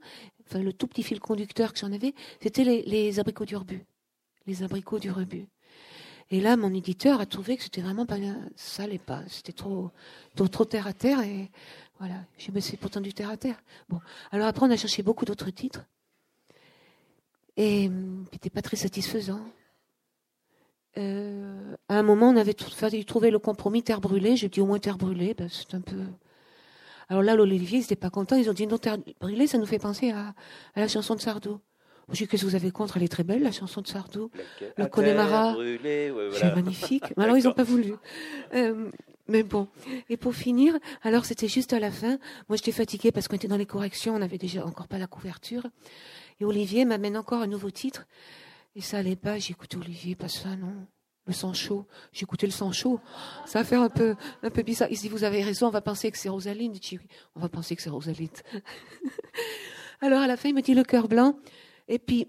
enfin, 0.47 0.59
le 0.59 0.73
tout 0.73 0.87
petit 0.87 1.03
fil 1.03 1.19
conducteur 1.19 1.73
que 1.73 1.79
j'en 1.79 1.91
avais, 1.91 2.13
c'était 2.41 2.63
les, 2.63 2.81
les 2.83 3.19
abricots 3.19 3.45
du 3.45 3.55
rebut. 3.55 3.85
Les 4.47 4.63
abricots 4.63 4.99
du 4.99 5.11
rebut. 5.11 5.47
Et 6.31 6.39
là, 6.39 6.55
mon 6.55 6.73
éditeur 6.73 7.19
a 7.19 7.25
trouvé 7.25 7.57
que 7.57 7.63
c'était 7.63 7.81
vraiment 7.81 8.05
pas, 8.05 8.15
ça 8.55 8.83
allait 8.83 8.97
pas, 8.97 9.21
c'était 9.27 9.51
trop, 9.51 9.91
trop, 10.33 10.63
terre 10.63 10.87
à 10.87 10.93
terre, 10.93 11.19
et 11.21 11.51
voilà. 11.99 12.15
J'ai 12.37 12.53
mais 12.53 12.61
c'est 12.61 12.77
pourtant 12.77 13.01
du 13.01 13.13
terre 13.13 13.29
à 13.29 13.35
terre. 13.35 13.61
Bon. 13.89 13.99
Alors 14.31 14.47
après, 14.47 14.65
on 14.65 14.71
a 14.71 14.77
cherché 14.77 15.03
beaucoup 15.03 15.25
d'autres 15.25 15.49
titres. 15.49 15.85
Et, 17.57 17.89
hum, 17.89 18.25
qui 18.31 18.35
n'étaient 18.35 18.49
pas 18.49 18.61
très 18.61 18.77
satisfaisants. 18.77 19.45
Euh, 20.97 21.75
à 21.89 21.95
un 21.95 22.03
moment, 22.03 22.29
on 22.29 22.37
avait 22.37 22.55
fallu 22.57 23.03
trouver 23.03 23.29
le 23.29 23.39
compromis 23.39 23.83
terre 23.83 23.99
brûlée. 23.99 24.37
J'ai 24.37 24.47
dit 24.47 24.61
au 24.61 24.65
moins 24.65 24.79
terre 24.79 24.97
brûlée, 24.97 25.33
ben, 25.33 25.49
c'est 25.49 25.75
un 25.75 25.81
peu. 25.81 26.01
Alors 27.09 27.23
là, 27.23 27.35
l'Olivier, 27.35 27.79
ils 27.79 27.81
n'étaient 27.81 27.95
pas 27.97 28.09
contents. 28.09 28.37
Ils 28.37 28.49
ont 28.49 28.53
dit 28.53 28.67
non, 28.67 28.77
terre 28.77 28.97
brûlée, 29.19 29.47
ça 29.47 29.57
nous 29.57 29.65
fait 29.65 29.79
penser 29.79 30.11
à, 30.11 30.33
à 30.75 30.79
la 30.79 30.87
chanson 30.87 31.15
de 31.15 31.19
Sardou. 31.19 31.59
J'ai 32.11 32.27
qu'est-ce 32.27 32.43
que 32.43 32.47
vous 32.49 32.55
avez 32.55 32.71
contre 32.71 32.97
Elle 32.97 33.03
est 33.03 33.07
très 33.07 33.23
belle, 33.23 33.43
la 33.43 33.51
chanson 33.51 33.81
de 33.81 33.87
Sardou. 33.87 34.29
Laquelle 34.33 34.73
Le 34.77 34.85
Connemara. 34.87 35.57
ouais, 35.57 35.79
C'est 35.83 36.09
voilà. 36.39 36.55
magnifique. 36.55 37.03
Mais 37.17 37.23
alors, 37.23 37.37
ils 37.37 37.43
n'ont 37.45 37.53
pas 37.53 37.63
voulu. 37.63 37.93
Euh, 38.53 38.89
mais 39.27 39.43
bon. 39.43 39.67
Et 40.09 40.17
pour 40.17 40.35
finir, 40.35 40.77
alors 41.03 41.25
c'était 41.25 41.47
juste 41.47 41.73
à 41.73 41.79
la 41.79 41.91
fin. 41.91 42.17
Moi, 42.49 42.57
j'étais 42.57 42.71
fatiguée 42.73 43.11
parce 43.11 43.27
qu'on 43.27 43.35
était 43.37 43.47
dans 43.47 43.57
les 43.57 43.65
corrections. 43.65 44.15
On 44.15 44.19
n'avait 44.19 44.37
déjà 44.37 44.65
encore 44.65 44.87
pas 44.87 44.97
la 44.97 45.07
couverture. 45.07 45.63
Et 46.39 46.45
Olivier 46.45 46.85
m'amène 46.85 47.15
encore 47.15 47.41
un 47.41 47.47
nouveau 47.47 47.71
titre. 47.71 48.07
Et 48.75 48.81
ça 48.81 48.97
allait 48.97 49.15
pas. 49.15 49.37
J'ai 49.37 49.51
écouté 49.51 49.77
Olivier, 49.77 50.15
pas 50.15 50.27
ça, 50.27 50.55
non. 50.55 50.73
Le 51.27 51.33
sang 51.33 51.53
chaud. 51.53 51.85
J'ai 52.11 52.23
écouté 52.23 52.47
le 52.47 52.51
sang 52.51 52.71
chaud. 52.71 52.99
Ça 53.45 53.59
va 53.59 53.65
faire 53.65 53.81
un 53.81 53.89
peu, 53.89 54.15
un 54.41 54.49
peu 54.49 54.63
bizarre. 54.63 54.87
Il 54.91 54.97
dit, 54.97 55.07
vous 55.07 55.23
avez 55.23 55.43
raison, 55.43 55.67
on 55.67 55.71
va 55.71 55.81
penser 55.81 56.11
que 56.11 56.17
c'est 56.17 56.29
Rosaline. 56.29 56.73
Je 56.75 56.79
dis, 56.79 56.97
oui, 56.97 57.07
on 57.35 57.39
va 57.39 57.47
penser 57.47 57.75
que 57.75 57.81
c'est 57.81 57.91
Rosaline. 57.91 58.29
alors, 60.01 60.19
à 60.21 60.27
la 60.27 60.35
fin, 60.37 60.49
il 60.49 60.55
me 60.55 60.61
dit 60.61 60.73
le 60.73 60.83
cœur 60.83 61.07
blanc. 61.07 61.37
Et 61.87 61.99
puis, 61.99 62.27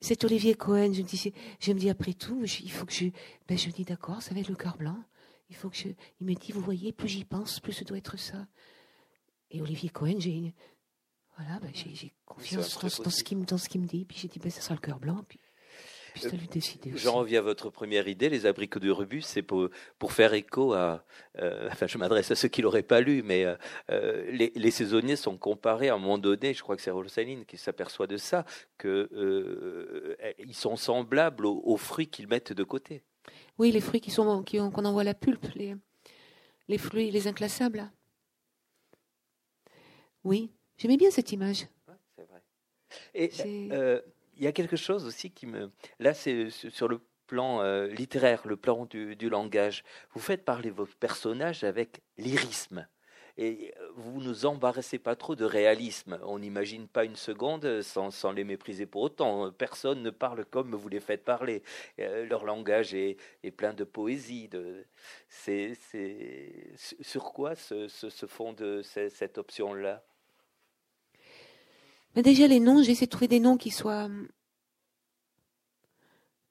c'est 0.00 0.22
Olivier 0.24 0.54
Cohen. 0.54 0.92
Je 0.92 1.02
me 1.02 1.06
dis, 1.06 1.16
c'est- 1.16 1.32
je 1.60 1.72
me 1.72 1.78
dis 1.78 1.88
après 1.90 2.12
tout, 2.14 2.44
je- 2.46 2.62
il 2.62 2.70
faut 2.70 2.84
que 2.86 2.92
je, 2.92 3.06
ben 3.48 3.56
je 3.56 3.68
me 3.68 3.72
dis 3.72 3.84
d'accord, 3.84 4.22
ça 4.22 4.34
va 4.34 4.40
être 4.40 4.48
le 4.48 4.56
cœur 4.56 4.76
blanc. 4.76 5.02
Il 5.50 5.56
faut 5.56 5.70
que 5.70 5.76
je, 5.76 5.88
il 6.20 6.26
me 6.26 6.34
dit, 6.34 6.52
vous 6.52 6.60
voyez, 6.60 6.92
plus 6.92 7.08
j'y 7.08 7.24
pense, 7.24 7.60
plus 7.60 7.72
ça 7.72 7.84
doit 7.84 7.98
être 7.98 8.16
ça. 8.18 8.46
Et 9.50 9.60
Olivier 9.60 9.88
Cohen, 9.90 10.16
j'ai, 10.18 10.54
voilà, 11.36 11.58
ben 11.60 11.70
j'ai, 11.74 11.94
j'ai 11.94 12.12
confiance 12.24 12.74
dans, 12.98 13.04
dans 13.04 13.10
ce 13.10 13.22
qu'il 13.24 13.38
me, 13.38 13.44
dans 13.44 13.58
ce 13.58 13.68
qu'il 13.68 13.80
me 13.80 13.86
dit. 13.86 14.04
Puis 14.04 14.18
j'ai 14.18 14.28
dit, 14.28 14.38
ben 14.38 14.50
ça 14.50 14.60
sera 14.60 14.74
le 14.74 14.80
cœur 14.80 14.98
blanc. 14.98 15.22
Puis, 15.28 15.38
J'en 16.94 17.14
reviens 17.14 17.40
à 17.40 17.42
votre 17.42 17.70
première 17.70 18.06
idée, 18.06 18.28
les 18.28 18.46
abricots 18.46 18.78
de 18.78 18.90
rebus, 18.90 19.22
c'est 19.22 19.42
pour, 19.42 19.68
pour 19.98 20.12
faire 20.12 20.32
écho 20.32 20.72
à. 20.72 21.04
euh, 21.38 21.68
enfin, 21.72 21.86
je 21.86 21.98
m'adresse 21.98 22.30
à 22.30 22.36
ceux 22.36 22.48
qui 22.48 22.62
l'auraient 22.62 22.82
pas 22.82 23.00
lu, 23.00 23.22
mais 23.22 23.44
euh, 23.44 23.56
euh, 23.90 24.30
les, 24.30 24.52
les 24.54 24.70
saisonniers 24.70 25.16
sont 25.16 25.36
comparés 25.36 25.88
à 25.88 25.94
un 25.94 25.98
moment 25.98 26.18
donné, 26.18 26.54
je 26.54 26.62
crois 26.62 26.76
que 26.76 26.82
c'est 26.82 26.90
Rosaline 26.92 27.44
qui 27.44 27.56
s'aperçoit 27.56 28.06
de 28.06 28.16
ça, 28.16 28.44
que 28.78 29.08
euh, 29.12 30.16
ils 30.38 30.54
sont 30.54 30.76
semblables 30.76 31.46
aux, 31.46 31.60
aux 31.64 31.76
fruits 31.76 32.08
qu'ils 32.08 32.28
mettent 32.28 32.52
de 32.52 32.64
côté. 32.64 33.02
Oui, 33.58 33.72
les 33.72 33.80
fruits 33.80 34.00
qui 34.00 34.10
sont, 34.10 34.42
qui 34.42 34.60
ont, 34.60 34.70
qu'on 34.70 34.84
envoie 34.84 35.00
à 35.00 35.04
la 35.04 35.14
pulpe, 35.14 35.46
les, 35.54 35.74
les 36.68 36.78
fruits, 36.78 37.10
les 37.10 37.26
inclassables. 37.26 37.90
Oui, 40.22 40.50
j'aimais 40.76 40.96
bien 40.96 41.10
cette 41.10 41.32
image. 41.32 41.66
Ouais, 41.88 41.94
c'est 42.16 42.26
vrai. 42.28 42.42
Et 43.14 43.30
euh, 43.72 44.00
y 44.38 44.46
a 44.46 44.52
quelque 44.52 44.76
chose 44.76 45.04
aussi 45.06 45.30
qui 45.30 45.46
me. 45.46 45.70
Là, 45.98 46.14
c'est 46.14 46.50
sur 46.50 46.88
le 46.88 47.00
plan 47.26 47.62
euh, 47.62 47.86
littéraire, 47.86 48.42
le 48.46 48.56
plan 48.56 48.86
du, 48.86 49.28
langage. 49.28 49.84
Vous 50.12 50.20
faites 50.20 50.44
parler 50.44 50.70
vos 50.70 50.86
personnages 50.86 51.64
avec 51.64 52.00
lyrisme. 52.18 52.86
Et 53.36 53.74
euh, 53.80 53.88
vous 53.96 54.20
nous 54.20 54.46
embarrassez 54.46 54.98
pas 54.98 55.16
trop 55.16 55.34
de 55.34 55.44
réalisme. 55.44 56.18
On 56.22 56.38
n'imagine 56.38 56.86
pas 56.86 57.04
une 57.04 57.16
seconde 57.16 57.82
sans, 57.82 58.32
les 58.32 58.44
mépriser 58.44 58.86
pour 58.86 59.02
autant. 59.02 59.50
Personne 59.50 60.02
ne 60.02 60.10
parle 60.10 60.44
comme 60.44 60.74
vous 60.74 60.88
les 60.88 61.00
faites 61.00 61.24
parler. 61.24 61.62
Euh, 61.98 62.26
leur 62.26 62.44
langage 62.44 62.94
est, 62.94 63.16
plein 63.56 63.74
de 63.74 63.84
poésie. 63.84 64.48
Sur 66.76 67.32
quoi 67.32 67.56
se, 67.56 67.88
se, 67.88 68.08
se 68.08 68.26
fonde 68.26 68.82
ce- 68.82 69.08
cette 69.08 69.38
option-là? 69.38 70.04
Mais 72.14 72.22
déjà 72.22 72.46
les 72.46 72.60
noms, 72.60 72.82
j'ai 72.82 72.92
essayé 72.92 73.06
de 73.06 73.10
trouver 73.10 73.28
des 73.28 73.40
noms 73.40 73.56
qui 73.56 73.70
soient 73.70 74.08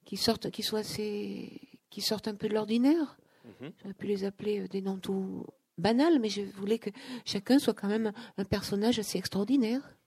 qui 0.06 0.17
sortent, 0.17 0.52
qui 0.52 0.63
soient 0.63 0.80
assez, 0.80 1.62
qui 1.89 2.02
sortent 2.02 2.28
un 2.28 2.36
peu 2.36 2.47
de 2.47 2.54
l'ordinaire. 2.54 3.17
Mhm. 3.45 3.73
J'aurais 3.82 3.93
pu 3.93 4.08
les 4.08 4.23
appeler 4.26 4.62
euh, 4.62 4.67
des 4.67 4.82
noms 4.82 4.99
tout 4.99 5.45
banals, 5.78 6.19
mais 6.19 6.30
je 6.30 6.41
voulais 6.41 6.80
que 6.80 6.89
chacun 7.26 7.60
soit 7.60 7.73
quand 7.73 7.88
même 7.88 8.13
un 8.38 8.45
personnage 8.45 8.99
assez 8.99 9.17
extraordinaire. 9.17 9.97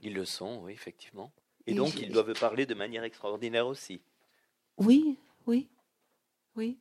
Ils 0.00 0.14
le 0.14 0.24
sont, 0.24 0.62
oui, 0.62 0.72
effectivement. 0.72 1.32
Et 1.66 1.72
Et 1.72 1.74
donc, 1.74 1.94
ils 2.00 2.10
doivent 2.10 2.32
parler 2.38 2.66
de 2.66 2.74
manière 2.74 3.04
extraordinaire 3.04 3.66
aussi. 3.66 4.02
Oui, 4.78 5.18
oui, 5.46 5.68
oui. 6.56 6.78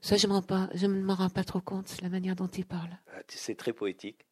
Ça, 0.00 0.16
je, 0.16 0.26
ne 0.26 1.02
m'en 1.02 1.14
rends 1.14 1.28
pas 1.28 1.44
trop 1.44 1.60
compte, 1.60 2.00
la 2.00 2.08
manière 2.08 2.34
dont 2.34 2.48
il 2.48 2.64
parle. 2.64 2.98
Ah, 3.12 3.20
C'est 3.28 3.54
très 3.56 3.72
poétique, 3.72 4.24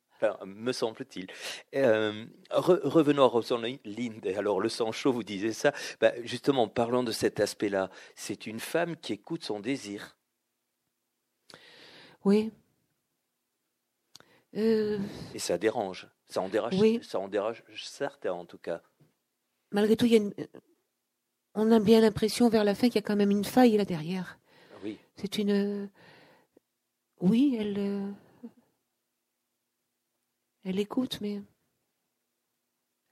me 0.46 0.72
semble-t-il. 0.72 1.26
Euh, 1.74 2.24
re- 2.50 2.80
revenons 2.82 3.24
à 3.24 3.26
Rosalind. 3.28 4.26
Alors, 4.36 4.60
le 4.60 4.68
sang 4.68 4.92
chaud, 4.92 5.12
vous 5.12 5.22
disiez 5.22 5.52
ça. 5.52 5.72
Bah, 6.00 6.12
justement, 6.24 6.68
parlons 6.68 7.02
de 7.02 7.12
cet 7.12 7.40
aspect-là. 7.40 7.90
C'est 8.14 8.46
une 8.46 8.60
femme 8.60 8.96
qui 8.96 9.12
écoute 9.14 9.44
son 9.44 9.60
désir. 9.60 10.16
Oui. 12.24 12.52
Euh, 14.56 14.98
Et 15.34 15.38
ça 15.38 15.58
dérange. 15.58 16.08
Ça 16.28 16.40
en 16.40 16.48
dérange, 16.48 16.74
Oui. 16.80 17.00
ça 17.02 17.18
en 17.18 17.28
dérange 17.28 17.62
certains, 17.76 18.32
en 18.32 18.44
tout 18.44 18.58
cas. 18.58 18.82
malgré 19.70 19.96
tout, 19.96 20.04
il 20.06 20.12
y 20.12 20.16
a 20.16 20.18
une- 20.18 20.34
on 21.54 21.70
a 21.72 21.80
bien 21.80 22.00
l'impression 22.00 22.48
vers 22.48 22.64
la 22.64 22.74
fin 22.74 22.88
qu'il 22.88 22.96
y 22.96 22.98
a 22.98 23.02
quand 23.02 23.16
même 23.16 23.30
une 23.30 23.44
faille 23.44 23.76
là 23.76 23.84
derrière. 23.84 24.38
Oui. 24.84 24.98
C'est 25.16 25.38
une. 25.38 25.88
Oui, 27.20 27.56
elle. 27.58 28.14
Elle 30.64 30.78
écoute, 30.78 31.20
mais. 31.20 31.34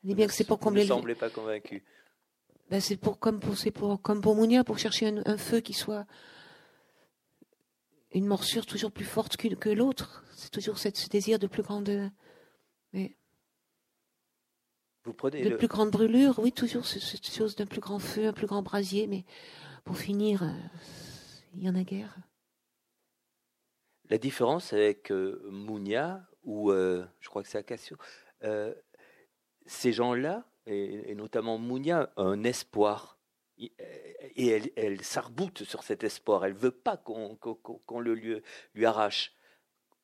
Elle 0.03 0.09
dit 0.11 0.15
bien 0.15 0.27
que 0.27 0.33
c'est 0.33 0.45
pour 0.45 0.59
Vous 0.59 0.65
combler 0.65 0.83
ne 0.85 0.89
le. 0.89 0.95
semblez 0.95 1.15
pas 1.15 1.31
convaincu. 1.31 1.85
Ben, 2.71 2.81
c'est 2.81 2.97
pour 2.97 3.19
comme 3.19 3.41
pour 3.41 3.57
c'est 3.59 3.71
pour 3.73 4.01
comme 4.01 4.21
pour 4.21 4.35
Mounia 4.37 4.63
pour 4.65 4.79
chercher 4.79 5.09
un, 5.09 5.23
un 5.27 5.37
feu 5.37 5.61
qui 5.61 5.73
soit 5.75 6.07
une 8.13 8.27
morsure 8.27 8.65
toujours 8.67 8.93
plus 8.93 9.05
forte 9.05 9.37
qu'une- 9.37 9.57
que 9.57 9.69
l'autre. 9.69 10.25
C'est 10.37 10.51
toujours 10.51 10.79
cette, 10.79 10.97
ce 10.97 11.09
désir 11.09 11.39
de 11.39 11.47
plus 11.49 11.63
grande 11.63 12.11
Vous 15.05 15.15
prenez 15.15 15.43
de 15.43 15.49
le, 15.51 15.57
plus 15.57 15.67
grande 15.69 15.91
brûlure. 15.91 16.39
Oui, 16.39 16.53
toujours 16.53 16.87
ce- 16.87 17.01
cette 17.01 17.27
chose 17.29 17.57
d'un 17.57 17.67
plus 17.67 17.81
grand 17.81 17.99
feu, 17.99 18.27
un 18.27 18.33
plus 18.33 18.47
grand 18.47 18.63
brasier, 18.63 19.07
mais 19.07 19.25
pour 19.85 19.97
finir, 19.99 20.43
euh, 20.43 20.53
il 21.55 21.63
y 21.65 21.69
en 21.69 21.75
a 21.75 21.83
guère. 21.83 22.17
La 24.09 24.19
différence 24.19 24.73
avec 24.73 25.11
euh, 25.11 25.41
Mounia, 25.51 26.29
ou 26.51 26.71
euh, 26.73 27.05
je 27.21 27.29
crois 27.29 27.43
que 27.43 27.49
c'est 27.49 27.59
Acacio, 27.59 27.97
euh, 28.43 28.75
ces 29.67 29.93
gens-là, 29.93 30.45
et, 30.67 31.15
notamment 31.15 31.59
Mounia, 31.59 32.13
un 32.17 32.43
espoir. 32.45 33.19
Et 33.59 34.47
elle, 34.49 34.71
elle 34.77 35.03
s'arboute 35.03 35.65
sur 35.65 35.83
cet 35.83 36.03
espoir. 36.03 36.45
Elle 36.47 36.55
veut 36.55 36.71
pas 36.71 36.97
qu'on 36.97 37.37
qu'on- 37.37 37.55
qu'on 37.55 38.01
le 38.01 38.15
lui, 38.15 38.41
lui 38.75 38.87
arrache. 38.87 39.35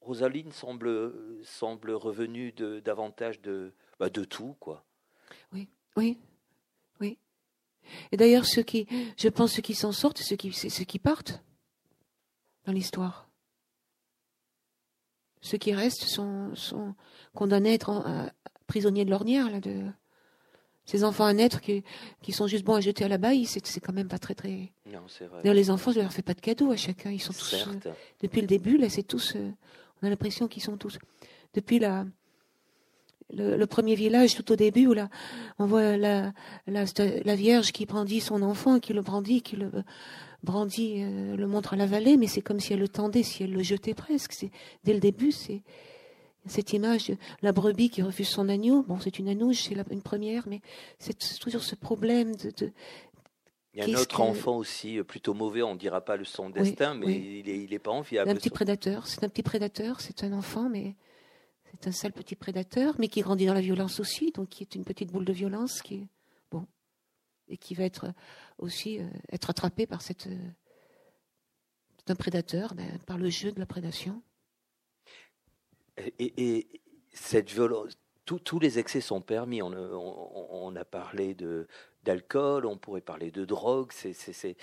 Rosaline 0.03 0.53
semble, 0.53 1.13
semble 1.43 1.91
revenue 1.93 2.53
de, 2.53 2.81
davantage 2.81 3.41
de, 3.41 3.73
bah, 3.99 4.11
de 4.11 4.25
tout, 4.25 4.55
quoi. 4.61 4.85
Oui, 5.97 6.19
oui. 7.01 7.19
Et 8.13 8.17
d'ailleurs, 8.17 8.45
ceux 8.47 8.63
qui, 8.63 8.87
je 9.17 9.29
pense, 9.29 9.53
ceux 9.55 9.63
qui 9.63 9.75
s'en 9.75 9.93
sortent, 9.93 10.19
ceux 10.19 10.37
qui, 10.37 10.53
ceux 10.53 10.85
qui 10.85 10.99
partent 10.99 11.41
dans 12.65 12.73
l'histoire. 12.73 13.26
Ceux 15.41 15.59
qui 15.59 15.73
restent 15.75 16.05
sont, 16.05 16.55
sont 16.55 16.95
condamnés 17.35 17.71
à 17.71 17.75
être 17.75 17.91
en- 17.91 18.01
à- 18.05 18.31
prisonniers 18.67 19.05
de 19.05 19.11
l'ornière, 19.11 19.51
là, 19.51 19.61
de 19.61 19.83
ces 20.85 21.05
enfants 21.05 21.25
à 21.25 21.33
naître 21.33 21.61
qui, 21.61 21.83
qui 22.23 22.33
sont 22.33 22.47
juste 22.47 22.65
bons 22.65 22.75
à 22.75 22.81
jeter 22.81 23.05
à 23.05 23.09
la 23.09 23.19
baille, 23.19 23.45
c'est, 23.45 23.65
c'est 23.67 23.81
quand 23.81 23.93
même 23.93 24.09
pas 24.09 24.19
très 24.19 24.35
très. 24.35 24.73
Non, 24.91 25.01
c'est 25.09 25.27
vrai. 25.27 25.43
D'ailleurs, 25.43 25.55
les 25.55 25.71
enfants, 25.71 25.93
je 25.93 26.01
leur 26.01 26.13
fais 26.13 26.23
pas 26.23 26.35
de 26.35 26.41
cadeaux 26.41 26.71
à 26.71 26.77
chacun. 26.77 27.11
Ils 27.11 27.21
sont 27.21 27.33
tous, 27.33 27.55
euh, 27.55 27.57
depuis 28.23 28.41
le 28.41 28.47
début, 28.47 28.77
là, 28.77 28.89
c'est 28.89 29.03
tous, 29.03 29.35
euh, 29.37 29.51
on 30.03 30.07
a 30.07 30.11
l'impression 30.11 30.47
qu'ils 30.49 30.63
sont 30.63 30.77
tous, 30.77 30.99
depuis 31.55 31.79
la, 31.79 32.05
le, 33.33 33.57
le 33.57 33.67
premier 33.67 33.95
village, 33.95 34.35
tout 34.35 34.51
au 34.53 34.57
début, 34.57 34.87
où 34.87 34.93
là, 34.95 35.09
on 35.59 35.67
voit 35.67 35.97
la, 35.97 36.33
la, 36.67 36.85
la 37.25 37.35
Vierge 37.37 37.73
qui 37.73 37.87
brandit 37.87 38.21
son 38.21 38.43
enfant, 38.43 38.79
qui 38.81 38.93
le 38.93 39.03
brandit, 39.03 39.43
qui 39.43 39.57
le 39.57 39.71
brandit, 40.43 41.03
euh, 41.03 41.37
le 41.37 41.47
montre 41.47 41.75
à 41.75 41.77
la 41.77 41.87
vallée, 41.87 42.17
mais 42.17 42.27
c'est 42.29 42.43
comme 42.43 42.61
si 42.61 42.73
elle 42.73 42.79
le 42.81 42.89
tendait, 42.89 43.23
si 43.25 43.43
elle 43.43 43.53
le 43.53 43.63
jetait 43.63 43.95
presque. 43.95 44.33
C'est, 44.33 44.51
dès 44.85 44.93
le 44.95 45.01
début, 45.01 45.33
c'est 45.33 45.63
cette 46.47 46.73
image, 46.73 47.09
de 47.09 47.17
la 47.43 47.51
brebis 47.51 47.91
qui 47.91 48.03
refuse 48.03 48.29
son 48.29 48.49
agneau. 48.49 48.85
Bon, 48.87 49.01
c'est 49.01 49.19
une 49.19 49.29
anouche, 49.29 49.65
c'est 49.69 49.75
la- 49.75 49.83
une 49.91 50.03
première, 50.03 50.47
mais 50.47 50.61
c'est 51.01 51.19
toujours 51.41 51.63
ce 51.65 51.75
problème 51.75 52.37
de, 52.37 52.51
de 52.57 52.71
Il 53.75 53.81
y 53.81 53.83
a 53.83 53.99
un 53.99 54.01
autre 54.01 54.19
que- 54.19 54.23
enfant 54.23 54.57
aussi, 54.57 54.99
euh, 54.99 55.03
plutôt 55.03 55.35
mauvais, 55.35 55.63
on 55.63 55.75
ne 55.75 55.79
dira 55.79 56.01
pas 56.03 56.17
le 56.17 56.25
son 56.25 56.49
destin, 56.51 56.95
mais 56.95 57.07
oui. 57.07 57.43
il 57.45 57.53
n'est 57.53 57.59
il 57.65 57.75
est 57.75 57.81
pas 57.81 57.91
enviable. 57.91 58.31
un 58.31 58.37
petit 58.37 58.51
prédateur. 58.51 59.09
C'est 59.09 59.25
un 59.25 59.29
petit 59.29 59.43
prédateur, 59.43 60.01
c'est 60.01 60.23
un 60.23 60.33
enfant, 60.33 60.69
mais 60.71 60.95
c'est 61.73 61.89
un 61.89 61.93
sale 61.93 62.13
petit 62.13 62.37
prédateur, 62.37 62.95
mais 62.99 63.09
qui 63.09 63.21
grandit 63.21 63.47
dans 63.47 63.55
la 63.55 63.61
violence 63.61 64.01
aussi, 64.01 64.33
donc 64.33 64.49
qui 64.49 64.63
est 64.63 64.75
une 64.75 64.85
petite 64.85 65.13
boule 65.13 65.25
de 65.25 65.33
violence 65.33 65.83
qui 65.83 65.95
est 65.97 66.07
bon 66.51 66.67
et 67.49 67.57
qui 67.57 67.75
va 67.75 67.85
être 67.85 68.05
euh, 68.07 68.13
aussi 68.59 68.99
euh, 69.01 69.07
être 69.33 69.51
attrapé 69.51 69.87
par 69.87 70.03
cette 70.03 70.27
euh, 70.27 70.49
un 72.09 72.15
prédateur, 72.15 72.75
ben, 72.75 72.99
par 73.07 73.19
le 73.19 73.29
jeu 73.31 73.51
de 73.51 73.59
la 73.59 73.67
prédation. 73.67 74.23
Et, 76.19 76.33
et 76.59 76.81
cette 77.13 77.51
violence, 77.51 77.95
tous- 78.25 78.39
tous 78.39 78.61
les 78.61 78.79
excès 78.79 79.01
sont 79.01 79.21
permis. 79.21 79.61
On, 79.61 79.73
a- 80.77 80.85
parlé 80.85 81.37
d'alcool, 82.05 82.65
on 82.67 82.77
pourrait 82.79 83.01
parler 83.01 83.33
de 83.33 83.45
drogue. 83.45 83.91
C'est 83.93 84.57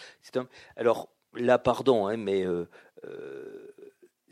Alors 0.77 1.09
là, 1.33 1.59
pardon, 1.59 2.07
hein, 2.07 2.15
mais 2.15 2.45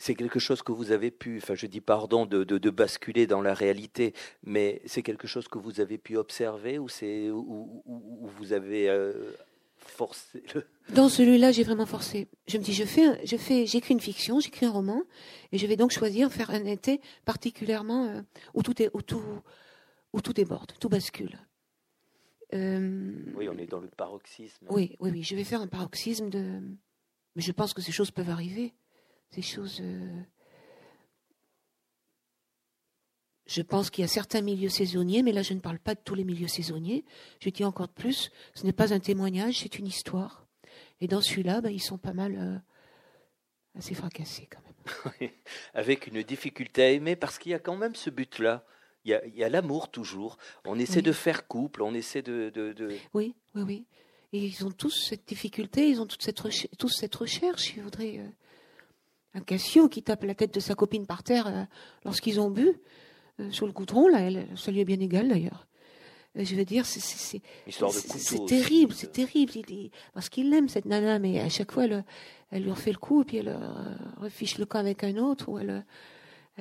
c'est 0.03 0.15
quelque 0.15 0.39
chose 0.39 0.61
que 0.63 0.71
vous 0.71 0.91
avez 0.91 1.11
pu. 1.11 1.37
Enfin, 1.37 1.53
je 1.55 1.67
dis 1.67 1.81
pardon 1.81 2.25
de, 2.25 2.43
de- 2.43 2.57
de 2.57 2.69
basculer 2.71 3.27
dans 3.27 3.41
la 3.41 3.53
réalité, 3.53 4.13
mais 4.43 4.81
c'est 4.85 5.03
quelque 5.03 5.27
chose 5.27 5.47
que 5.47 5.59
vous 5.59 5.79
avez 5.79 5.97
pu 5.97 6.17
observer 6.17 6.79
ou 6.79 6.89
c'est 6.89 7.29
vous 7.29 8.53
avez 8.53 8.89
euh, 8.89 9.31
forcé. 9.77 10.43
le- 10.55 10.65
Dans 10.95 11.07
celui-là, 11.07 11.51
j'ai 11.51 11.63
vraiment 11.63 11.85
forcé. 11.85 12.27
Je 12.47 12.57
me 12.57 12.63
dis, 12.63 12.73
je 12.73 12.83
fais, 12.83 13.25
je 13.25 13.37
fais, 13.37 13.65
j'écris 13.65 13.93
une 13.93 13.99
fiction, 14.01 14.39
j'écris 14.39 14.65
un 14.65 14.71
roman, 14.71 15.03
et 15.51 15.57
je 15.57 15.67
vais 15.67 15.77
donc 15.77 15.91
choisir 15.91 16.31
faire 16.31 16.49
un 16.49 16.65
été 16.65 16.99
particulièrement 17.25 18.05
euh, 18.07 18.21
où 18.55 18.63
tout 18.63 18.81
est, 18.81 18.89
où 18.93 19.01
tout, 19.01 19.23
où 20.13 20.19
tout 20.21 20.33
déborde, 20.33 20.71
tout 20.79 20.89
bascule. 20.89 21.37
Euh, 22.53 23.13
Oui, 23.35 23.47
on 23.49 23.57
est 23.57 23.67
dans 23.67 23.79
le 23.79 23.87
paroxysme. 23.87 24.65
Oui, 24.69 24.97
oui, 24.99 25.11
oui. 25.11 25.23
Je 25.23 25.35
vais 25.35 25.43
faire 25.45 25.61
un 25.61 25.67
paroxysme 25.67 26.29
de. 26.29 26.59
Mais 27.35 27.41
je 27.41 27.51
pense 27.53 27.73
que 27.73 27.81
ces 27.81 27.93
choses 27.93 28.11
peuvent 28.11 28.29
arriver. 28.29 28.73
Ces 29.33 29.41
choses. 29.41 29.79
euh, 29.81 30.21
Je 33.47 33.61
pense 33.61 33.89
qu'il 33.89 34.01
y 34.03 34.05
a 34.05 34.07
certains 34.07 34.41
milieux 34.41 34.69
saisonniers, 34.69 35.23
mais 35.23 35.31
là 35.33 35.41
je 35.41 35.53
ne 35.53 35.59
parle 35.59 35.79
pas 35.79 35.95
de 35.95 35.99
tous 36.03 36.15
les 36.15 36.23
milieux 36.23 36.47
saisonniers. 36.47 37.03
Je 37.39 37.49
dis 37.49 37.63
encore 37.65 37.87
de 37.87 37.93
plus, 37.93 38.31
ce 38.53 38.63
n'est 38.65 38.71
pas 38.73 38.93
un 38.93 38.99
témoignage, 38.99 39.59
c'est 39.59 39.77
une 39.79 39.87
histoire. 39.87 40.47
Et 41.01 41.07
dans 41.07 41.21
celui-là, 41.21 41.61
ben, 41.61 41.69
ils 41.69 41.81
sont 41.81 41.97
pas 41.97 42.13
mal 42.13 42.35
euh, 42.37 42.57
assez 43.77 43.93
fracassés 43.95 44.47
quand 44.49 44.61
même. 44.63 45.31
avec 45.73 46.07
une 46.07 46.21
difficulté 46.23 46.83
à 46.83 46.91
aimer, 46.91 47.15
parce 47.15 47.39
qu'il 47.39 47.51
y 47.51 47.55
a 47.55 47.59
quand 47.59 47.75
même 47.75 47.95
ce 47.95 48.09
but-là. 48.09 48.65
Il 49.03 49.17
y 49.35 49.43
a, 49.43 49.49
l'amour 49.49 49.89
toujours. 49.89 50.37
On 50.63 50.77
essaie 50.77 50.97
Oui. 50.97 51.01
de 51.03 51.11
faire 51.11 51.47
couple, 51.47 51.81
on 51.81 51.95
essaie 51.95 52.21
de... 52.21 52.51
de- 52.53 52.71
de- 52.73 52.95
Oui, 53.15 53.33
oui, 53.55 53.63
oui. 53.63 53.85
Et 54.31 54.45
ils 54.45 54.63
ont 54.63 54.71
tous 54.71 54.91
cette 55.09 55.27
difficulté, 55.27 55.89
ils 55.89 55.99
ont 55.99 56.05
toute 56.05 56.21
cette, 56.21 56.39
reche- 56.39 56.67
tous 56.77 56.89
cette 56.89 57.15
recherche. 57.15 57.73
Ils 57.75 57.81
voudraient. 57.81 58.19
euh, 58.19 58.29
un 59.33 59.41
Cassio 59.41 59.87
qui 59.89 60.03
tape 60.03 60.23
la 60.23 60.35
tête 60.35 60.53
de 60.53 60.59
sa 60.59 60.75
copine 60.75 61.05
par 61.05 61.23
terre 61.23 61.47
euh, 61.47 61.63
lorsqu'ils 62.05 62.39
ont 62.39 62.49
bu 62.49 62.69
euh, 63.39 63.49
sur 63.51 63.65
le 63.65 63.71
goudron, 63.71 64.07
là, 64.07 64.19
elle, 64.19 64.47
ça 64.55 64.71
lui 64.71 64.79
est 64.81 64.85
bien 64.85 64.99
égal 64.99 65.29
d'ailleurs. 65.29 65.67
Euh, 66.37 66.43
je 66.45 66.55
veux 66.55 66.65
dire, 66.65 66.85
c'est- 66.85 66.99
c'est 68.19 68.45
terrible, 68.45 68.93
c'est 68.93 69.11
terrible. 69.11 69.51
Il, 69.55 69.69
il- 69.69 69.91
parce 70.13 70.29
qu'il 70.29 70.49
l'aime 70.49 70.67
cette 70.69 70.85
nana, 70.85 71.19
mais 71.19 71.39
à 71.39 71.49
chaque 71.49 71.71
fois, 71.71 71.85
elle, 71.85 72.03
elle 72.51 72.63
lui 72.63 72.71
refait 72.71 72.91
le 72.91 72.97
coup, 72.97 73.21
et 73.21 73.25
puis 73.25 73.37
elle 73.37 73.49
euh, 73.49 73.95
refiche 74.17 74.57
le 74.57 74.65
camp 74.65 74.79
avec 74.79 75.03
un 75.03 75.17
autre, 75.17 75.49
ou 75.49 75.57
elle, 75.59 75.69
euh, 75.69 75.81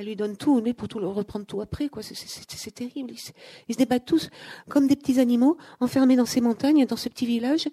elle 0.00 0.06
lui 0.06 0.16
donne 0.16 0.36
tout, 0.36 0.60
mais 0.60 0.72
pour 0.74 0.88
tout 0.88 0.98
reprendre 0.98 1.46
tout 1.46 1.60
après, 1.60 1.88
quoi. 1.88 2.02
C'est- 2.02 2.70
terrible. 2.74 3.12
Ils, 3.12 3.18
se- 3.74 3.78
débattent 3.78 4.04
tous 4.06 4.28
comme 4.68 4.86
des 4.86 4.96
petits 4.96 5.20
animaux, 5.20 5.56
enfermés 5.80 6.16
dans 6.16 6.26
ces 6.26 6.40
montagnes, 6.40 6.84
dans 6.86 6.96
ce 6.96 7.08
petit 7.08 7.26
village, 7.26 7.68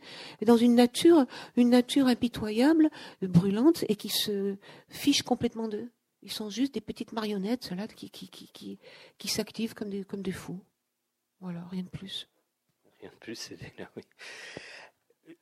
dans 0.46 0.58
une 0.58 0.76
nature, 0.76 1.26
une 1.56 1.70
nature 1.70 2.08
impitoyable, 2.08 2.90
brûlante, 3.22 3.84
et 3.90 3.96
qui 3.96 4.10
se 4.10 4.56
fiche 4.90 5.24
complètement 5.24 5.68
d'eux. 5.68 5.90
Ils 6.24 6.32
sont 6.32 6.50
juste 6.50 6.74
des 6.74 6.82
petites 6.82 7.12
marionnettes, 7.14 7.64
ceux-là, 7.66 7.88
qui, 7.88 8.10
qui, 8.10 8.28
qui, 8.30 8.48
qui, 8.52 8.80
qui 9.18 9.28
s'activent 9.28 9.74
comme 9.74 9.90
des, 9.90 10.04
comme 10.04 10.22
des 10.22 10.32
fous. 10.32 10.60
Voilà, 11.40 11.64
rien 11.72 11.84
de 11.84 11.90
plus. 11.90 12.28
Rien 13.02 13.12
de 13.12 13.16
plus, 13.18 13.36
c'est 13.36 13.58
là, 13.80 13.90
oui. 13.96 14.04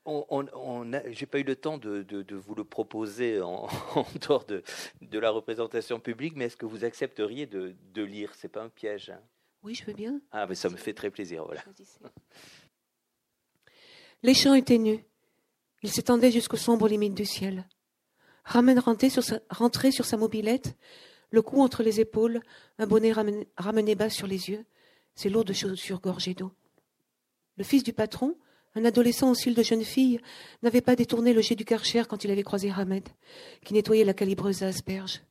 On, 0.05 0.25
on, 0.53 0.91
j'ai 1.11 1.25
pas 1.25 1.39
eu 1.39 1.43
le 1.43 1.55
temps 1.55 1.77
de, 1.77 2.01
de- 2.03 2.21
de 2.23 2.35
vous 2.35 2.55
le 2.55 2.63
proposer 2.63 3.41
en, 3.41 3.67
en 3.95 4.05
dehors 4.21 4.45
de, 4.45 4.63
de 5.01 5.19
la 5.19 5.29
représentation 5.29 5.99
publique, 5.99 6.33
mais 6.35 6.45
est-ce 6.45 6.57
que 6.57 6.65
vous 6.65 6.83
accepteriez 6.85 7.45
de, 7.45 7.75
lire? 8.01 8.33
C'est 8.35 8.47
pas 8.49 8.63
un 8.63 8.69
piège. 8.69 9.09
hein? 9.11 9.19
Oui, 9.63 9.75
je 9.75 9.83
veux 9.85 9.93
bien. 9.93 10.19
ah, 10.31 10.45
mais 10.47 10.55
ça 10.55 10.69
me 10.69 10.75
fait 10.77 10.93
très 10.93 11.09
plaisir. 11.09 11.45
Voilà. 11.45 11.63
Les 14.23 14.33
champs 14.33 14.53
étaient 14.53 14.77
nus. 14.77 15.03
Ils 15.83 15.91
s'étendaient 15.91 16.31
jusqu'aux 16.31 16.57
sombres 16.57 16.87
limites 16.87 17.13
du 17.13 17.25
ciel. 17.25 17.67
Ramen 18.43 18.79
rentrait 18.79 19.09
sur 19.09 19.23
sa, 19.23 19.39
rentrait 19.49 19.91
sur 19.91 20.05
sa 20.05 20.17
mobilette, 20.17 20.75
le 21.31 21.41
cou 21.41 21.61
entre 21.61 21.83
les 21.83 21.99
épaules, 21.99 22.41
un 22.77 22.87
bonnet 22.87 23.11
ramené 23.11 23.95
bas 23.95 24.09
sur 24.09 24.27
les 24.27 24.49
yeux, 24.49 24.65
ses 25.15 25.29
lourdes 25.29 25.53
chaussures 25.53 25.99
gorgées 25.99 26.33
d'eau. 26.35 26.51
Le 27.57 27.63
fils 27.63 27.83
du 27.83 27.93
patron, 27.93 28.37
un 28.75 28.85
adolescent 28.85 29.31
au 29.31 29.35
cils 29.35 29.55
de 29.55 29.63
jeune 29.63 29.83
fille, 29.83 30.19
n'avait 30.61 30.81
pas 30.81 30.95
détourné 30.95 31.33
le 31.33 31.41
jet 31.41 31.55
du 31.55 31.65
karcher 31.65 32.03
quand 32.07 32.23
il 32.23 32.31
avait 32.31 32.43
croisé 32.43 32.69
Hamed, 32.69 33.07
qui 33.63 33.73
nettoyait 33.73 34.03
la 34.03 34.13
calibreuse 34.13 34.63
à 34.63 34.67
asperges. 34.67 35.21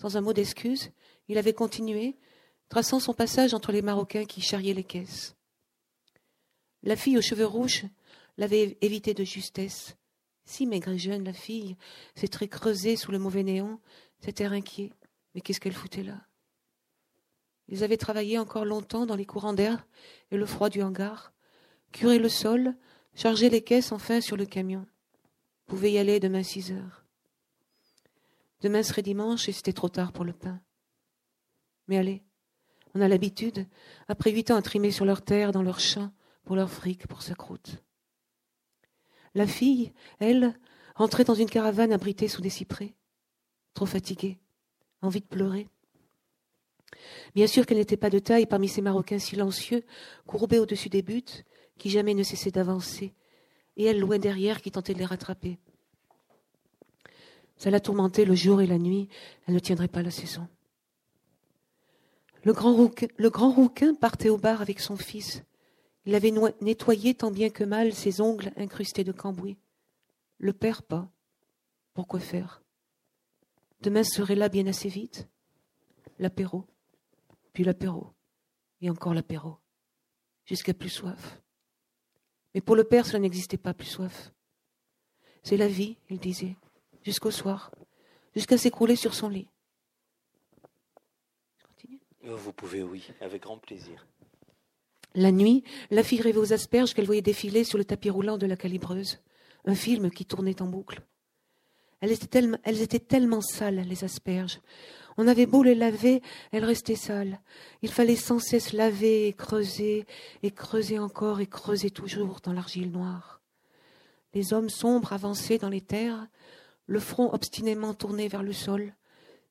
Sans 0.00 0.16
un 0.16 0.20
mot 0.20 0.32
d'excuse, 0.32 0.90
il 1.28 1.38
avait 1.38 1.52
continué, 1.52 2.16
traçant 2.68 3.00
son 3.00 3.12
passage 3.12 3.54
entre 3.54 3.72
les 3.72 3.82
Marocains 3.82 4.24
qui 4.24 4.40
charriaient 4.40 4.74
les 4.74 4.84
caisses. 4.84 5.34
La 6.82 6.96
fille 6.96 7.18
aux 7.18 7.22
cheveux 7.22 7.46
rouges 7.46 7.84
l'avait 8.36 8.76
évité 8.80 9.14
de 9.14 9.24
justesse. 9.24 9.96
Si 10.44 10.66
maigre 10.66 10.92
et 10.92 10.98
jeune, 10.98 11.24
la 11.24 11.32
fille, 11.32 11.76
ses 12.14 12.28
traits 12.28 12.50
creusés 12.50 12.94
sous 12.94 13.10
le 13.10 13.18
mauvais 13.18 13.42
néon, 13.42 13.80
cet 14.20 14.40
air 14.40 14.52
inquiet. 14.52 14.92
Mais 15.34 15.40
qu'est-ce 15.40 15.58
qu'elle 15.58 15.72
foutait 15.72 16.04
là? 16.04 16.20
Ils 17.68 17.82
avaient 17.82 17.96
travaillé 17.96 18.38
encore 18.38 18.64
longtemps 18.64 19.06
dans 19.06 19.16
les 19.16 19.26
courants 19.26 19.52
d'air 19.52 19.88
et 20.30 20.36
le 20.36 20.46
froid 20.46 20.68
du 20.68 20.82
hangar, 20.82 21.32
curé 21.92 22.18
le 22.18 22.28
sol, 22.28 22.74
chargé 23.14 23.50
les 23.50 23.62
caisses 23.62 23.92
enfin 23.92 24.20
sur 24.20 24.36
le 24.36 24.46
camion. 24.46 24.86
Pouvait 25.66 25.92
y 25.92 25.98
aller 25.98 26.20
demain 26.20 26.42
six 26.42 26.72
heures. 26.72 27.04
Demain 28.60 28.82
serait 28.82 29.02
dimanche 29.02 29.48
et 29.48 29.52
c'était 29.52 29.72
trop 29.72 29.88
tard 29.88 30.12
pour 30.12 30.24
le 30.24 30.32
pain. 30.32 30.60
Mais 31.88 31.98
allez, 31.98 32.22
on 32.94 33.00
a 33.00 33.08
l'habitude, 33.08 33.66
après 34.08 34.30
huit 34.30 34.50
ans 34.50 34.56
à 34.56 34.62
trimer 34.62 34.90
sur 34.90 35.04
leur 35.04 35.22
terre, 35.22 35.52
dans 35.52 35.62
leurs 35.62 35.80
champs, 35.80 36.12
pour 36.44 36.56
leur 36.56 36.70
fric, 36.70 37.06
pour 37.06 37.22
sa 37.22 37.34
croûte. 37.34 37.82
La 39.34 39.46
fille, 39.46 39.92
elle, 40.18 40.58
rentrait 40.94 41.24
dans 41.24 41.34
une 41.34 41.50
caravane 41.50 41.92
abritée 41.92 42.28
sous 42.28 42.40
des 42.40 42.50
cyprès, 42.50 42.94
trop 43.74 43.84
fatiguée, 43.84 44.38
envie 45.02 45.20
de 45.20 45.26
pleurer. 45.26 45.68
Bien 47.34 47.46
sûr 47.46 47.66
qu'elle 47.66 47.76
n'était 47.76 47.98
pas 47.98 48.08
de 48.08 48.18
taille 48.18 48.46
parmi 48.46 48.68
ces 48.68 48.80
Marocains 48.80 49.18
silencieux, 49.18 49.84
courbés 50.26 50.58
au-dessus 50.58 50.88
des 50.88 51.02
buts, 51.02 51.44
qui 51.78 51.90
jamais 51.90 52.14
ne 52.14 52.22
cessaient 52.22 52.50
d'avancer, 52.50 53.14
et 53.76 53.84
elle 53.84 54.00
loin 54.00 54.18
derrière 54.18 54.62
qui 54.62 54.70
tentait 54.70 54.94
de 54.94 54.98
les 54.98 55.04
rattraper. 55.04 55.58
Ça 57.56 57.70
la 57.70 57.80
tourmentait 57.80 58.24
le 58.24 58.34
jour 58.34 58.60
et 58.60 58.66
la 58.66 58.78
nuit, 58.78 59.08
elle 59.46 59.54
ne 59.54 59.58
tiendrait 59.58 59.88
pas 59.88 60.02
la 60.02 60.10
saison. 60.10 60.46
Le 62.42 62.52
grand, 62.52 63.50
rouquin, 63.52 63.94
partait 63.94 64.28
au 64.28 64.36
bar 64.38 64.60
avec 64.60 64.78
son 64.78 64.96
fils. 64.96 65.42
Il 66.04 66.14
avait 66.14 66.32
nettoyé 66.60 67.14
tant 67.14 67.32
bien 67.32 67.50
que 67.50 67.64
mal 67.64 67.92
ses 67.92 68.20
ongles 68.20 68.52
incrustés 68.56 69.02
de 69.02 69.10
cambouis. 69.10 69.58
Le 70.38 70.52
père 70.52 70.82
pas. 70.82 71.10
Pourquoi 71.92 72.20
faire? 72.20 72.62
Demain 73.80 74.04
serait 74.04 74.36
là 74.36 74.48
bien 74.48 74.66
assez 74.66 74.88
vite. 74.88 75.26
L'apéro, 76.18 76.66
puis 77.52 77.64
l'apéro, 77.64 78.12
et 78.80 78.90
encore 78.90 79.12
l'apéro, 79.12 79.56
jusqu'à 80.44 80.72
plus 80.72 80.88
soif. 80.88 81.42
Mais 82.56 82.62
pour 82.62 82.74
le 82.74 82.84
père, 82.84 83.04
cela 83.04 83.18
n'existait 83.18 83.58
pas 83.58 83.74
plus 83.74 83.86
soif. 83.86 84.32
C'est 85.42 85.58
la 85.58 85.68
vie, 85.68 85.98
il 86.08 86.18
disait, 86.18 86.56
jusqu'au 87.04 87.30
soir, 87.30 87.70
jusqu'à 88.34 88.56
s'écrouler 88.56 88.96
sur 88.96 89.12
son 89.12 89.28
lit. 89.28 89.46
Oh, 92.26 92.34
vous 92.34 92.54
pouvez, 92.54 92.82
oui, 92.82 93.10
avec 93.20 93.42
grand 93.42 93.58
plaisir. 93.58 94.06
La 95.14 95.32
nuit, 95.32 95.64
la 95.90 96.02
fille 96.02 96.22
rêvait 96.22 96.38
aux 96.38 96.54
asperges 96.54 96.94
qu'elle 96.94 97.04
voyait 97.04 97.20
défiler 97.20 97.62
sur 97.62 97.76
le 97.76 97.84
tapis 97.84 98.08
roulant 98.08 98.38
de 98.38 98.46
la 98.46 98.56
calibreuse, 98.56 99.20
un 99.66 99.74
film 99.74 100.10
qui 100.10 100.24
tournait 100.24 100.62
en 100.62 100.66
boucle. 100.66 101.02
Elles 102.00 102.12
étaient, 102.12 102.26
tellement, 102.26 102.58
elles 102.64 102.80
étaient 102.80 103.00
tellement 103.00 103.42
sales, 103.42 103.86
les 103.86 104.02
asperges. 104.02 104.60
On 105.18 105.28
avait 105.28 105.46
beau 105.46 105.62
les 105.62 105.74
laver, 105.74 106.22
elles 106.52 106.64
restaient 106.64 106.94
sales. 106.94 107.40
Il 107.82 107.90
fallait 107.90 108.16
sans 108.16 108.38
cesse 108.38 108.72
laver 108.72 109.28
et 109.28 109.32
creuser, 109.32 110.06
et 110.42 110.50
creuser 110.50 110.98
encore 110.98 111.40
et 111.40 111.46
creuser 111.46 111.90
toujours 111.90 112.40
dans 112.42 112.52
l'argile 112.52 112.90
noire. 112.90 113.40
Les 114.34 114.52
hommes 114.52 114.68
sombres 114.68 115.12
avançaient 115.12 115.58
dans 115.58 115.70
les 115.70 115.80
terres, 115.80 116.26
le 116.86 117.00
front 117.00 117.32
obstinément 117.32 117.94
tourné 117.94 118.28
vers 118.28 118.42
le 118.42 118.52
sol, 118.52 118.94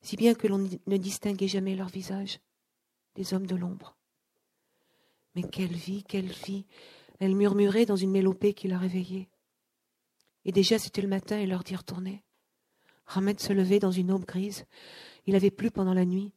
si 0.01 0.15
bien 0.15 0.35
que 0.35 0.47
l'on 0.47 0.59
ne 0.59 0.97
distinguait 0.97 1.47
jamais 1.47 1.75
leur 1.75 1.89
visage. 1.89 2.39
Des 3.15 3.33
hommes 3.33 3.47
de 3.47 3.55
l'ombre. 3.55 3.95
Mais 5.35 5.43
quelle 5.43 5.73
vie, 5.73 6.03
quelle 6.03 6.31
vie 6.31 6.65
Elle 7.19 7.35
murmurait 7.35 7.85
dans 7.85 7.95
une 7.95 8.11
mélopée 8.11 8.53
qui 8.53 8.67
la 8.67 8.77
réveillait. 8.77 9.29
Et 10.45 10.51
déjà 10.51 10.77
c'était 10.77 11.01
le 11.01 11.07
matin 11.07 11.39
et 11.39 11.47
l'heure 11.47 11.63
d'y 11.63 11.75
retourner. 11.75 12.23
Hamed 13.07 13.39
se 13.39 13.53
levait 13.53 13.79
dans 13.79 13.91
une 13.91 14.11
aube 14.11 14.25
grise. 14.25 14.65
Il 15.25 15.35
avait 15.35 15.51
plu 15.51 15.71
pendant 15.71 15.93
la 15.93 16.05
nuit. 16.05 16.33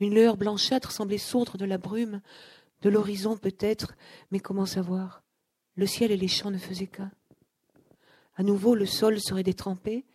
Une 0.00 0.14
lueur 0.14 0.36
blanchâtre 0.36 0.92
semblait 0.92 1.18
sourdre 1.18 1.58
de 1.58 1.64
la 1.64 1.78
brume, 1.78 2.20
de 2.82 2.88
l'horizon 2.88 3.36
peut-être, 3.36 3.94
mais 4.30 4.40
comment 4.40 4.66
savoir? 4.66 5.22
Le 5.74 5.86
ciel 5.86 6.10
et 6.10 6.16
les 6.16 6.28
champs 6.28 6.50
ne 6.50 6.58
faisaient 6.58 6.86
qu'un. 6.86 7.12
À 8.34 8.42
nouveau, 8.42 8.74
le 8.74 8.86
sol 8.86 9.20
serait 9.20 9.42
détrempé, 9.42 10.06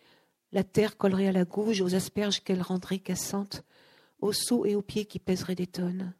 la 0.52 0.64
terre 0.64 0.96
collerait 0.96 1.28
à 1.28 1.32
la 1.32 1.44
gouge, 1.44 1.80
aux 1.80 1.94
asperges 1.94 2.42
qu'elle 2.42 2.62
rendrait 2.62 2.98
cassantes, 2.98 3.62
aux 4.20 4.32
seaux 4.32 4.64
et 4.64 4.74
aux 4.74 4.82
pieds 4.82 5.06
qui 5.06 5.18
pèseraient 5.18 5.54
des 5.54 5.66
tonnes. 5.66 6.14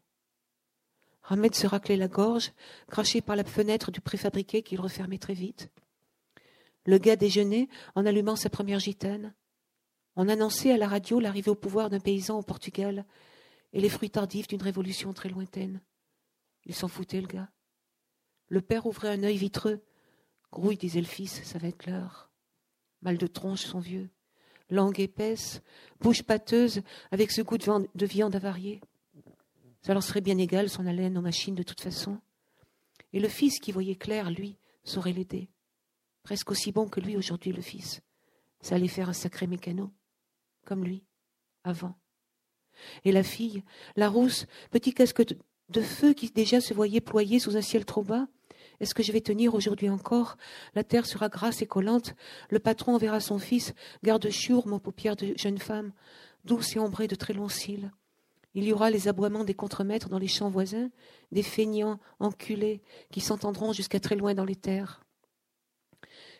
Hamed 1.23 1.55
se 1.55 1.67
raclait 1.67 1.97
la 1.97 2.07
gorge, 2.07 2.53
craché 2.87 3.21
par 3.21 3.35
la 3.35 3.43
fenêtre 3.43 3.91
du 3.91 3.99
préfabriqué 3.99 4.63
qu'il 4.63 4.79
refermait 4.79 5.17
très 5.17 5.33
vite. 5.33 5.69
Le 6.85 6.97
gars 6.97 7.17
déjeunait 7.17 7.67
en 7.95 8.05
allumant 8.05 8.37
sa 8.37 8.49
première 8.49 8.79
gitane. 8.79 9.33
On 10.19 10.29
annonçait 10.29 10.71
à 10.71 10.77
la 10.77 10.87
radio 10.87 11.19
l'arrivée 11.19 11.51
au 11.51 11.55
pouvoir 11.55 11.91
d'un 11.91 11.99
paysan 11.99 12.39
au 12.39 12.41
Portugal 12.41 13.05
et 13.71 13.79
les 13.79 13.87
fruits 13.87 14.09
tardifs 14.09 14.47
d'une 14.47 14.63
révolution 14.63 15.13
très 15.13 15.29
lointaine. 15.29 15.79
Il 16.65 16.73
s'en 16.73 16.87
foutait, 16.87 17.21
le 17.21 17.27
gars. 17.27 17.51
Le 18.47 18.61
père 18.61 18.87
ouvrait 18.87 19.09
un 19.09 19.21
œil 19.21 19.37
vitreux. 19.37 19.79
Grouille, 20.51 20.75
disait 20.75 21.01
le 21.01 21.05
fils, 21.05 21.43
ça 21.43 21.59
va 21.59 21.67
être 21.67 21.85
l'heure. 21.85 22.31
Mal 23.03 23.19
de 23.19 23.27
tronche, 23.27 23.61
son 23.61 23.77
vieux. 23.77 24.09
Langue 24.71 24.99
épaisse, 24.99 25.61
bouche 26.01 26.23
pâteuse, 26.23 26.81
avec 27.11 27.29
ce 27.29 27.43
goût 27.43 27.59
de 27.59 28.05
viande 28.07 28.35
avariée. 28.35 28.81
Ça 29.83 29.93
leur 29.93 30.01
serait 30.01 30.21
bien 30.21 30.39
égal, 30.39 30.67
son 30.67 30.87
haleine 30.87 31.19
aux 31.19 31.21
machines, 31.21 31.53
de 31.53 31.61
toute 31.61 31.79
façon. 31.79 32.17
Et 33.13 33.19
le 33.19 33.29
fils, 33.29 33.59
qui 33.59 33.71
voyait 33.71 33.95
clair, 33.95 34.31
lui, 34.31 34.57
saurait 34.83 35.13
l'aider. 35.13 35.47
Presque 36.23 36.49
aussi 36.49 36.71
bon 36.71 36.87
que 36.87 37.01
lui 37.01 37.15
aujourd'hui, 37.15 37.51
le 37.51 37.61
fils. 37.61 38.01
Ça 38.61 38.73
allait 38.73 38.87
faire 38.87 39.09
un 39.09 39.13
sacré 39.13 39.45
mécano 39.45 39.91
comme 40.67 40.83
lui, 40.83 41.05
avant. 41.63 41.95
Et 43.05 43.13
la 43.13 43.23
fille, 43.23 43.63
la 43.95 44.09
rousse, 44.09 44.45
petit 44.69 44.93
casque 44.93 45.23
de 45.69 45.81
feu 45.81 46.13
qui 46.13 46.29
déjà 46.29 46.59
se 46.59 46.73
voyait 46.73 46.99
ployer 46.99 47.39
sous 47.39 47.55
un 47.55 47.61
ciel 47.61 47.85
trop 47.85 48.03
bas, 48.03 48.27
est-ce 48.81 48.93
que 48.93 49.01
je 49.01 49.13
vais 49.13 49.21
tenir 49.21 49.55
aujourd'hui 49.55 49.89
encore? 49.89 50.37
La 50.75 50.83
terre 50.83 51.07
sera 51.07 51.29
grasse 51.29 51.63
et 51.63 51.65
collante. 51.65 52.13
Le 52.51 52.59
patron 52.59 52.93
enverra 52.93 53.19
son 53.19 53.39
fils, 53.39 53.73
garde 54.03 54.29
chiourme 54.29 54.73
aux 54.73 54.79
paupières 54.79 55.15
de 55.15 55.33
jeune 55.35 55.57
femme, 55.57 55.93
douce 56.43 56.75
et 56.75 56.79
ombrée 56.79 57.07
de 57.07 57.15
très 57.15 57.33
longs 57.33 57.49
cils. 57.49 57.91
Il 58.53 58.65
y 58.65 58.73
aura 58.73 58.91
les 58.91 59.07
aboiements 59.07 59.45
des 59.45 59.55
contremaîtres 59.55 60.09
dans 60.09 60.19
les 60.19 60.27
champs 60.27 60.49
voisins, 60.49 60.89
des 61.31 61.43
feignants 61.43 61.99
enculés 62.19 62.81
qui 63.09 63.21
s'entendront 63.21 63.73
jusqu'à 63.73 63.99
très 63.99 64.15
loin 64.15 64.35
dans 64.35 64.45
les 64.45 64.55
terres 64.55 65.01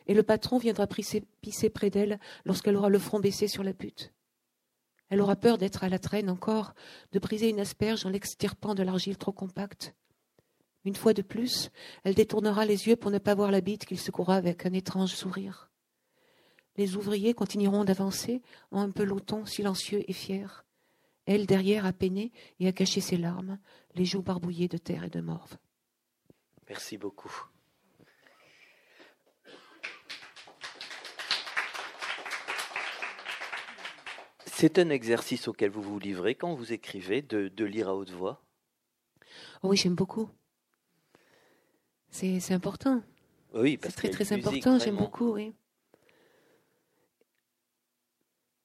et 0.08 0.14
le 0.14 0.24
patron 0.24 0.58
viendra 0.58 0.88
pisser 0.88 1.70
près 1.70 1.90
d'elle 1.90 2.20
lorsqu'elle 2.46 2.76
aura 2.76 2.90
le 2.90 3.00
front 3.00 3.20
baissé 3.20 3.48
sur 3.48 3.64
la 3.64 3.74
butte. 3.74 4.14
Elle 5.10 5.22
aura 5.22 5.36
peur 5.36 5.58
d'être 5.58 5.84
à 5.84 5.90
la 5.90 6.00
traîne 6.00 6.30
encore, 6.30 6.74
de 7.12 7.20
briser 7.20 7.50
une 7.50 7.60
asperge 7.60 8.06
en 8.06 8.10
l'extirpant 8.10 8.76
de 8.76 8.84
l'argile 8.84 9.18
trop 9.18 9.32
compacte. 9.32 9.96
Une 10.86 10.96
fois 10.96 11.14
de 11.14 11.22
plus, 11.22 11.70
elle 12.04 12.16
détournera 12.16 12.66
les 12.66 12.88
yeux 12.88 12.96
pour 12.96 13.12
ne 13.12 13.18
pas 13.18 13.36
voir 13.36 13.52
la 13.52 13.62
bite 13.62 13.86
qu'il 13.86 14.00
secoura 14.00 14.36
avec 14.36 14.66
un 14.66 14.74
étrange 14.74 15.14
sourire. 15.14 15.70
Les 16.78 16.96
ouvriers 16.96 17.34
continueront 17.34 17.84
d'avancer 17.84 18.42
en 18.72 18.82
un 18.82 18.92
peloton 18.92 19.46
silencieux 19.46 20.04
et 20.08 20.14
fier. 20.14 20.66
Elle 21.26 21.46
derrière 21.46 21.86
a 21.86 21.92
peiné 21.92 22.32
et 22.60 22.68
a 22.68 22.72
caché 22.72 23.02
ses 23.02 23.18
larmes, 23.18 23.60
les 23.96 24.06
joues 24.06 24.22
barbouillées 24.22 24.70
de 24.70 24.78
terre 24.78 25.04
et 25.04 25.10
de 25.10 25.20
morve. 25.20 25.58
Merci 26.70 26.98
beaucoup. 26.98 27.50
C'est 34.60 34.80
un 34.80 34.90
exercice 34.90 35.48
auquel 35.48 35.70
vous 35.70 35.84
vous 35.84 36.00
livrez 36.00 36.34
quand 36.34 36.56
vous 36.56 36.74
écrivez, 36.74 37.22
de, 37.22 37.64
lire 37.64 37.90
à 37.90 37.96
haute 37.96 38.10
voix 38.10 38.42
oh 39.62 39.68
Oui, 39.68 39.78
j'aime 39.78 39.94
beaucoup. 39.94 40.32
C'est 42.10 42.54
important. 42.54 43.04
Oui, 43.54 43.78
c'est 43.84 43.92
très 43.92 44.10
très 44.10 44.34
important, 44.34 44.80
j'aime 44.80 44.98
beaucoup, 44.98 45.34
oui. 45.34 45.54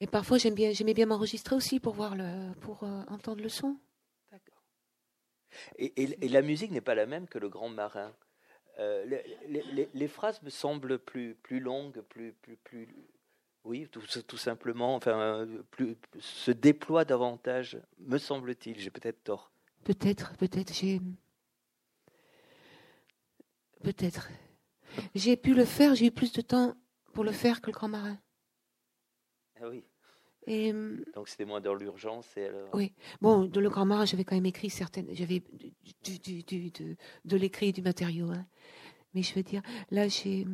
Et 0.01 0.07
parfois 0.07 0.39
j'aime 0.39 0.55
bien, 0.55 0.73
j'aimais 0.73 0.95
bien 0.95 1.05
m'enregistrer 1.05 1.57
aussi 1.57 1.79
pour 1.79 1.93
voir 1.93 2.17
le, 2.17 2.55
pour 2.63 2.85
euh, 2.85 3.03
entendre 3.09 3.43
le 3.43 3.51
son. 3.51 3.77
D'accord. 4.31 4.63
Et, 5.77 6.07
la 6.27 6.41
musique 6.41 6.71
n'est 6.71 6.81
pas 6.81 6.95
la 6.95 7.05
même 7.05 7.29
que 7.29 7.39
le 7.39 7.51
Grand 7.51 7.69
Marin. 7.69 8.17
Euh, 8.79 9.05
les, 9.47 9.91
les, 9.93 10.09
phrases 10.09 10.41
me 10.41 10.49
semblent 10.49 10.99
plus 10.99 11.35
plus 11.35 11.61
longues, 11.61 12.01
plus 12.09 12.33
plus 12.41 12.57
plus 12.57 12.89
oui, 13.65 13.89
tout, 13.89 14.37
simplement, 14.37 14.97
enfin, 14.97 15.47
plus, 15.71 15.97
se 16.19 16.51
déploie 16.51 17.05
davantage, 17.05 17.79
me 18.01 18.19
semble-t-il. 18.19 18.79
J'ai 18.79 18.91
peut-être 18.91 19.23
tort. 19.23 19.53
Peut-être, 19.85 20.37
peut-être. 20.37 20.73
J'ai. 20.73 21.01
Peut-être. 23.83 24.29
J'ai 25.15 25.37
pu 25.37 25.55
le 25.55 25.65
faire, 25.65 25.95
j'ai 25.95 26.07
eu 26.07 26.11
plus 26.11 26.33
de 26.33 26.41
temps 26.43 26.75
pour 27.13 27.25
le 27.25 27.33
faire 27.33 27.61
que 27.61 27.67
le 27.67 27.73
grand 27.73 27.89
marin. 27.89 28.19
Ah 29.61 29.69
oui. 29.69 29.85
Et, 30.47 30.73
Donc 31.15 31.29
c'était 31.29 31.45
moins 31.45 31.61
dans 31.61 31.75
l'urgence 31.75 32.37
alors... 32.37 32.69
Oui. 32.75 32.93
Bon, 33.21 33.45
de 33.45 33.61
le 33.61 33.71
grand 33.71 33.87
marin, 33.87 34.05
j'avais 34.05 34.25
quand 34.25 34.35
même 34.35 34.47
écrit 34.47 34.71
certaines. 34.71 35.07
J'avais 35.15 35.41
du, 36.03 36.19
du, 36.19 36.43
du, 36.43 36.71
de, 36.71 36.97
de 37.25 37.37
l'écrit 37.37 37.69
et 37.69 37.73
du 37.73 37.83
matériau. 37.83 38.31
Hein. 38.31 38.45
Mais 39.15 39.23
je 39.23 39.35
veux 39.35 39.43
dire, 39.43 39.63
là, 39.91 40.09
j'ai. 40.09 40.47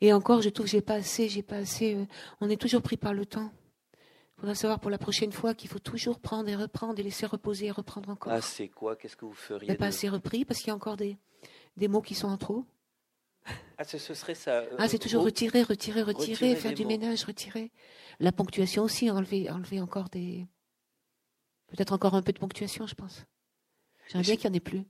Et 0.00 0.12
encore, 0.12 0.42
je 0.42 0.48
trouve 0.48 0.66
que 0.66 0.72
j'ai 0.72 0.80
pas 0.80 0.94
assez, 0.94 1.28
j'ai 1.28 1.42
pas 1.42 1.56
assez. 1.56 1.94
Euh, 1.94 2.04
on 2.40 2.50
est 2.50 2.60
toujours 2.60 2.82
pris 2.82 2.96
par 2.96 3.14
le 3.14 3.26
temps. 3.26 3.52
Il 4.36 4.40
faudra 4.40 4.54
savoir 4.54 4.80
pour 4.80 4.90
la 4.90 4.98
prochaine 4.98 5.32
fois 5.32 5.54
qu'il 5.54 5.70
faut 5.70 5.78
toujours 5.78 6.18
prendre 6.18 6.48
et 6.48 6.56
reprendre 6.56 6.98
et 6.98 7.02
laisser 7.02 7.26
reposer 7.26 7.66
et 7.66 7.70
reprendre 7.70 8.08
encore. 8.10 8.32
Ah, 8.32 8.40
c'est 8.40 8.68
quoi? 8.68 8.96
Qu'est-ce 8.96 9.16
que 9.16 9.24
vous 9.24 9.32
feriez 9.32 9.74
pas 9.76 9.86
assez 9.86 10.08
repris 10.08 10.44
parce 10.44 10.60
qu'il 10.60 10.68
y 10.68 10.70
a 10.70 10.74
encore 10.74 10.96
des, 10.96 11.16
des 11.76 11.88
mots 11.88 12.02
qui 12.02 12.14
sont 12.14 12.28
en 12.28 12.36
trop. 12.36 12.64
Ah, 13.78 13.84
ce, 13.84 13.98
serait 13.98 14.34
ça. 14.34 14.60
Euh, 14.60 14.76
ah, 14.78 14.88
c'est 14.88 14.98
toujours 14.98 15.24
retirer, 15.24 15.62
retirer, 15.62 16.02
retirer, 16.02 16.54
faire 16.54 16.74
du 16.74 16.86
ménage, 16.86 17.24
retirer. 17.24 17.72
La 18.20 18.30
ponctuation 18.30 18.84
aussi, 18.84 19.10
enlever, 19.10 19.50
enlever 19.50 19.80
encore 19.80 20.08
des. 20.08 20.46
Peut-être 21.68 21.92
encore 21.92 22.14
un 22.14 22.22
peu 22.22 22.32
de 22.32 22.38
ponctuation, 22.38 22.86
je 22.86 22.94
pense. 22.94 23.24
J'aimerais 24.08 24.24
bien 24.24 24.36
qu'il 24.36 24.50
n'y 24.50 24.54
en 24.54 24.56
ait 24.56 24.60
plus. 24.60 24.84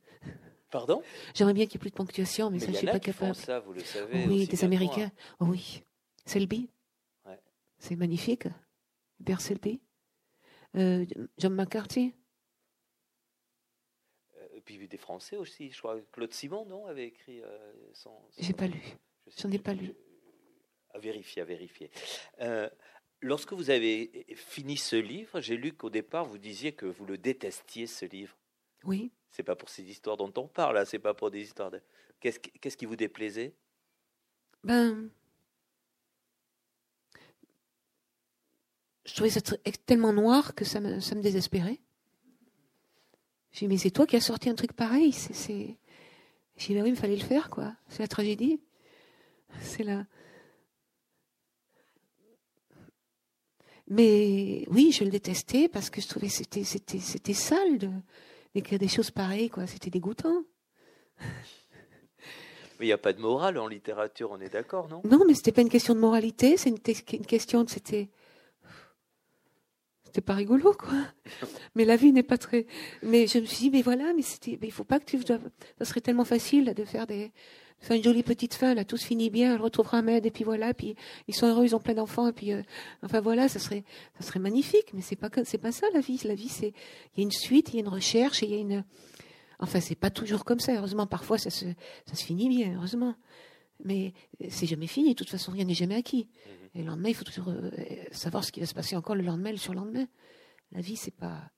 Pardon 0.73 1.03
J'aimerais 1.35 1.53
bien 1.53 1.67
qu'il 1.67 1.77
n'y 1.77 1.83
ait 1.83 1.85
plus 1.85 1.91
de 1.91 1.95
ponctuation, 1.95 2.51
mais, 2.51 2.59
ça, 2.59 2.67
je 2.67 2.71
ne 2.73 2.77
suis 2.79 2.87
pas 2.87 2.99
capable. 2.99 3.35
ça, 3.35 3.61
vous 3.61 3.75
le 3.75 3.81
savez. 3.81 4.25
Oui, 4.27 4.47
des 4.47 4.65
Américains. 4.65 5.13
Oh, 5.39 5.45
oui. 5.45 5.83
Selby. 6.25 6.71
Ouais. 7.27 7.39
C'est 7.79 7.95
magnifique. 7.95 8.49
Hubert 9.21 9.43
Selby. 9.43 9.83
Euh, 10.75 11.05
John 11.37 11.55
McCarthy. 11.55 12.15
Euh, 14.39 14.49
et 14.55 14.63
puis 14.63 14.89
des 14.89 14.97
Français 14.97 15.37
aussi, 15.37 15.71
je 15.71 15.79
crois. 15.79 16.01
Claude 16.11 16.33
Simon, 16.33 16.65
non, 16.65 16.87
avait 16.87 17.07
écrit 17.07 17.43
euh, 17.43 17.73
son. 17.93 18.11
J'ai 18.39 18.55
pas 18.55 18.67
lu. 18.67 18.81
J'en 19.37 19.51
ai 19.51 19.59
pas 19.59 19.75
lu. 19.75 19.93
À 20.95 20.99
vérifier, 20.99 21.43
à 21.43 21.45
vérifier. 21.45 21.91
Euh, 22.41 22.71
lorsque 23.21 23.53
vous 23.53 23.69
avez 23.69 24.25
fini 24.37 24.79
ce 24.79 24.97
livre, 24.97 25.43
j'ai 25.43 25.59
lu 25.59 25.75
qu'au 25.75 25.91
départ, 25.91 26.25
vous 26.25 26.39
disiez 26.39 26.73
que 26.73 26.87
vous 26.87 27.05
le 27.05 27.19
détestiez, 27.19 27.87
ce 27.87 28.07
livre. 28.07 28.39
Oui. 28.85 29.13
C'est 29.31 29.43
pas 29.43 29.57
pour 29.57 29.69
ces 29.69 29.83
histoires 29.83 30.17
dont 30.17 30.33
on 30.37 30.47
parle, 30.47 30.75
là. 30.75 30.85
C'est 30.85 30.99
pas 30.99 31.15
pour 31.15 31.31
des 31.31 31.41
histoires 31.41 31.71
de. 31.71 31.81
Qu'est-ce 32.21 32.39
qui, 32.39 32.51
qu'est-ce 32.53 32.77
qui 32.77 32.87
vous 32.87 32.97
déplaisait? 32.97 33.55
Ben. 34.63 35.11
Je 39.05 39.15
trouvais 39.15 39.31
ça 39.31 39.41
tellement 39.87 40.13
noir 40.13 40.55
que 40.55 40.65
ça 40.65 40.81
me, 40.81 41.01
ça 41.01 41.15
me 41.15 41.23
désespérait. 41.23 41.81
J'ai 43.53 43.67
dit, 43.67 43.69
mais 43.69 43.77
c'est 43.79 43.91
toi 43.91 44.07
qui 44.07 44.17
as 44.17 44.21
sorti 44.21 44.49
un 44.49 44.55
truc 44.55 44.73
pareil. 44.73 45.13
C'est, 45.13 45.35
c'est... 45.35 45.77
Je 46.57 46.67
dis, 46.67 46.75
ben 46.75 46.83
oui, 46.83 46.91
il 46.91 46.97
fallait 46.97 47.17
le 47.17 47.25
faire, 47.25 47.51
quoi. 47.51 47.75
C'est 47.89 48.01
la 48.01 48.09
tragédie. 48.09 48.61
C'est 49.61 49.83
la. 49.83 50.07
Mais 53.89 54.65
oui, 54.69 54.93
je 54.93 55.05
le 55.05 55.11
détestais 55.11 55.69
parce 55.69 55.91
que 55.91 56.01
je 56.01 56.09
trouvais 56.09 56.29
que 56.29 56.33
c'était, 56.33 56.65
c'était, 56.65 57.01
c'était 57.01 57.35
sale 57.35 57.79
de, 57.79 57.91
d'écrire 58.55 58.79
des 58.79 58.89
choses 58.89 59.11
pareilles, 59.11 59.51
quoi. 59.51 59.67
C'était 59.67 59.91
dégoûtant. 59.91 60.45
Mais 62.79 62.87
il 62.87 62.89
n'y 62.89 62.93
a 62.93 62.99
pas 62.99 63.13
de 63.13 63.21
morale 63.21 63.59
en 63.59 63.69
littérature, 63.69 64.31
on 64.33 64.41
est 64.41 64.53
d'accord, 64.53 64.89
non? 64.89 65.03
Non, 65.05 65.25
mais 65.25 65.35
c'était 65.35 65.53
pas 65.53 65.61
une 65.61 65.69
question 65.69 65.95
de 65.95 66.01
moralité, 66.01 66.57
c'est 66.57 66.71
une, 66.71 66.79
une 67.13 67.27
question 67.27 67.63
de. 67.63 67.71
C'était 67.71 68.09
c'était 70.13 70.21
pas 70.21 70.35
rigolo, 70.35 70.75
quoi. 70.75 70.93
Mais 71.75 71.87
la 71.87 71.97
vie 71.97 72.13
n'est 72.13 72.23
pas 72.23 72.37
très. 72.37 72.67
Mais 73.03 73.27
je 73.27 73.39
me 73.39 73.47
suis 73.47 73.59
dit, 73.59 73.71
mais 73.71 73.81
voilà, 73.81 74.13
mais 74.13 74.21
c'était, 74.21 74.59
il 74.61 74.71
faut 74.71 74.85
pas 74.85 75.01
que 75.01 75.07
tu. 75.07 75.19
Ça 75.23 75.39
serait 75.87 76.03
tellement 76.03 76.27
facile 76.27 76.75
de 76.75 76.85
faire 76.85 77.07
des, 77.07 77.33
faire 77.83 77.97
une 77.97 78.03
jolie 78.03 78.23
petite 78.23 78.55
fin, 78.55 78.75
là, 78.75 78.85
tout 78.85 78.97
se 78.97 79.07
finit 79.07 79.29
bien, 79.29 79.55
elle 79.55 79.61
retrouvera 79.61 79.99
un 79.99 80.07
et 80.07 80.31
puis 80.31 80.45
voilà, 80.45 80.73
puis 80.73 80.95
ils 81.29 81.35
sont 81.35 81.47
heureux, 81.47 81.65
ils 81.65 81.75
ont 81.75 81.81
plein 81.81 81.95
d'enfants, 81.95 82.29
et 82.29 82.33
puis, 82.33 82.53
euh, 82.53 82.63
enfin 83.03 83.21
voilà, 83.21 83.49
ça 83.49 83.59
serait, 83.59 83.85
ça 84.19 84.27
serait 84.27 84.41
magnifique. 84.41 84.95
Mais 84.95 85.03
c'est 85.03 85.17
pas, 85.17 85.29
c'est 85.45 85.59
pas 85.59 85.73
ça 85.73 85.87
la 85.93 86.01
vie. 86.01 86.21
La 86.25 86.35
vie, 86.35 86.49
c'est, 86.49 86.73
il 87.15 87.19
y 87.19 87.21
a 87.21 87.23
une 87.25 87.33
suite, 87.33 87.71
il 87.71 87.75
y 87.75 87.79
a 87.79 87.81
une 87.81 87.89
recherche, 87.89 88.43
il 88.43 88.51
y 88.51 88.55
a 88.55 88.59
une. 88.59 88.85
Enfin, 89.59 89.81
c'est 89.81 89.95
pas 89.97 90.11
toujours 90.11 90.45
comme 90.45 90.61
ça. 90.61 90.75
Heureusement, 90.75 91.07
parfois, 91.07 91.39
ça 91.39 91.51
se, 91.51 91.67
ça 92.07 92.15
se 92.15 92.25
finit 92.25 92.49
bien, 92.49 92.75
heureusement. 92.77 93.15
Mais 93.85 94.13
c'est 94.49 94.67
jamais 94.67 94.87
fini. 94.87 95.11
De 95.11 95.15
toute 95.15 95.31
façon, 95.31 95.53
rien 95.53 95.65
n'est 95.65 95.75
jamais 95.75 95.97
acquis. 95.97 96.29
Mhm. 96.47 96.69
Et 96.75 96.79
le 96.83 96.89
lendemain, 96.89 97.09
il 97.09 97.15
faut 97.15 97.25
toujours 97.25 97.49
euh, 97.49 97.71
savoir 98.13 98.45
ce 98.45 98.53
qui 98.53 98.61
va 98.61 98.67
se 98.67 98.75
passer 98.75 98.97
encore 98.97 99.17
le 99.17 99.23
lendemain, 99.23 99.51
le 99.51 99.57
surlendemain. 99.57 100.07
La 100.71 100.81
vie, 100.81 100.97
c'est 100.97 101.15
pas. 101.15 101.51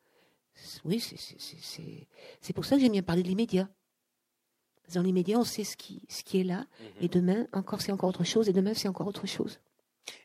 Oui, 0.85 1.01
c'est 1.01 2.53
pour 2.53 2.65
ça 2.65 2.77
que 2.77 2.83
j'aime 2.83 2.93
bien 2.93 3.03
parler 3.03 3.23
de 3.23 3.29
l'immédiat. 3.29 3.69
Dans 4.93 5.03
l'immédiat, 5.03 5.39
on 5.39 5.45
sait 5.45 5.65
ce 5.65 5.77
qui, 5.77 6.03
ce 6.09 6.23
qui 6.23 6.41
est 6.41 6.45
là. 6.45 6.59
Mhm. 6.59 6.87
Et 7.01 7.09
demain, 7.09 7.47
encore, 7.53 7.81
c'est 7.81 7.93
encore 7.93 8.09
autre 8.11 8.25
chose. 8.25 8.49
Et 8.49 8.53
demain, 8.53 8.75
c'est 8.75 8.89
encore 8.89 9.07
autre 9.07 9.27
chose. 9.27 9.61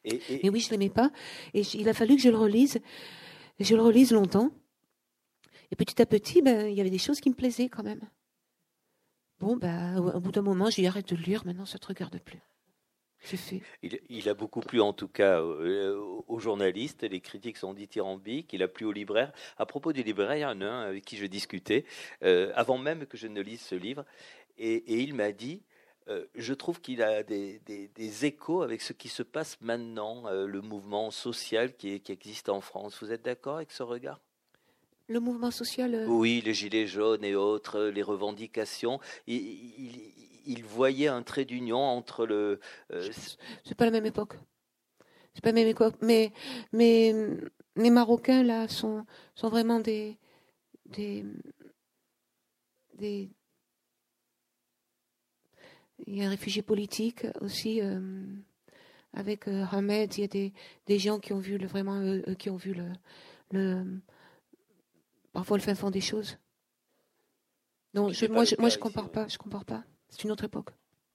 Et, 0.03 0.22
Mais 0.43 0.49
oui, 0.49 0.60
je 0.60 0.68
ne 0.68 0.72
l'aimais 0.72 0.89
pas. 0.89 1.12
Et 1.53 1.62
il 1.62 1.88
a 1.88 1.93
fallu 1.93 2.16
que 2.16 2.22
je 2.22 2.30
le 2.30 2.38
relise. 2.38 2.80
je 3.60 3.76
le 3.76 3.82
relise 3.82 4.12
longtemps. 4.12 4.51
Et 5.72 5.76
petit 5.76 6.01
à 6.01 6.05
petit, 6.05 6.41
ben, 6.41 6.68
il 6.68 6.76
y 6.76 6.82
avait 6.82 6.89
des 6.89 6.97
choses 6.97 7.20
qui 7.20 7.30
me 7.30 7.36
plaisaient 7.36 7.70
quand 7.70 7.84
même. 7.84 8.01
Bon, 9.39 9.55
ben, 9.55 9.97
au 9.97 10.20
bout 10.20 10.32
d'un 10.32 10.41
moment, 10.41 10.70
j'ai 10.70 10.86
arrêté 10.88 11.16
de 11.16 11.22
lire. 11.22 11.45
Maintenant, 11.45 11.66
ça 11.66 11.76
ne 11.76 11.80
te 11.80 11.88
regarde 11.88 12.20
plus. 12.20 12.39
Il, 13.82 14.30
a 14.30 14.34
beaucoup 14.34 14.62
plu 14.62 14.80
en 14.80 14.93
tout 14.93 15.07
cas 15.07 15.41
aux, 15.41 16.39
journalistes, 16.39 17.03
les 17.03 17.20
critiques 17.20 17.57
sont 17.57 17.74
dithyrambiques, 17.74 18.53
il 18.53 18.64
a 18.64 18.68
plu 18.68 18.86
aux 18.86 18.91
libraires. 18.91 19.34
À 19.57 19.66
propos 19.66 19.91
du 19.91 20.03
libraire, 20.03 20.36
il 20.36 20.39
y 20.39 20.45
en 20.45 20.62
a 20.62 20.66
un 20.66 20.82
avec 20.88 21.05
qui 21.05 21.18
je 21.18 21.26
discutais, 21.26 21.86
euh, 22.24 22.51
avant 22.55 22.78
même 22.78 23.05
que 23.05 23.18
je 23.18 23.28
ne 23.28 23.41
lise 23.41 23.62
ce 23.62 23.76
livre, 23.76 24.05
et, 24.60 25.01
il 25.01 25.14
m'a 25.14 25.32
dit, 25.32 25.64
euh, 26.07 26.26
je 26.36 26.53
trouve 26.53 26.82
qu'il 26.82 27.01
a 27.01 27.24
des, 27.24 27.62
échos 28.26 28.62
avec 28.62 28.82
ce 28.82 28.93
qui 28.93 29.10
se 29.10 29.24
passe 29.24 29.57
maintenant, 29.62 30.28
euh, 30.28 30.45
le 30.45 30.62
mouvement 30.62 31.12
social 31.12 31.76
qui, 31.76 32.01
existe 32.07 32.49
en 32.49 32.62
France. 32.62 33.01
Vous 33.01 33.12
êtes 33.12 33.24
d'accord 33.24 33.57
avec 33.57 33.72
ce 33.72 33.84
regard? 33.84 34.22
Le 35.07 35.20
mouvement 35.20 35.49
social 35.49 36.05
Oui, 36.07 36.41
les 36.45 36.53
gilets 36.53 36.86
jaunes 36.86 37.24
et 37.24 37.34
autres, 37.34 37.82
les 37.82 38.03
revendications. 38.03 38.99
il, 39.26 40.20
il 40.49 40.64
voyait 40.64 41.07
un 41.07 41.22
trait 41.22 41.45
d'union 41.45 41.80
entre 41.80 42.26
le. 42.26 42.60
Euh, 42.91 43.10
c'est 43.64 43.76
pas 43.76 43.86
la 43.86 43.91
même 43.91 44.05
époque. 44.05 44.34
C'est 45.34 45.43
pas 45.43 45.49
la 45.49 45.53
même 45.53 45.68
époque. 45.68 45.95
Mais, 46.01 46.34
mais 46.74 47.14
les 47.76 47.91
Marocains 47.91 48.43
là 48.43 48.68
sont 48.68 49.05
sont 49.36 49.49
vraiment 49.49 49.80
des 49.80 50.18
des 50.88 51.24
des. 52.95 53.30
Il 56.08 56.18
y 56.18 56.24
a 56.24 56.28
un 56.28 56.30
réfugié 56.30 56.62
politique 56.62 57.26
aussi. 57.41 57.82
Euh, 57.82 58.26
avec 59.14 59.47
euh, 59.47 59.66
Hamed, 59.72 60.16
il 60.18 60.22
y 60.22 60.24
a 60.24 60.28
des, 60.28 60.54
des 60.86 61.00
gens 61.00 61.20
qui 61.20 61.34
ont 61.34 61.39
vu 61.39 61.58
le, 61.58 61.66
vraiment 61.66 62.22
qui 62.38 62.52
ont 62.52 62.58
vu 62.58 62.74
le, 62.74 62.86
le 63.52 63.84
parfois 65.34 65.58
le 65.58 65.64
fin 65.64 65.74
fond 65.74 65.89
des 65.89 66.02
choses. 66.02 66.38
Non, 67.93 68.12
je, 68.12 68.28
moi, 68.28 68.43
je, 68.45 68.56
moi, 68.60 68.70
je 68.70 68.78
compare 68.78 69.10
pas, 69.10 69.28
je 69.28 69.38
compare 69.38 69.66
pas. 69.66 69.84
C'est 70.10 70.24
une 70.24 70.32
autre 70.32 70.43
époque. 70.43 70.70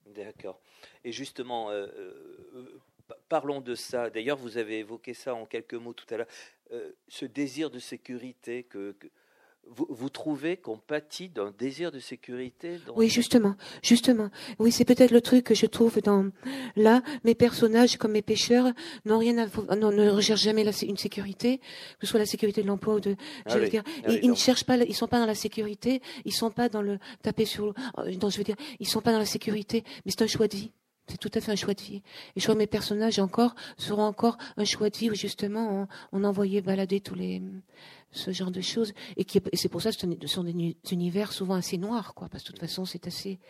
D'accord. 0.06 0.60
Et 1.04 1.12
justement, 1.12 1.70
euh, 1.70 1.86
euh, 1.86 2.80
parlons 3.28 3.60
de 3.60 3.74
ça. 3.74 4.10
D'ailleurs, 4.10 4.36
vous 4.36 4.58
avez 4.58 4.80
évoqué 4.80 5.14
ça 5.14 5.34
en 5.34 5.46
quelques 5.46 5.74
mots 5.74 5.92
tout 5.92 6.06
à 6.12 6.16
l'heure. 6.16 6.28
Euh, 6.72 6.92
ce 7.08 7.26
désir 7.26 7.70
de 7.70 7.78
sécurité 7.78 8.64
que 8.64 8.96
vous, 9.70 10.08
trouvez 10.08 10.56
qu'on 10.56 10.76
pâtit 10.76 11.28
d'un 11.28 11.52
désir 11.58 11.90
de 11.90 11.98
sécurité 11.98 12.78
Oui, 12.94 13.08
justement, 13.08 13.56
justement. 13.82 14.30
Oui, 14.58 14.70
c'est 14.70 14.84
peut-être 14.84 15.10
le 15.10 15.20
truc 15.20 15.44
que 15.44 15.54
je 15.54 15.66
trouve 15.66 16.00
dans 16.00 16.26
là. 16.76 17.02
Mes 17.24 17.34
personnages, 17.34 17.96
comme 17.96 18.12
mes 18.12 18.22
pêcheurs, 18.22 18.72
n'ont 19.04 19.18
rien 19.18 19.38
à, 19.38 19.76
ne 19.76 20.10
recherchent 20.10 20.42
jamais 20.42 20.64
une 20.82 20.96
sécurité, 20.96 21.58
que 21.58 22.06
ce 22.06 22.08
soit 22.08 22.20
la 22.20 22.26
sécurité 22.26 22.62
de 22.62 22.68
l'emploi 22.68 22.94
ou 22.94 23.00
de. 23.00 23.16
Ah 23.46 23.58
dire, 23.58 23.82
ah 24.04 24.12
ils, 24.12 24.30
ne 24.30 24.34
cherchent 24.34 24.64
pas, 24.64 24.76
ils 24.76 24.94
sont 24.94 25.08
pas 25.08 25.18
dans 25.18 25.26
la 25.26 25.34
sécurité, 25.34 26.00
ils 26.24 26.32
sont 26.32 26.50
pas 26.50 26.68
dans 26.68 26.82
le 26.82 26.98
taper 27.22 27.44
sur. 27.44 27.74
Donc, 28.18 28.30
je 28.30 28.38
veux 28.38 28.44
dire, 28.44 28.56
ils 28.80 28.88
sont 28.88 29.00
pas 29.00 29.12
dans 29.12 29.18
la 29.18 29.26
sécurité, 29.26 29.84
mais 30.04 30.12
c'est 30.12 30.22
un 30.22 30.28
choix 30.28 30.48
de 30.48 30.56
vie. 30.56 30.70
C'est 31.06 31.18
tout 31.18 31.30
à 31.34 31.40
fait 31.40 31.52
un 31.52 31.56
choix 31.56 31.74
de 31.74 31.82
vie. 31.82 32.02
Et 32.34 32.40
je 32.40 32.46
que 32.46 32.52
mes 32.52 32.66
personnages 32.66 33.18
encore 33.18 33.54
seront 33.76 34.04
encore 34.04 34.38
un 34.56 34.64
choix 34.64 34.88
de 34.88 34.96
vie 34.96 35.10
où 35.10 35.14
justement 35.14 35.86
on, 36.12 36.18
on 36.18 36.24
envoyait 36.24 36.62
balader 36.62 37.00
tous 37.00 37.14
les 37.14 37.42
ce 38.10 38.30
genre 38.30 38.50
de 38.50 38.60
choses 38.60 38.94
et, 39.16 39.24
qui, 39.24 39.40
et 39.50 39.56
c'est 39.56 39.68
pour 39.68 39.82
ça 39.82 39.90
que 39.90 39.96
ce 39.96 40.26
sont 40.28 40.44
des 40.44 40.76
univers 40.92 41.32
souvent 41.32 41.54
assez 41.54 41.78
noirs 41.78 42.14
quoi 42.14 42.28
parce 42.28 42.44
que 42.44 42.48
de 42.48 42.52
toute 42.52 42.60
façon 42.60 42.84
c'est 42.84 43.08
assez 43.08 43.40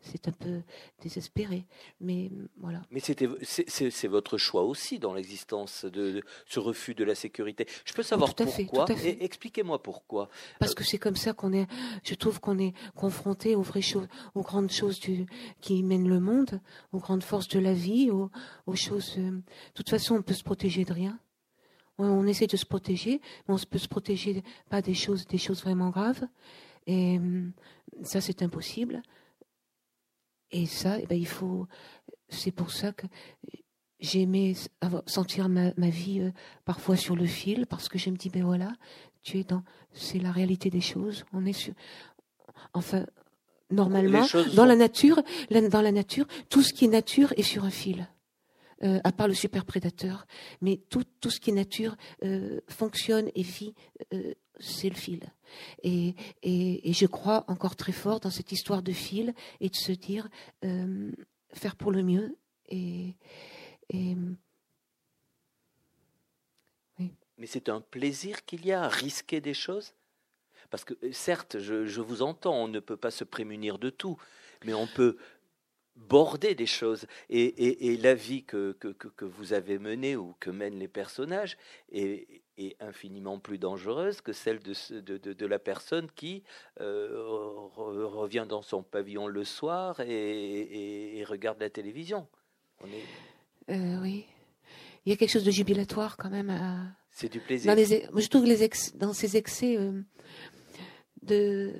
c'est 0.00 0.28
un 0.28 0.32
peu 0.32 0.62
désespéré. 1.02 1.66
Mais 2.00 2.30
voilà. 2.58 2.82
Mais 2.90 3.00
c'était, 3.00 3.28
c'est, 3.42 4.08
votre 4.08 4.38
choix 4.38 4.62
aussi 4.62 4.98
dans 4.98 5.14
l'existence 5.14 5.84
de, 5.84 6.22
ce 6.46 6.60
refus 6.60 6.94
de 6.94 7.04
la 7.04 7.14
sécurité. 7.14 7.66
Je 7.84 7.92
peux 7.92 8.02
savoir 8.02 8.34
pourquoi. 8.34 8.86
expliquez-moi 9.20 9.82
pourquoi. 9.82 10.28
Parce 10.58 10.74
que 10.74 10.84
c'est 10.84 10.98
comme 10.98 11.16
ça 11.16 11.32
qu'on 11.32 11.52
est. 11.52 11.66
Je 12.04 12.14
trouve 12.14 12.40
qu'on 12.40 12.58
est 12.58 12.74
confronté 12.94 13.54
aux 13.54 13.62
vraies 13.62 13.82
choses, 13.82 14.08
aux 14.34 14.42
grandes 14.42 14.70
choses 14.70 15.00
du, 15.00 15.26
qui 15.60 15.82
mènent 15.82 16.08
le 16.08 16.20
monde, 16.20 16.60
aux 16.92 16.98
grandes 16.98 17.24
forces 17.24 17.48
de 17.48 17.58
la 17.58 17.72
vie, 17.72 18.10
aux, 18.10 18.30
aux 18.66 18.76
choses. 18.76 19.14
Euh, 19.18 19.30
de 19.30 19.42
toute 19.74 19.90
façon, 19.90 20.16
on 20.16 20.22
peut 20.22 20.34
se 20.34 20.44
protéger 20.44 20.84
de 20.84 20.92
rien. 20.92 21.18
On, 22.00 22.28
essaie 22.28 22.46
de 22.46 22.56
se 22.56 22.64
protéger, 22.64 23.20
mais 23.48 23.54
on 23.54 23.58
peut 23.58 23.78
se 23.78 23.88
protéger 23.88 24.44
pas 24.70 24.80
des 24.80 24.94
choses, 24.94 25.26
des 25.26 25.38
choses 25.38 25.62
vraiment 25.62 25.90
graves. 25.90 26.28
Et 26.86 27.18
hum, 27.18 27.52
ça, 28.04 28.20
c'est 28.20 28.40
impossible. 28.42 29.02
Et 30.50 30.66
ça, 30.66 30.98
eh 31.00 31.06
ben, 31.06 31.18
il 31.18 31.26
faut. 31.26 31.66
C'est 32.28 32.50
pour 32.50 32.70
ça 32.70 32.92
que 32.92 33.06
j'aimais 34.00 34.54
sentir 35.06 35.48
ma, 35.48 35.70
vie 35.88 36.20
euh, 36.20 36.30
parfois 36.64 36.96
sur 36.96 37.16
le 37.16 37.26
fil, 37.26 37.66
parce 37.66 37.88
que 37.88 37.98
je 37.98 38.10
me 38.10 38.16
dis, 38.16 38.30
ben 38.30 38.44
voilà, 38.44 38.72
tu 39.22 39.38
es 39.38 39.44
dans. 39.44 39.62
C'est 39.92 40.18
la 40.18 40.32
réalité 40.32 40.70
des 40.70 40.80
choses. 40.80 41.24
On 41.32 41.46
est 41.46 41.52
sur. 41.52 41.74
Enfin, 42.72 43.06
normalement, 43.70 44.26
dans 44.54 44.64
la 44.64 44.76
nature, 44.76 45.22
dans 45.50 45.82
la 45.82 45.92
nature, 45.92 46.26
tout 46.48 46.62
ce 46.62 46.72
qui 46.72 46.86
est 46.86 46.88
nature 46.88 47.32
est 47.36 47.42
sur 47.42 47.64
un 47.64 47.70
fil. 47.70 48.08
Euh, 48.84 49.00
à 49.02 49.10
part 49.10 49.26
le 49.26 49.34
super 49.34 49.64
prédateur, 49.64 50.24
mais 50.60 50.80
tout, 50.88 51.02
tout 51.20 51.30
ce 51.30 51.40
qui 51.40 51.50
est 51.50 51.52
nature 51.52 51.96
euh, 52.22 52.60
fonctionne 52.68 53.28
et 53.34 53.42
vit 53.42 53.74
c'est 54.58 54.88
le 54.88 54.94
fil. 54.94 55.20
Et, 55.82 56.14
et, 56.42 56.92
je 56.92 57.06
crois 57.06 57.44
encore 57.48 57.76
très 57.76 57.92
fort 57.92 58.20
dans 58.20 58.30
cette 58.30 58.52
histoire 58.52 58.82
de 58.82 58.92
fil 58.92 59.34
et 59.60 59.68
de 59.68 59.76
se 59.76 59.92
dire 59.92 60.28
euh, 60.64 61.10
faire 61.52 61.76
pour 61.76 61.90
le 61.90 62.02
mieux. 62.02 62.36
Et. 62.68 63.14
Mais 67.38 67.46
c'est 67.46 67.68
un 67.68 67.80
plaisir 67.80 68.44
qu'il 68.44 68.66
y 68.66 68.72
a 68.72 68.82
à 68.82 68.88
risquer 68.88 69.40
des 69.40 69.54
choses? 69.54 69.94
Parce 70.70 70.84
que 70.84 70.94
certes, 71.12 71.58
je, 71.60 71.86
je 71.86 72.00
vous 72.00 72.22
entends, 72.22 72.64
on 72.64 72.68
ne 72.68 72.80
peut 72.80 72.96
pas 72.96 73.12
se 73.12 73.24
prémunir 73.24 73.78
de 73.78 73.90
tout, 73.90 74.18
mais 74.64 74.74
on 74.74 74.88
peut 74.88 75.16
border 75.96 76.54
des 76.54 76.66
choses. 76.66 77.06
Et, 77.30 77.92
et, 77.92 77.96
la 77.96 78.14
vie 78.14 78.44
que, 78.44 78.72
que, 78.72 78.88
que, 78.88 79.24
vous 79.24 79.52
avez 79.52 79.78
menée 79.78 80.16
ou 80.16 80.34
que 80.40 80.50
mènent 80.50 80.78
les 80.78 80.88
personnages 80.88 81.56
est, 81.90 82.37
est 82.58 82.76
infiniment 82.80 83.38
plus 83.38 83.58
dangereuse 83.58 84.20
que 84.20 84.32
celle 84.32 84.58
de, 84.60 85.00
de, 85.00 85.32
de, 85.32 85.46
la 85.46 85.58
personne 85.58 86.08
qui 86.14 86.42
euh, 86.80 87.08
revient 87.76 88.46
dans 88.48 88.62
son 88.62 88.82
pavillon 88.82 89.26
le 89.26 89.44
soir 89.44 90.00
et, 90.00 91.18
et, 91.18 91.24
regarde 91.24 91.60
la 91.60 91.70
télévision. 91.70 92.26
On 92.82 92.86
est... 92.86 93.74
Euh, 93.74 94.00
oui. 94.02 94.26
Il 95.04 95.10
y 95.10 95.12
a 95.12 95.16
quelque 95.16 95.30
chose 95.30 95.44
de 95.44 95.50
jubilatoire 95.50 96.16
quand 96.16 96.30
même. 96.30 96.94
C'est 97.10 97.32
du 97.32 97.40
plaisir. 97.40 97.74
Dans 97.74 97.76
les, 97.76 97.86
je 97.86 98.28
trouve 98.28 98.44
que 98.44 98.48
les 98.48 98.68
dans 98.94 99.12
ces 99.12 99.36
excès 99.36 99.76
euh, 99.76 100.02
de 101.22 101.72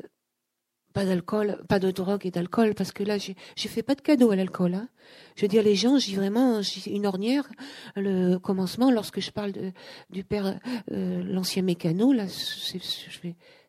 pas 0.99 1.05
d'alcool, 1.05 1.59
pas 1.69 1.79
de 1.79 1.91
drogue 1.91 2.27
et 2.27 2.31
d'alcool, 2.31 2.75
parce 2.75 2.93
que 2.93 3.05
là, 3.05 3.19
je 3.19 3.69
fais 3.69 3.83
pas 3.83 3.95
de 3.95 4.01
cadeau 4.01 4.31
à 4.31 4.37
l'alcool. 4.37 4.75
Hein. 4.75 4.89
Je 5.37 5.43
veux 5.43 5.49
dire, 5.49 5.63
les 5.63 5.77
gens, 5.77 5.97
j'ai 5.99 6.17
vraiment 6.17 6.61
une 6.87 7.07
ornière. 7.07 7.49
Le 7.95 8.39
commencement, 8.39 8.91
lorsque 8.91 9.21
je 9.21 9.31
parle 9.31 9.53
de, 9.53 9.73
du 10.11 10.25
père, 10.25 10.59
euh, 10.91 11.23
l'ancien 11.23 11.63
mécano, 11.63 12.13
là, 12.13 12.27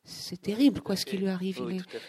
c'est 0.03 0.41
terrible, 0.41 0.81
quoi, 0.81 0.95
ce 0.95 1.05
qui 1.05 1.17
lui 1.17 1.27
arrive. 1.27 1.61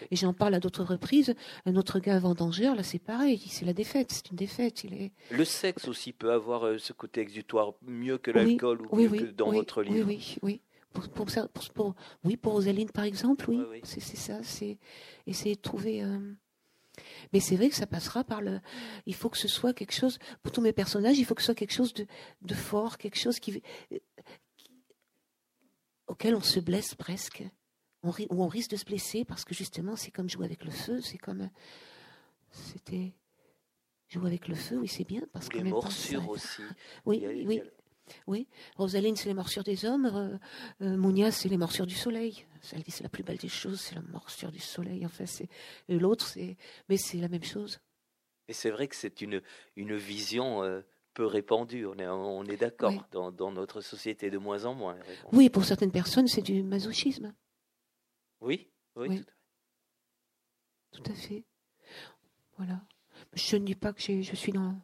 Et 0.09 0.15
j'en 0.15 0.33
parle 0.33 0.55
à 0.55 0.59
d'autres 0.59 0.83
reprises. 0.83 1.35
Un 1.67 1.75
autre 1.75 1.99
gars 1.99 2.17
vendangeur, 2.17 2.75
là, 2.75 2.81
c'est 2.81 2.99
pareil. 2.99 3.39
C'est 3.47 3.65
la 3.65 3.73
défaite. 3.73 4.11
C'est 4.11 4.31
une 4.31 4.37
défaite. 4.37 4.83
Il 4.83 4.93
est... 4.95 5.11
Le 5.29 5.45
sexe 5.45 5.87
aussi 5.87 6.13
peut 6.13 6.31
avoir 6.31 6.65
euh, 6.65 6.77
ce 6.79 6.93
côté 6.93 7.21
exutoire 7.21 7.73
mieux 7.85 8.17
que 8.17 8.31
l'alcool 8.31 8.81
ou 8.89 8.95
mieux 8.95 9.09
que 9.09 9.25
dans 9.25 9.51
votre 9.51 9.83
livre. 9.83 10.07
Oui, 10.07 10.17
oui, 10.17 10.37
oui. 10.41 10.61
Pour, 10.93 11.07
pour, 11.09 11.27
pour, 11.73 11.95
oui, 12.23 12.37
pour 12.37 12.53
Rosaline, 12.53 12.89
par 12.89 13.05
exemple, 13.05 13.49
oui. 13.49 13.81
C'est 13.83 14.01
ça. 14.01 14.43
C'est 14.43 14.77
essayer 15.25 15.55
de 15.55 15.61
trouver. 15.61 16.03
Mais 17.31 17.39
c'est 17.39 17.55
vrai 17.55 17.69
que 17.69 17.75
ça 17.75 17.87
passera 17.87 18.23
par 18.23 18.41
le. 18.41 18.59
Il 19.05 19.15
faut 19.15 19.29
que 19.29 19.37
ce 19.37 19.47
soit 19.47 19.73
quelque 19.73 19.93
chose. 19.93 20.19
Pour 20.43 20.51
tous 20.51 20.61
mes 20.61 20.73
personnages, 20.73 21.17
il 21.17 21.25
faut 21.25 21.33
que 21.33 21.41
ce 21.41 21.47
soit 21.47 21.55
quelque 21.55 21.73
chose 21.73 21.93
de, 21.93 22.05
de 22.41 22.53
fort, 22.53 22.97
quelque 22.97 23.17
chose 23.17 23.39
qui, 23.39 23.63
auquel 26.11 26.35
on 26.35 26.41
se 26.41 26.59
blesse 26.59 26.93
presque 26.93 27.43
on, 28.03 28.11
où 28.29 28.43
on 28.43 28.47
risque 28.47 28.71
de 28.71 28.75
se 28.75 28.85
blesser 28.85 29.25
parce 29.25 29.45
que 29.45 29.53
justement 29.53 29.95
c'est 29.95 30.11
comme 30.11 30.29
jouer 30.29 30.45
avec 30.45 30.63
le 30.63 30.71
feu, 30.71 31.01
c'est 31.01 31.17
comme 31.17 31.49
c'était 32.51 33.13
jouer 34.09 34.27
avec 34.27 34.47
le 34.47 34.55
feu, 34.55 34.77
oui 34.79 34.87
c'est 34.87 35.05
bien 35.05 35.21
parce 35.31 35.49
que 35.49 35.57
les 35.57 35.69
morsures 35.69 36.27
aussi. 36.29 36.61
Oui, 37.05 37.23
oui. 37.45 37.61
Oui, 38.27 38.47
Rosaline, 38.77 39.15
c'est 39.15 39.29
les 39.29 39.33
morsures 39.33 39.63
des 39.63 39.85
hommes. 39.85 40.05
Euh, 40.05 40.37
euh 40.85 40.97
Mounia, 40.97 41.31
c'est 41.31 41.49
les 41.49 41.57
morsures 41.57 41.87
du 41.87 41.95
soleil. 41.95 42.45
Elle 42.73 42.83
dit 42.83 42.91
c'est 42.91 43.03
la 43.03 43.09
plus 43.09 43.23
belle 43.23 43.37
des 43.37 43.49
choses, 43.49 43.79
c'est 43.79 43.95
la 43.95 44.01
morsure 44.01 44.51
du 44.51 44.59
soleil. 44.59 45.05
Enfin, 45.05 45.25
c'est 45.25 45.49
l'autre, 45.89 46.27
c'est 46.27 46.57
mais 46.89 46.97
c'est 46.97 47.17
la 47.17 47.27
même 47.27 47.43
chose. 47.43 47.79
Et 48.47 48.53
c'est 48.53 48.69
vrai 48.69 48.87
que 48.87 48.95
c'est 48.95 49.21
une 49.21 49.41
une 49.75 49.95
vision 49.95 50.63
euh, 50.63 50.81
peu 51.13 51.25
répandue. 51.25 51.85
On 51.85 51.97
est 51.97 52.07
on 52.07 52.43
est 52.45 52.57
d'accord 52.57 53.07
dans, 53.11 53.31
dans, 53.31 53.51
notre 53.51 53.81
société 53.81 54.29
de 54.29 54.37
moins 54.37 54.65
en 54.65 54.73
moins. 54.73 54.97
Oui, 55.31 55.49
pour 55.49 55.65
certaines 55.65 55.91
personnes, 55.91 56.27
c'est 56.27 56.41
du 56.41 56.63
masochisme. 56.63 57.33
Oui, 58.41 58.69
oui, 58.95 59.23
Tout, 60.91 61.03
à 61.05 61.13
fait. 61.13 61.43
Voilà. 62.57 62.81
Je 63.33 63.55
ne 63.55 63.65
dis 63.65 63.75
pas 63.75 63.93
que 63.93 64.01
je 64.01 64.35
suis 64.35 64.51
dans. 64.51 64.75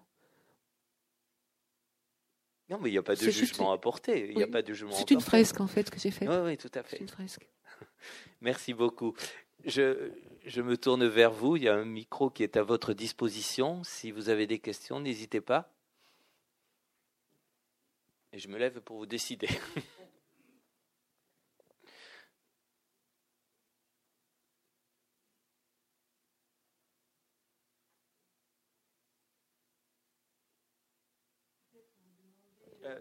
Non, 2.70 2.80
mais 2.82 2.90
il 2.90 2.94
n'y 2.94 2.98
a 2.98 3.04
pas 3.04 3.16
de 3.16 3.30
jugement 3.30 3.72
à 3.72 3.78
porter. 3.78 4.32
Il 4.32 4.44
a 4.44 4.48
pas 4.48 4.62
de 4.62 4.74
jugement. 4.74 4.92
C'est 4.92 5.12
une 5.12 5.22
fresque 5.22 5.60
en 5.62 5.68
fait 5.68 5.90
que 5.90 6.00
j'ai 6.00 6.12
faite. 6.12 6.28
Oui, 6.30 6.36
oui, 6.44 6.58
tout 6.58 6.72
à 6.74 6.84
fait. 6.84 6.98
C'est 6.98 7.04
une 7.04 7.10
fresque. 7.10 7.48
Merci 8.42 8.74
beaucoup. 8.74 9.16
Je, 9.64 10.12
je 10.46 10.62
me 10.62 10.78
tourne 10.78 11.08
vers 11.08 11.32
vous. 11.32 11.56
Il 11.56 11.64
y 11.64 11.70
a 11.70 11.76
un 11.76 11.86
micro 11.86 12.30
qui 12.30 12.44
est 12.44 12.58
à 12.58 12.64
votre 12.64 12.94
disposition. 12.94 13.84
Si 13.84 14.12
vous 14.12 14.30
avez 14.30 14.48
des 14.48 14.60
questions, 14.60 15.00
n'hésitez 15.00 15.42
pas. 15.42 15.72
Et 18.34 18.40
je 18.40 18.50
me 18.50 18.58
lève 18.58 18.82
pour 18.82 18.98
vous 18.98 19.06
décider. 19.06 19.48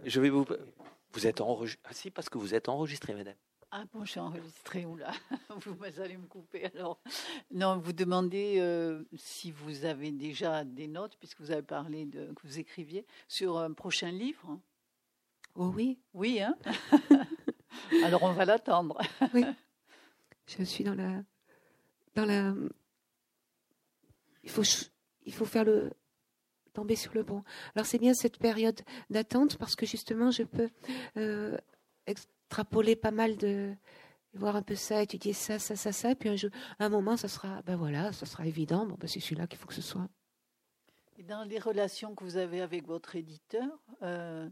je 0.05 0.21
vais 0.21 0.31
vous. 0.31 0.47
Vous 1.13 1.27
êtes 1.27 1.41
enregistré. 1.41 1.83
Ah 1.89 1.95
si, 1.95 2.11
parce 2.11 2.29
que 2.29 2.39
vous 2.39 2.55
êtes 2.55 2.69
enregistré, 2.69 3.15
madame. 3.15 3.37
Ah 3.71 3.85
bon, 3.93 4.05
je 4.05 4.13
suis 4.13 4.21
enregistrée, 4.21 4.87
là 4.99 5.13
vous 5.67 6.01
allez 6.01 6.17
me 6.17 6.27
couper 6.27 6.67
alors. 6.67 7.01
Non, 7.51 7.79
vous 7.79 7.93
demandez 7.93 8.57
euh, 8.59 9.03
si 9.17 9.51
vous 9.51 9.85
avez 9.85 10.13
déjà 10.13 10.65
des 10.65 10.87
notes, 10.87 11.17
puisque 11.19 11.41
vous 11.41 11.51
avez 11.51 11.63
parlé 11.63 12.07
de 12.07 12.33
que 12.33 12.47
vous 12.47 12.59
écriviez, 12.59 13.05
sur 13.29 13.59
un 13.59 13.73
prochain 13.73 14.11
livre. 14.11 14.59
Oh 15.57 15.73
oui. 15.75 15.99
Oui, 16.15 16.41
hein 16.41 16.57
Alors 18.05 18.23
on 18.23 18.33
va 18.33 18.45
l'attendre. 18.45 18.99
oui. 19.35 19.45
Je 20.47 20.63
suis 20.63 20.85
dans 20.85 20.95
la. 20.95 21.23
Dans 22.15 22.25
la. 22.25 22.55
Il 24.45 24.51
faut, 24.51 24.63
il 25.25 25.35
faut 25.35 25.45
faire 25.45 25.65
le, 25.65 25.91
tomber 26.77 26.97
sur 26.97 27.15
le 27.15 27.23
bon. 27.23 27.43
Alors 27.75 27.87
c'est 27.87 27.99
bien 27.99 28.15
cette 28.15 28.39
période 28.39 28.81
d'attente 29.11 29.57
parce 29.57 29.77
que 29.77 29.87
justement 29.87 30.31
je 30.31 30.43
peux 30.43 30.69
euh, 31.17 31.57
extrapoler 32.07 32.97
pas 32.97 33.11
mal 33.11 33.37
de 33.37 33.75
voir 34.35 34.57
un 34.57 34.63
peu 34.63 34.75
ça, 34.75 35.03
étudier 35.03 35.33
ça, 35.33 35.59
ça, 35.59 35.75
ça, 35.77 35.93
ça, 35.93 36.11
et 36.11 36.15
puis 36.15 36.29
un, 36.29 36.37
un 36.79 36.89
moment 36.91 37.17
ça 37.17 37.29
sera, 37.29 37.63
ben 37.63 37.77
voilà, 37.77 38.13
ça 38.13 38.27
sera 38.27 38.47
évident. 38.47 38.87
Bon, 38.87 38.97
ben 39.01 39.09
c'est 39.09 39.21
celui-là 39.21 39.47
qu'il 39.47 39.59
faut 39.59 39.67
que 39.67 39.75
ce 39.75 39.83
soit. 39.83 40.09
Et 41.19 41.23
dans 41.23 41.45
les 41.45 41.59
relations 41.59 42.15
que 42.15 42.23
vous 42.25 42.37
avez 42.37 42.61
avec 42.61 42.87
votre 42.87 43.17
éditeur, 43.17 43.71
euh, 44.03 44.51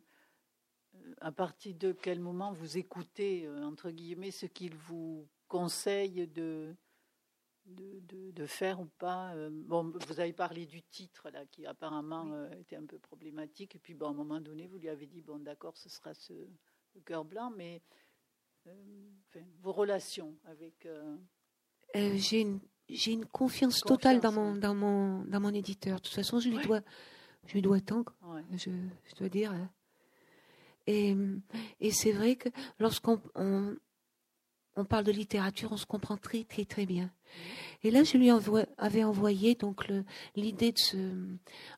à 1.20 1.30
partir 1.30 1.74
de 1.74 1.92
quel 1.92 2.20
moment 2.20 2.52
vous 2.52 2.78
écoutez 2.78 3.44
euh, 3.44 3.64
entre 3.64 3.90
guillemets 3.90 4.30
ce 4.30 4.46
qu'il 4.46 4.74
vous 4.74 5.28
conseille 5.46 6.26
de 6.28 6.74
de, 7.66 8.30
de, 8.32 8.46
faire 8.46 8.80
ou 8.80 8.86
pas. 8.98 9.34
Euh, 9.34 9.48
bon, 9.50 9.92
vous 10.06 10.20
avez 10.20 10.32
parlé 10.32 10.66
du 10.66 10.82
titre 10.82 11.30
là, 11.30 11.44
qui 11.46 11.66
apparemment 11.66 12.30
euh, 12.32 12.50
était 12.60 12.76
un 12.76 12.84
peu 12.84 12.98
problématique. 12.98 13.74
Et 13.74 13.78
puis, 13.78 13.94
bon, 13.94 14.06
à 14.06 14.10
un 14.10 14.14
moment 14.14 14.40
donné, 14.40 14.66
vous 14.66 14.78
lui 14.78 14.88
avez 14.88 15.06
dit 15.06 15.22
bon, 15.22 15.38
d'accord, 15.38 15.76
ce 15.76 15.88
sera 15.88 16.14
ce 16.14 16.32
le 16.94 17.00
cœur 17.00 17.24
blanc, 17.24 17.52
mais 17.56 17.82
euh, 18.66 18.72
vos 19.62 19.72
relations 19.72 20.36
avec. 20.44 20.86
j'ai 21.94 22.40
une 22.40 22.60
j'ai 22.90 23.12
une 23.12 23.24
confiance, 23.24 23.80
totale 23.80 24.20
dans 24.20 24.32
mon 24.32 24.54
dans 24.54 24.74
mon 24.74 25.24
dans 25.24 25.40
mon 25.40 25.54
éditeur. 25.54 25.96
De 25.96 26.02
toute 26.02 26.14
façon, 26.14 26.38
je 26.38 26.50
lui 26.50 26.62
dois 26.64 26.82
je 27.46 27.54
lui 27.54 27.62
dois 27.62 27.80
tant. 27.80 28.04
Je, 28.52 28.70
je, 29.04 29.14
dois 29.16 29.28
dire. 29.28 29.52
Et, 30.86 31.16
et 31.80 31.90
c'est 31.90 32.12
vrai 32.12 32.36
que 32.36 32.48
lorsqu'on 32.78 33.20
on, 33.34 33.74
on 34.76 34.84
parle 34.84 35.04
de 35.04 35.12
littérature, 35.12 35.72
on 35.72 35.76
se 35.76 35.86
comprend 35.86 36.16
très 36.16 36.44
très 36.44 36.64
très 36.64 36.86
bien. 36.86 37.10
Et 37.82 37.90
là, 37.90 38.02
je 38.02 38.16
lui 38.16 38.30
avais 38.78 39.04
envoyé 39.04 39.54
donc 39.54 39.86
l'idée 40.36 40.72
de 40.72 40.78
ce. 40.78 40.96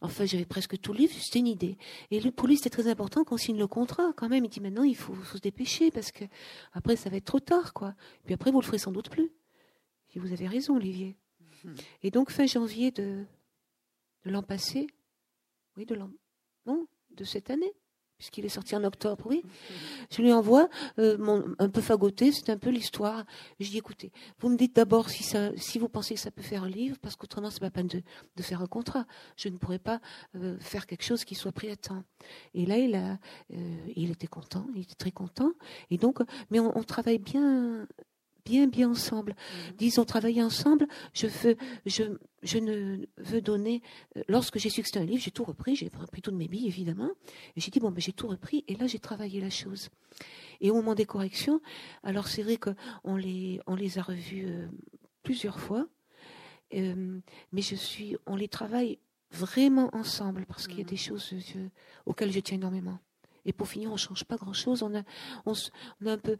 Enfin, 0.00 0.24
j'avais 0.24 0.44
presque 0.44 0.78
tout 0.80 0.92
le 0.92 1.00
livre, 1.00 1.14
c'était 1.18 1.40
une 1.40 1.46
idée. 1.46 1.78
Et 2.10 2.20
pour 2.30 2.48
lui, 2.48 2.56
c'était 2.56 2.70
très 2.70 2.88
important 2.88 3.24
qu'on 3.24 3.36
signe 3.36 3.58
le 3.58 3.66
contrat 3.66 4.12
quand 4.16 4.28
même. 4.28 4.44
Il 4.44 4.48
dit 4.48 4.60
maintenant, 4.60 4.84
il 4.84 4.96
faut, 4.96 5.16
se 5.24 5.38
dépêcher 5.38 5.90
parce 5.90 6.12
que 6.12 6.24
après, 6.72 6.96
ça 6.96 7.10
va 7.10 7.16
être 7.16 7.24
trop 7.24 7.40
tard, 7.40 7.72
quoi. 7.72 7.94
Puis 8.24 8.34
après, 8.34 8.50
vous 8.50 8.60
le 8.60 8.66
ferez 8.66 8.78
sans 8.78 8.92
doute 8.92 9.10
plus. 9.10 9.32
Et 10.14 10.18
vous 10.18 10.32
avez 10.32 10.46
raison, 10.46 10.76
Olivier. 10.76 11.16
Et 12.02 12.10
donc, 12.10 12.30
fin 12.30 12.46
janvier 12.46 12.92
de, 12.92 13.24
de 14.24 14.30
l'an 14.30 14.42
passé, 14.42 14.86
oui, 15.76 15.84
de 15.84 15.94
l'an. 15.94 16.10
Non, 16.64 16.86
de 17.10 17.24
cette 17.24 17.50
année 17.50 17.72
puisqu'il 18.18 18.44
est 18.44 18.50
sorti 18.50 18.74
en 18.76 18.84
octobre, 18.84 19.26
oui. 19.26 19.42
Je 20.10 20.22
lui 20.22 20.32
envoie 20.32 20.68
euh, 20.98 21.54
un 21.58 21.68
peu 21.68 21.80
fagoté, 21.80 22.32
c'est 22.32 22.50
un 22.50 22.58
peu 22.58 22.70
l'histoire. 22.70 23.24
Je 23.60 23.70
dis 23.70 23.78
écoutez, 23.78 24.12
vous 24.40 24.48
me 24.48 24.56
dites 24.56 24.74
d'abord 24.74 25.08
si 25.10 25.78
vous 25.78 25.88
pensez 25.88 26.14
que 26.14 26.20
ça 26.20 26.30
peut 26.30 26.42
faire 26.42 26.64
un 26.64 26.68
livre, 26.68 26.96
parce 27.00 27.16
qu'autrement 27.16 27.50
c'est 27.50 27.60
pas 27.60 27.70
peine 27.70 27.88
de, 27.88 28.42
faire 28.42 28.62
un 28.62 28.66
contrat. 28.66 29.06
Je 29.36 29.48
ne 29.48 29.56
pourrais 29.58 29.78
pas 29.78 30.00
euh, 30.36 30.58
faire 30.60 30.86
quelque 30.86 31.04
chose 31.04 31.24
qui 31.24 31.34
soit 31.34 31.52
pris 31.52 31.70
à 31.70 31.76
temps. 31.76 32.04
Et 32.54 32.66
là, 32.66 32.78
il 32.78 32.94
euh, 32.96 34.10
était 34.12 34.26
content, 34.26 34.66
il 34.74 34.82
était 34.82 34.94
très 34.94 35.10
content. 35.10 35.52
Et 35.90 35.98
donc, 35.98 36.20
mais 36.50 36.60
on 36.60 36.82
travaille 36.82 37.18
bien 37.18 37.86
bien, 38.46 38.68
bien 38.68 38.88
ensemble. 38.88 39.34
Mhm. 39.34 39.76
Disons, 39.76 40.04
travailler 40.04 40.42
ensemble, 40.42 40.86
je, 41.12 41.26
veux, 41.26 41.56
je, 41.84 42.04
je 42.42 42.58
ne 42.58 43.06
veux 43.18 43.40
donner. 43.40 43.82
Euh, 44.16 44.22
lorsque 44.28 44.58
j'ai 44.58 44.70
su 44.70 44.80
que 44.82 44.86
c'était 44.86 45.00
un 45.00 45.04
livre, 45.04 45.22
j'ai 45.22 45.32
tout 45.32 45.44
repris, 45.44 45.74
j'ai 45.76 45.90
repris 45.98 46.22
toutes 46.22 46.34
mes 46.34 46.48
billes, 46.48 46.68
évidemment. 46.68 47.10
Et 47.56 47.60
j'ai 47.60 47.70
dit, 47.70 47.80
bon, 47.80 47.90
ben, 47.90 48.00
j'ai 48.00 48.12
tout 48.12 48.28
repris, 48.28 48.64
et 48.68 48.76
là, 48.76 48.86
j'ai 48.86 49.00
travaillé 49.00 49.40
la 49.40 49.50
chose. 49.50 49.90
Et 50.60 50.70
au 50.70 50.74
moment 50.76 50.94
des 50.94 51.04
corrections, 51.04 51.60
alors 52.02 52.28
c'est 52.28 52.42
vrai 52.42 52.56
qu'on 52.56 53.16
les, 53.16 53.60
on 53.66 53.74
les 53.74 53.98
a 53.98 54.02
revus 54.02 54.46
euh, 54.46 54.68
plusieurs 55.22 55.60
fois, 55.60 55.86
euh, 56.74 57.20
mais 57.52 57.62
je 57.62 57.74
suis, 57.74 58.16
on 58.26 58.36
les 58.36 58.48
travaille 58.48 58.98
vraiment 59.32 59.90
ensemble, 59.92 60.46
parce 60.46 60.66
qu'il 60.68 60.78
y 60.78 60.80
a 60.80 60.84
mhm. 60.84 60.90
des 60.90 60.96
choses 60.96 61.34
auxquelles 62.06 62.32
je 62.32 62.40
tiens 62.40 62.56
énormément. 62.56 62.98
Et 63.44 63.52
pour 63.52 63.68
finir, 63.68 63.92
on 63.92 63.96
change 63.96 64.24
pas 64.24 64.36
grand-chose. 64.36 64.82
On 64.82 64.92
a, 64.94 65.02
on, 65.46 65.52
on 66.00 66.06
a 66.06 66.12
un 66.14 66.18
peu 66.18 66.36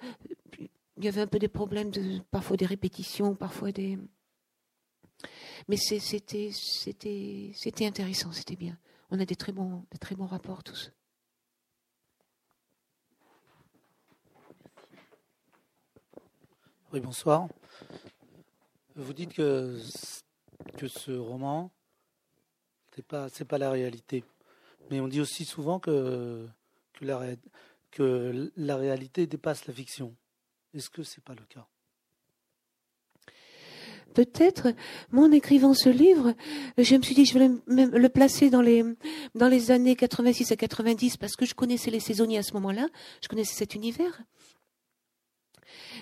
il 0.97 1.05
y 1.05 1.09
avait 1.09 1.20
un 1.20 1.26
peu 1.26 1.38
des 1.38 1.49
problèmes, 1.49 1.90
de, 1.90 2.20
parfois 2.30 2.57
des 2.57 2.66
répétitions, 2.66 3.34
parfois 3.34 3.72
des. 3.72 3.99
Mais 5.68 5.76
c'était 5.76 6.51
intéressant, 7.86 8.32
c'était 8.32 8.57
bien. 8.57 8.78
On 9.11 9.20
a 9.20 9.24
des 9.24 9.36
très 9.36 9.53
bons 9.53 9.84
des 9.90 9.99
très 9.99 10.14
bons 10.14 10.26
rapports 10.26 10.62
tous. 10.62 10.92
Oui, 16.92 17.01
bonsoir. 17.01 17.49
Vous 18.94 19.12
dites 19.12 19.34
que 19.34 19.78
que 20.78 20.88
ce 20.88 21.12
roman 21.12 21.70
c'est 22.94 23.07
pas 23.07 23.28
c'est 23.28 23.44
pas 23.44 23.59
la 23.59 23.70
réalité, 23.70 24.24
mais 24.90 25.01
on 25.01 25.09
dit 25.09 25.20
aussi 25.20 25.44
souvent 25.44 25.78
que 25.78 26.49
que 27.90 28.51
la 28.57 28.76
réalité 28.76 29.26
dépasse 29.26 29.66
la 29.66 29.74
fiction. 29.74 30.16
Est-ce 30.77 30.91
que 30.91 31.03
ce 31.03 31.16
n'est 31.16 31.24
pas 31.24 31.35
le 31.35 31.45
cas? 31.49 31.66
Peut-être, 34.14 34.68
moi 35.11 35.27
en 35.27 35.33
écrivant 35.33 35.74
ce 35.74 35.91
livre, 35.91 36.35
je 36.79 36.97
me 36.97 37.03
suis 37.03 37.14
dit 37.14 37.27
je 37.27 37.33
voulais 37.33 37.51
le 37.66 38.09
placer 38.09 38.49
dans 38.49 38.62
les, 38.62 38.83
dans 39.35 39.49
les 39.49 39.70
années 39.70 39.95
86 39.95 40.53
à 40.53 40.57
90 40.57 41.18
parce 41.18 41.37
que 41.37 41.45
je 41.45 41.55
connaissais 41.55 41.91
les 41.91 42.01
saisonniers 42.01 42.39
à 42.39 42.43
ce 42.43 42.55
moment-là, 42.55 42.89
je 43.22 43.29
connaissais 43.29 43.55
cet 43.55 43.74
univers. 43.74 44.22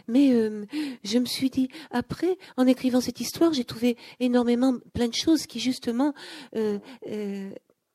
Mais 0.06 0.32
euh, 0.32 0.66
je 1.02 1.18
me 1.18 1.24
suis 1.24 1.50
dit, 1.50 1.68
après, 1.90 2.38
en 2.56 2.66
écrivant 2.66 3.00
cette 3.00 3.20
histoire, 3.20 3.52
j'ai 3.52 3.64
trouvé 3.64 3.96
énormément 4.20 4.74
plein 4.92 5.08
de 5.08 5.14
choses 5.14 5.46
qui 5.46 5.60
justement 5.60 6.14
euh, 6.54 6.78
euh, 7.08 7.50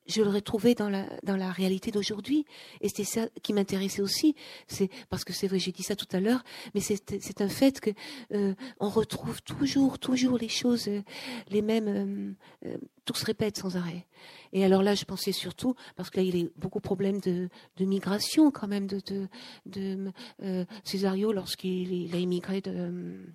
je 0.09 0.21
l'aurais 0.21 0.41
trouvé 0.41 0.75
dans 0.75 0.89
la, 0.89 1.05
dans 1.23 1.37
la 1.37 1.51
réalité 1.51 1.91
d'aujourd'hui. 1.91 2.45
Et 2.81 2.89
c'était 2.89 3.03
ça 3.03 3.27
qui 3.43 3.53
m'intéressait 3.53 4.01
aussi. 4.01 4.35
C'est 4.67 4.89
parce 5.09 5.23
que 5.23 5.33
c'est 5.33 5.47
vrai, 5.47 5.59
j'ai 5.59 5.71
dit 5.71 5.83
ça 5.83 5.95
tout 5.95 6.07
à 6.11 6.19
l'heure, 6.19 6.43
mais 6.73 6.81
c'est 6.81 7.41
un 7.41 7.49
fait 7.49 7.79
que 7.79 7.91
euh, 8.33 8.53
on 8.79 8.89
retrouve 8.89 9.41
toujours, 9.41 9.99
toujours 9.99 10.37
les 10.37 10.49
choses, 10.49 10.87
euh, 10.87 11.01
les 11.49 11.61
mêmes. 11.61 12.35
Euh, 12.65 12.77
tout 13.09 13.15
se 13.15 13.25
répète 13.25 13.57
sans 13.57 13.75
arrêt. 13.75 14.05
Et 14.53 14.63
alors 14.63 14.83
là, 14.83 14.93
je 14.93 15.03
pensais 15.03 15.31
surtout 15.31 15.73
parce 15.95 16.11
que 16.11 16.17
là, 16.17 16.23
il 16.23 16.37
y 16.37 16.43
a 16.43 16.47
beaucoup 16.57 16.77
de 16.77 16.83
problèmes 16.83 17.19
de, 17.19 17.49
migration 17.79 18.51
quand 18.51 18.67
même 18.67 18.85
de 18.85 18.99
de, 18.99 19.27
de 19.65 20.65
Césario 20.83 21.31
lorsqu'il 21.31 22.13
a 22.13 22.19
immigré 22.19 22.61
de 22.61 23.25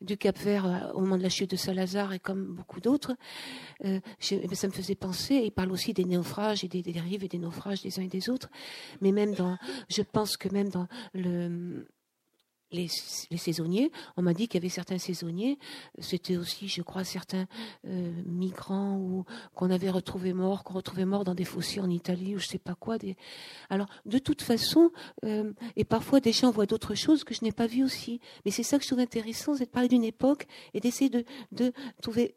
du 0.00 0.16
Cap 0.16 0.36
Vert 0.38 0.66
euh, 0.66 0.92
au 0.94 1.00
moment 1.00 1.16
de 1.16 1.22
la 1.22 1.28
chute 1.28 1.52
de 1.52 1.56
Salazar 1.56 2.12
et 2.12 2.18
comme 2.18 2.54
beaucoup 2.54 2.80
d'autres, 2.80 3.14
euh, 3.84 4.00
eh 4.32 4.54
ça 4.56 4.66
me 4.66 4.72
faisait 4.72 4.96
penser. 4.96 5.36
Il 5.36 5.52
parle 5.52 5.70
aussi 5.70 5.92
des 5.92 6.04
naufrages 6.04 6.64
et 6.64 6.68
des, 6.68 6.82
dérives 6.82 7.22
et 7.22 7.28
des 7.28 7.38
naufrages 7.38 7.82
des 7.82 8.00
uns 8.00 8.02
et 8.02 8.08
des 8.08 8.28
autres. 8.28 8.50
Mais 9.00 9.12
même 9.12 9.34
dans, 9.34 9.56
je 9.88 10.02
pense 10.02 10.36
que 10.36 10.48
même 10.48 10.68
dans 10.68 10.88
le 11.14 11.86
les, 12.72 12.88
saisonniers. 12.88 13.90
On 14.16 14.22
m'a 14.22 14.34
dit 14.34 14.48
qu'il 14.48 14.60
y 14.60 14.62
avait 14.62 14.68
certains 14.68 14.98
saisonniers, 14.98 15.58
c'était 15.98 16.36
aussi, 16.36 16.68
je 16.68 16.82
crois, 16.82 17.04
certains 17.04 17.46
euh, 17.86 18.12
migrants 18.26 18.96
ou 18.96 19.24
qu'on 19.54 19.70
avait 19.70 19.90
retrouvé 19.90 20.32
morts, 20.32 20.64
qu'on 20.64 20.74
retrouvait 20.74 21.04
morts 21.04 21.24
dans 21.24 21.34
des 21.34 21.44
fossés 21.44 21.80
en 21.80 21.90
Italie 21.90 22.34
ou 22.34 22.38
je 22.38 22.46
sais 22.46 22.58
pas 22.58 22.74
quoi. 22.74 22.96
Alors, 23.70 23.88
de 24.06 24.18
toute 24.18 24.42
façon, 24.42 24.90
euh, 25.24 25.52
et 25.76 25.84
parfois 25.84 26.20
des 26.20 26.32
gens 26.32 26.50
voient 26.50 26.66
d'autres 26.66 26.94
choses 26.94 27.24
que 27.24 27.34
je 27.34 27.44
n'ai 27.44 27.52
pas 27.52 27.66
vues 27.66 27.84
aussi. 27.84 28.20
Mais 28.44 28.50
c'est 28.50 28.62
ça 28.62 28.78
que 28.78 28.84
je 28.84 28.88
trouve 28.88 29.00
intéressant, 29.00 29.54
c'est 29.56 29.66
de 29.66 29.70
parler 29.70 29.88
d'une 29.88 30.04
époque 30.04 30.46
et 30.74 30.80
d'essayer 30.80 31.10
de, 31.10 31.72
trouver 32.00 32.34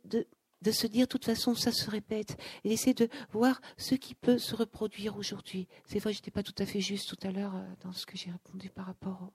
de 0.66 0.72
se 0.72 0.88
dire, 0.88 1.06
de 1.06 1.10
toute 1.10 1.26
façon, 1.26 1.54
ça 1.56 1.72
se 1.72 1.90
répète, 1.90 2.38
et 2.64 2.70
d'essayer 2.70 2.94
de 2.94 3.08
voir 3.32 3.62
ce 3.78 3.96
qui 3.96 4.16
peut 4.16 4.38
se 4.38 4.56
reproduire 4.56 5.16
aujourd'hui. 5.18 5.68
C'est 5.86 6.00
vrai, 6.00 6.12
je 6.12 6.18
n'étais 6.18 6.32
pas 6.32 6.44
tout 6.44 6.56
à 6.58 6.66
fait 6.66 6.82
juste 6.82 7.08
tout 7.08 7.28
à 7.28 7.32
l'heure 7.32 7.56
euh, 7.56 7.66
dans 7.84 7.94
ce 7.94 8.06
que 8.06 8.18
j'ai 8.18 8.32
répondu 8.32 8.70
par 8.70 8.88
rapport 8.88 9.32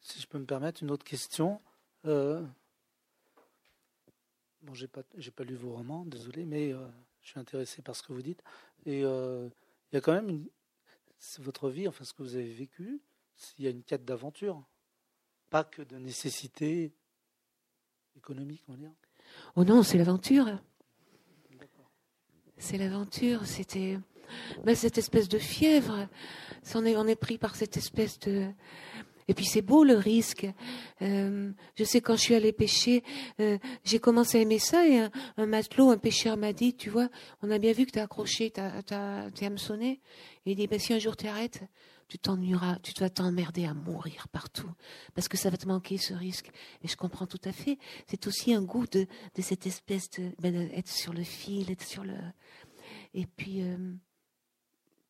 si 0.00 0.20
je 0.20 0.26
peux 0.26 0.38
me 0.38 0.46
permettre 0.46 0.82
une 0.82 0.90
autre 0.90 1.04
question. 1.04 1.60
Euh, 2.06 2.44
bon, 4.62 4.74
j'ai 4.74 4.88
pas, 4.88 5.02
j'ai 5.16 5.30
pas 5.30 5.44
lu 5.44 5.54
vos 5.54 5.72
romans, 5.72 6.04
désolé, 6.04 6.44
mais 6.44 6.72
euh, 6.72 6.86
je 7.22 7.30
suis 7.30 7.40
intéressé 7.40 7.82
par 7.82 7.94
ce 7.94 8.02
que 8.02 8.12
vous 8.12 8.22
dites. 8.22 8.42
Et 8.86 9.04
euh, 9.04 9.48
il 9.92 9.96
y 9.96 9.98
a 9.98 10.00
quand 10.00 10.12
même 10.14 10.28
une, 10.28 10.48
votre 11.38 11.68
vie, 11.68 11.88
enfin 11.88 12.04
ce 12.04 12.14
que 12.14 12.22
vous 12.22 12.36
avez 12.36 12.52
vécu, 12.52 13.00
il 13.58 13.64
y 13.64 13.68
a 13.68 13.70
une 13.70 13.82
quête 13.82 14.04
d'aventure, 14.04 14.64
pas 15.50 15.64
que 15.64 15.82
de 15.82 15.96
nécessité 15.98 16.92
économique, 18.16 18.62
on 18.68 18.72
va 18.72 18.78
dire. 18.78 18.92
Oh 19.56 19.64
non, 19.64 19.82
c'est 19.82 19.98
l'aventure. 19.98 20.58
C'est 22.56 22.78
l'aventure. 22.78 23.46
C'était 23.46 23.98
mais 24.64 24.74
cette 24.74 24.98
espèce 24.98 25.28
de 25.28 25.38
fièvre. 25.38 26.08
On 26.74 27.06
est, 27.06 27.16
pris 27.16 27.38
par 27.38 27.56
cette 27.56 27.76
espèce 27.76 28.18
de. 28.20 28.46
Et 29.30 29.34
puis 29.34 29.44
c'est 29.44 29.62
beau 29.62 29.84
le 29.84 29.96
risque. 29.96 30.46
Euh, 31.02 31.50
je 31.76 31.84
sais 31.84 32.00
quand 32.00 32.16
je 32.16 32.22
suis 32.22 32.34
allée 32.34 32.52
pêcher, 32.52 33.04
euh, 33.40 33.58
j'ai 33.84 33.98
commencé 33.98 34.38
à 34.38 34.40
aimer 34.40 34.58
ça 34.58 34.86
et 34.86 34.98
un, 35.36 35.46
matelot, 35.46 35.90
un 35.90 35.98
pêcheur 35.98 36.38
m'a 36.38 36.54
dit, 36.54 36.74
tu 36.74 36.88
vois, 36.88 37.08
on 37.42 37.50
a 37.50 37.58
bien 37.58 37.72
vu 37.72 37.84
que 37.84 37.90
t'as 37.90 38.04
accroché, 38.04 38.50
t'as, 38.50 38.82
t'as, 38.82 39.30
t'es 39.30 39.44
hameçonné. 39.44 40.00
Il 40.46 40.56
dit, 40.56 40.66
ben, 40.66 40.78
si 40.78 40.94
un 40.94 40.98
jour 40.98 41.14
t'arrêtes, 41.14 41.60
tu 42.08 42.18
t'ennuieras, 42.18 42.78
tu 42.82 42.94
dois 42.94 43.10
t'emmerder 43.10 43.66
à 43.66 43.74
mourir 43.74 44.28
partout, 44.28 44.70
parce 45.14 45.28
que 45.28 45.36
ça 45.36 45.50
va 45.50 45.58
te 45.58 45.68
manquer 45.68 45.98
ce 45.98 46.14
risque. 46.14 46.50
Et 46.82 46.88
je 46.88 46.96
comprends 46.96 47.26
tout 47.26 47.40
à 47.44 47.52
fait. 47.52 47.78
C'est 48.06 48.26
aussi 48.26 48.54
un 48.54 48.62
goût 48.62 48.86
de, 48.86 49.06
cette 49.38 49.66
espèce 49.66 50.08
de, 50.12 50.32
ben, 50.40 50.68
d'être 50.68 50.88
sur 50.88 51.12
le 51.12 51.22
fil, 51.22 51.70
être 51.70 51.86
sur 51.86 52.04
le. 52.04 52.16
Et 53.12 53.26
puis. 53.26 53.62
Euh, 53.62 53.76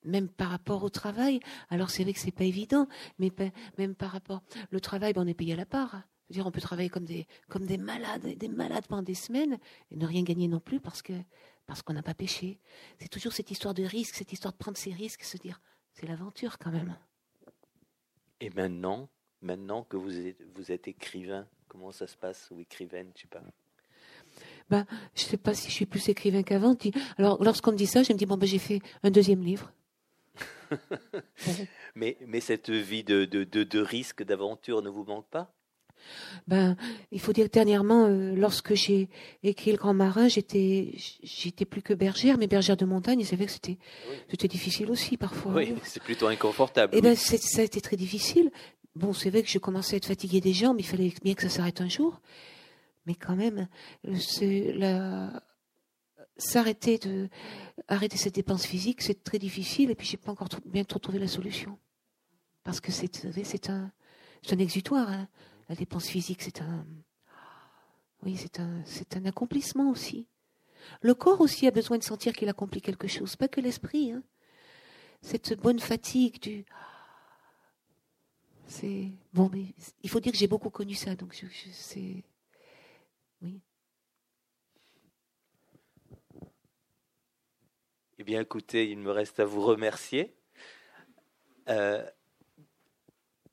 même 0.05 0.29
par 0.29 0.51
rapport 0.51 0.85
au 0.85 0.91
travail. 0.91 1.41
Alors 1.71 1.91
c'est 1.91 2.03
vrai 2.03 2.13
que 2.13 2.21
c'est 2.21 2.31
pas 2.31 2.45
évident, 2.45 2.89
mais 3.19 3.33
même 3.77 3.95
par 3.95 4.11
rapport 4.11 4.43
le 4.71 4.81
travail, 4.81 5.13
ben, 5.13 5.23
on 5.23 5.27
est 5.27 5.35
payé 5.35 5.55
à 5.55 5.57
la 5.57 5.67
part. 5.67 6.03
dire, 6.31 6.47
on 6.47 6.51
peut 6.51 6.61
travailler 6.61 6.89
comme 6.89 7.05
des 7.05 7.27
comme 7.49 7.67
des 7.67 7.79
malades, 7.79 8.27
des 8.37 8.49
malades 8.49 8.87
pendant 8.87 9.03
des 9.03 9.15
semaines 9.15 9.59
et 9.91 9.97
ne 9.97 10.07
rien 10.07 10.23
gagner 10.23 10.49
non 10.49 10.61
plus 10.61 10.81
parce 10.81 11.03
que 11.03 11.15
parce 11.67 11.83
qu'on 11.83 11.93
n'a 11.93 12.03
pas 12.03 12.15
pêché. 12.15 12.59
C'est 12.99 13.09
toujours 13.09 13.33
cette 13.33 13.51
histoire 13.51 13.75
de 13.75 13.83
risque, 13.83 14.15
cette 14.15 14.33
histoire 14.33 14.53
de 14.53 14.59
prendre 14.59 14.79
ses 14.79 14.93
risques, 14.93 15.23
se 15.23 15.37
dire 15.37 15.61
c'est 15.93 16.07
l'aventure 16.07 16.59
quand 16.59 16.71
même. 16.71 16.97
Et 18.41 18.51
maintenant, 18.51 19.09
maintenant 19.43 19.83
que 19.83 19.97
vous 19.97 20.17
êtes, 20.17 20.41
vous 20.55 20.71
êtes 20.71 20.89
écrivain, 20.89 21.47
comment 21.67 21.93
ça 21.93 22.07
se 22.07 22.17
passe 22.17 22.51
ou 22.51 22.61
écrivaine, 22.61 23.11
je 23.17 23.23
sais 23.23 23.29
pas? 23.29 23.43
Ben, 24.71 24.87
je 25.15 25.23
sais 25.23 25.37
pas 25.37 25.55
si 25.55 25.69
je 25.69 25.75
suis 25.75 25.87
plus 25.87 26.09
écrivain 26.09 26.43
qu'avant. 26.43 26.77
Alors, 27.17 27.43
lorsqu'on 27.43 27.73
me 27.73 27.77
dit 27.77 27.87
ça, 27.87 28.03
je 28.03 28.13
me 28.13 28.19
dis 28.19 28.27
bon 28.27 28.37
ben 28.37 28.47
j'ai 28.47 28.59
fait 28.59 28.81
un 29.03 29.11
deuxième 29.11 29.43
livre. 29.43 29.73
mais, 31.95 32.17
mais 32.27 32.41
cette 32.41 32.71
vie 32.71 33.05
de, 33.05 33.25
de, 33.25 33.45
de, 33.45 33.81
risque, 33.81 34.23
d'aventure 34.23 34.83
ne 34.83 34.89
vous 34.89 35.05
manque 35.05 35.29
pas? 35.29 35.53
Ben, 36.47 36.77
il 37.11 37.21
faut 37.21 37.33
dire 37.33 37.47
que 37.47 37.51
dernièrement, 37.51 38.07
euh, 38.07 38.35
lorsque 38.35 38.75
j'ai 38.75 39.09
écrit 39.43 39.73
Le 39.73 39.79
Grand 39.79 39.95
Marin, 39.95 40.29
j'étais, 40.29 40.93
j'étais 41.23 41.65
plus 41.65 41.83
que 41.83 41.93
bergère, 41.93 42.39
mais 42.39 42.47
bergère 42.47 42.77
de 42.77 42.85
montagne, 42.85 43.21
et 43.21 43.25
c'est 43.25 43.37
vrai 43.37 43.47
que 43.47 43.53
c'était, 43.53 43.79
c'était 44.31 44.49
difficile 44.49 44.91
aussi 44.91 45.17
parfois. 45.17 45.53
Oui, 45.55 45.75
c'est 45.83 46.03
plutôt 46.03 46.29
inconfortable. 46.29 46.95
Et 46.95 46.99
eh 46.99 47.03
ben, 47.03 47.17
ça 47.17 47.61
a 47.61 47.65
été 47.65 47.81
très 47.81 47.97
difficile. 47.97 48.51
Bon, 48.95 49.13
c'est 49.13 49.31
vrai 49.31 49.43
que 49.43 49.49
je 49.49 49.59
commençais 49.59 49.95
à 49.95 49.97
être 49.99 50.07
fatiguée 50.07 50.41
des 50.41 50.53
jambes, 50.53 50.77
il 50.79 50.87
fallait 50.87 51.13
bien 51.23 51.35
que 51.35 51.43
ça 51.43 51.49
s'arrête 51.49 51.81
un 51.81 51.89
jour. 51.89 52.21
Mais 53.07 53.15
quand 53.15 53.37
même, 53.37 53.69
c'est 54.19 54.73
la, 54.75 55.43
s'arrêter 56.39 56.99
de 56.99 57.29
arrêter 57.89 58.17
cette 58.17 58.37
dépense 58.37 58.65
physique, 58.65 59.03
c'est 59.03 59.25
très 59.25 59.39
difficile 59.39 59.91
et 59.91 59.95
puis 59.95 60.07
j'ai 60.07 60.17
pas 60.17 60.33
encore 60.33 60.49
bien 60.65 60.85
trop 60.85 60.99
trouvé 60.99 61.19
la 61.19 61.29
solution 61.29 61.79
parce 62.69 62.81
que 62.81 62.93
c'est 62.93 63.17
c'est 63.45 63.71
un 63.71 63.91
c'est 64.43 64.55
un 64.55 64.59
exutoire 64.59 65.09
hein. 65.09 65.29
la 65.69 65.75
dépense 65.75 66.07
physique 66.07 66.43
c'est 66.43 66.61
un 66.61 66.87
oui 68.23 68.37
c'est 68.37 68.61
un 68.61 68.83
c'est 68.85 69.17
un 69.17 69.25
accomplissement 69.25 69.91
aussi 69.91 70.27
le 71.01 71.15
corps 71.15 71.41
aussi 71.41 71.67
a 71.67 71.71
besoin 71.71 71.99
de 71.99 72.05
sentir 72.05 72.33
qu'il 72.35 72.49
accomplit 72.49 72.83
quelque 72.83 73.09
chose 73.09 73.37
pas 73.37 73.49
que 73.49 73.61
l'esprit 73.61 74.13
hein. 74.13 74.23
cette 75.23 75.59
bonne 75.59 75.81
fatigue 75.81 76.41
du 76.41 76.65
c'est 78.67 79.13
bon 79.33 79.49
mais 79.51 79.65
il 80.03 80.11
faut 80.11 80.21
dire 80.21 80.33
que 80.33 80.39
j'ai 80.39 80.47
beaucoup 80.47 80.71
connu 80.71 80.95
ça 80.95 81.15
donc 81.15 81.35
je, 81.35 81.47
c'est 81.73 82.23
oui 83.41 83.63
Eh 88.21 88.25
bien, 88.25 88.41
écoutez, 88.41 88.91
il 88.91 88.99
me 88.99 89.13
reste 89.13 89.39
à 89.39 89.45
vous 89.45 89.61
remercier. 89.61 90.35
Euh, 91.69 92.03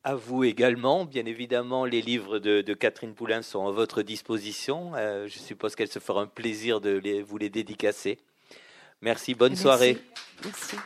à 0.04 0.16
vous 0.16 0.44
également. 0.44 1.06
Bien 1.06 1.26
évidemment, 1.28 1.86
les 1.86 2.02
livres 2.02 2.40
de, 2.40 2.74
Catherine 2.74 3.14
Poulain 3.14 3.44
sont 3.44 3.68
à 3.68 3.72
votre 3.72 4.02
disposition. 4.02 4.94
Euh, 4.96 5.28
je 5.28 5.38
suppose 5.38 5.76
qu'elle 5.76 5.92
se 5.92 6.00
fera 6.00 6.24
un 6.24 6.28
plaisir 6.28 6.82
de 6.82 6.98
les, 6.98 7.22
vous 7.22 7.38
les 7.38 7.52
dédicacer. 7.52 8.18
Merci, 9.02 9.36
bonne 9.36 9.56
soirée. 9.56 10.00
Merci. 10.44 10.78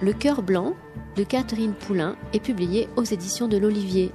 Le 0.00 0.12
cœur 0.12 0.42
blanc 0.42 0.74
de 1.16 1.22
Catherine 1.22 1.74
Poulain 1.74 2.16
est 2.32 2.40
publié 2.40 2.88
aux 2.96 3.04
éditions 3.04 3.48
de 3.48 3.56
l'Olivier. 3.56 4.12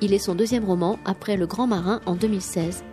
Il 0.00 0.12
est 0.12 0.18
son 0.18 0.34
deuxième 0.34 0.64
roman 0.64 0.98
après 1.04 1.36
Le 1.36 1.46
Grand 1.46 1.66
Marin 1.66 2.00
en 2.06 2.14
2016. 2.14 2.84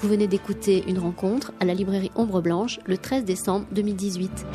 Vous 0.00 0.08
venez 0.08 0.26
d'écouter 0.26 0.84
une 0.88 0.98
rencontre 0.98 1.52
à 1.60 1.64
la 1.64 1.74
librairie 1.74 2.10
Ombre 2.16 2.40
Blanche 2.40 2.80
le 2.86 2.98
13 2.98 3.24
décembre 3.24 3.66
2018. 3.72 4.46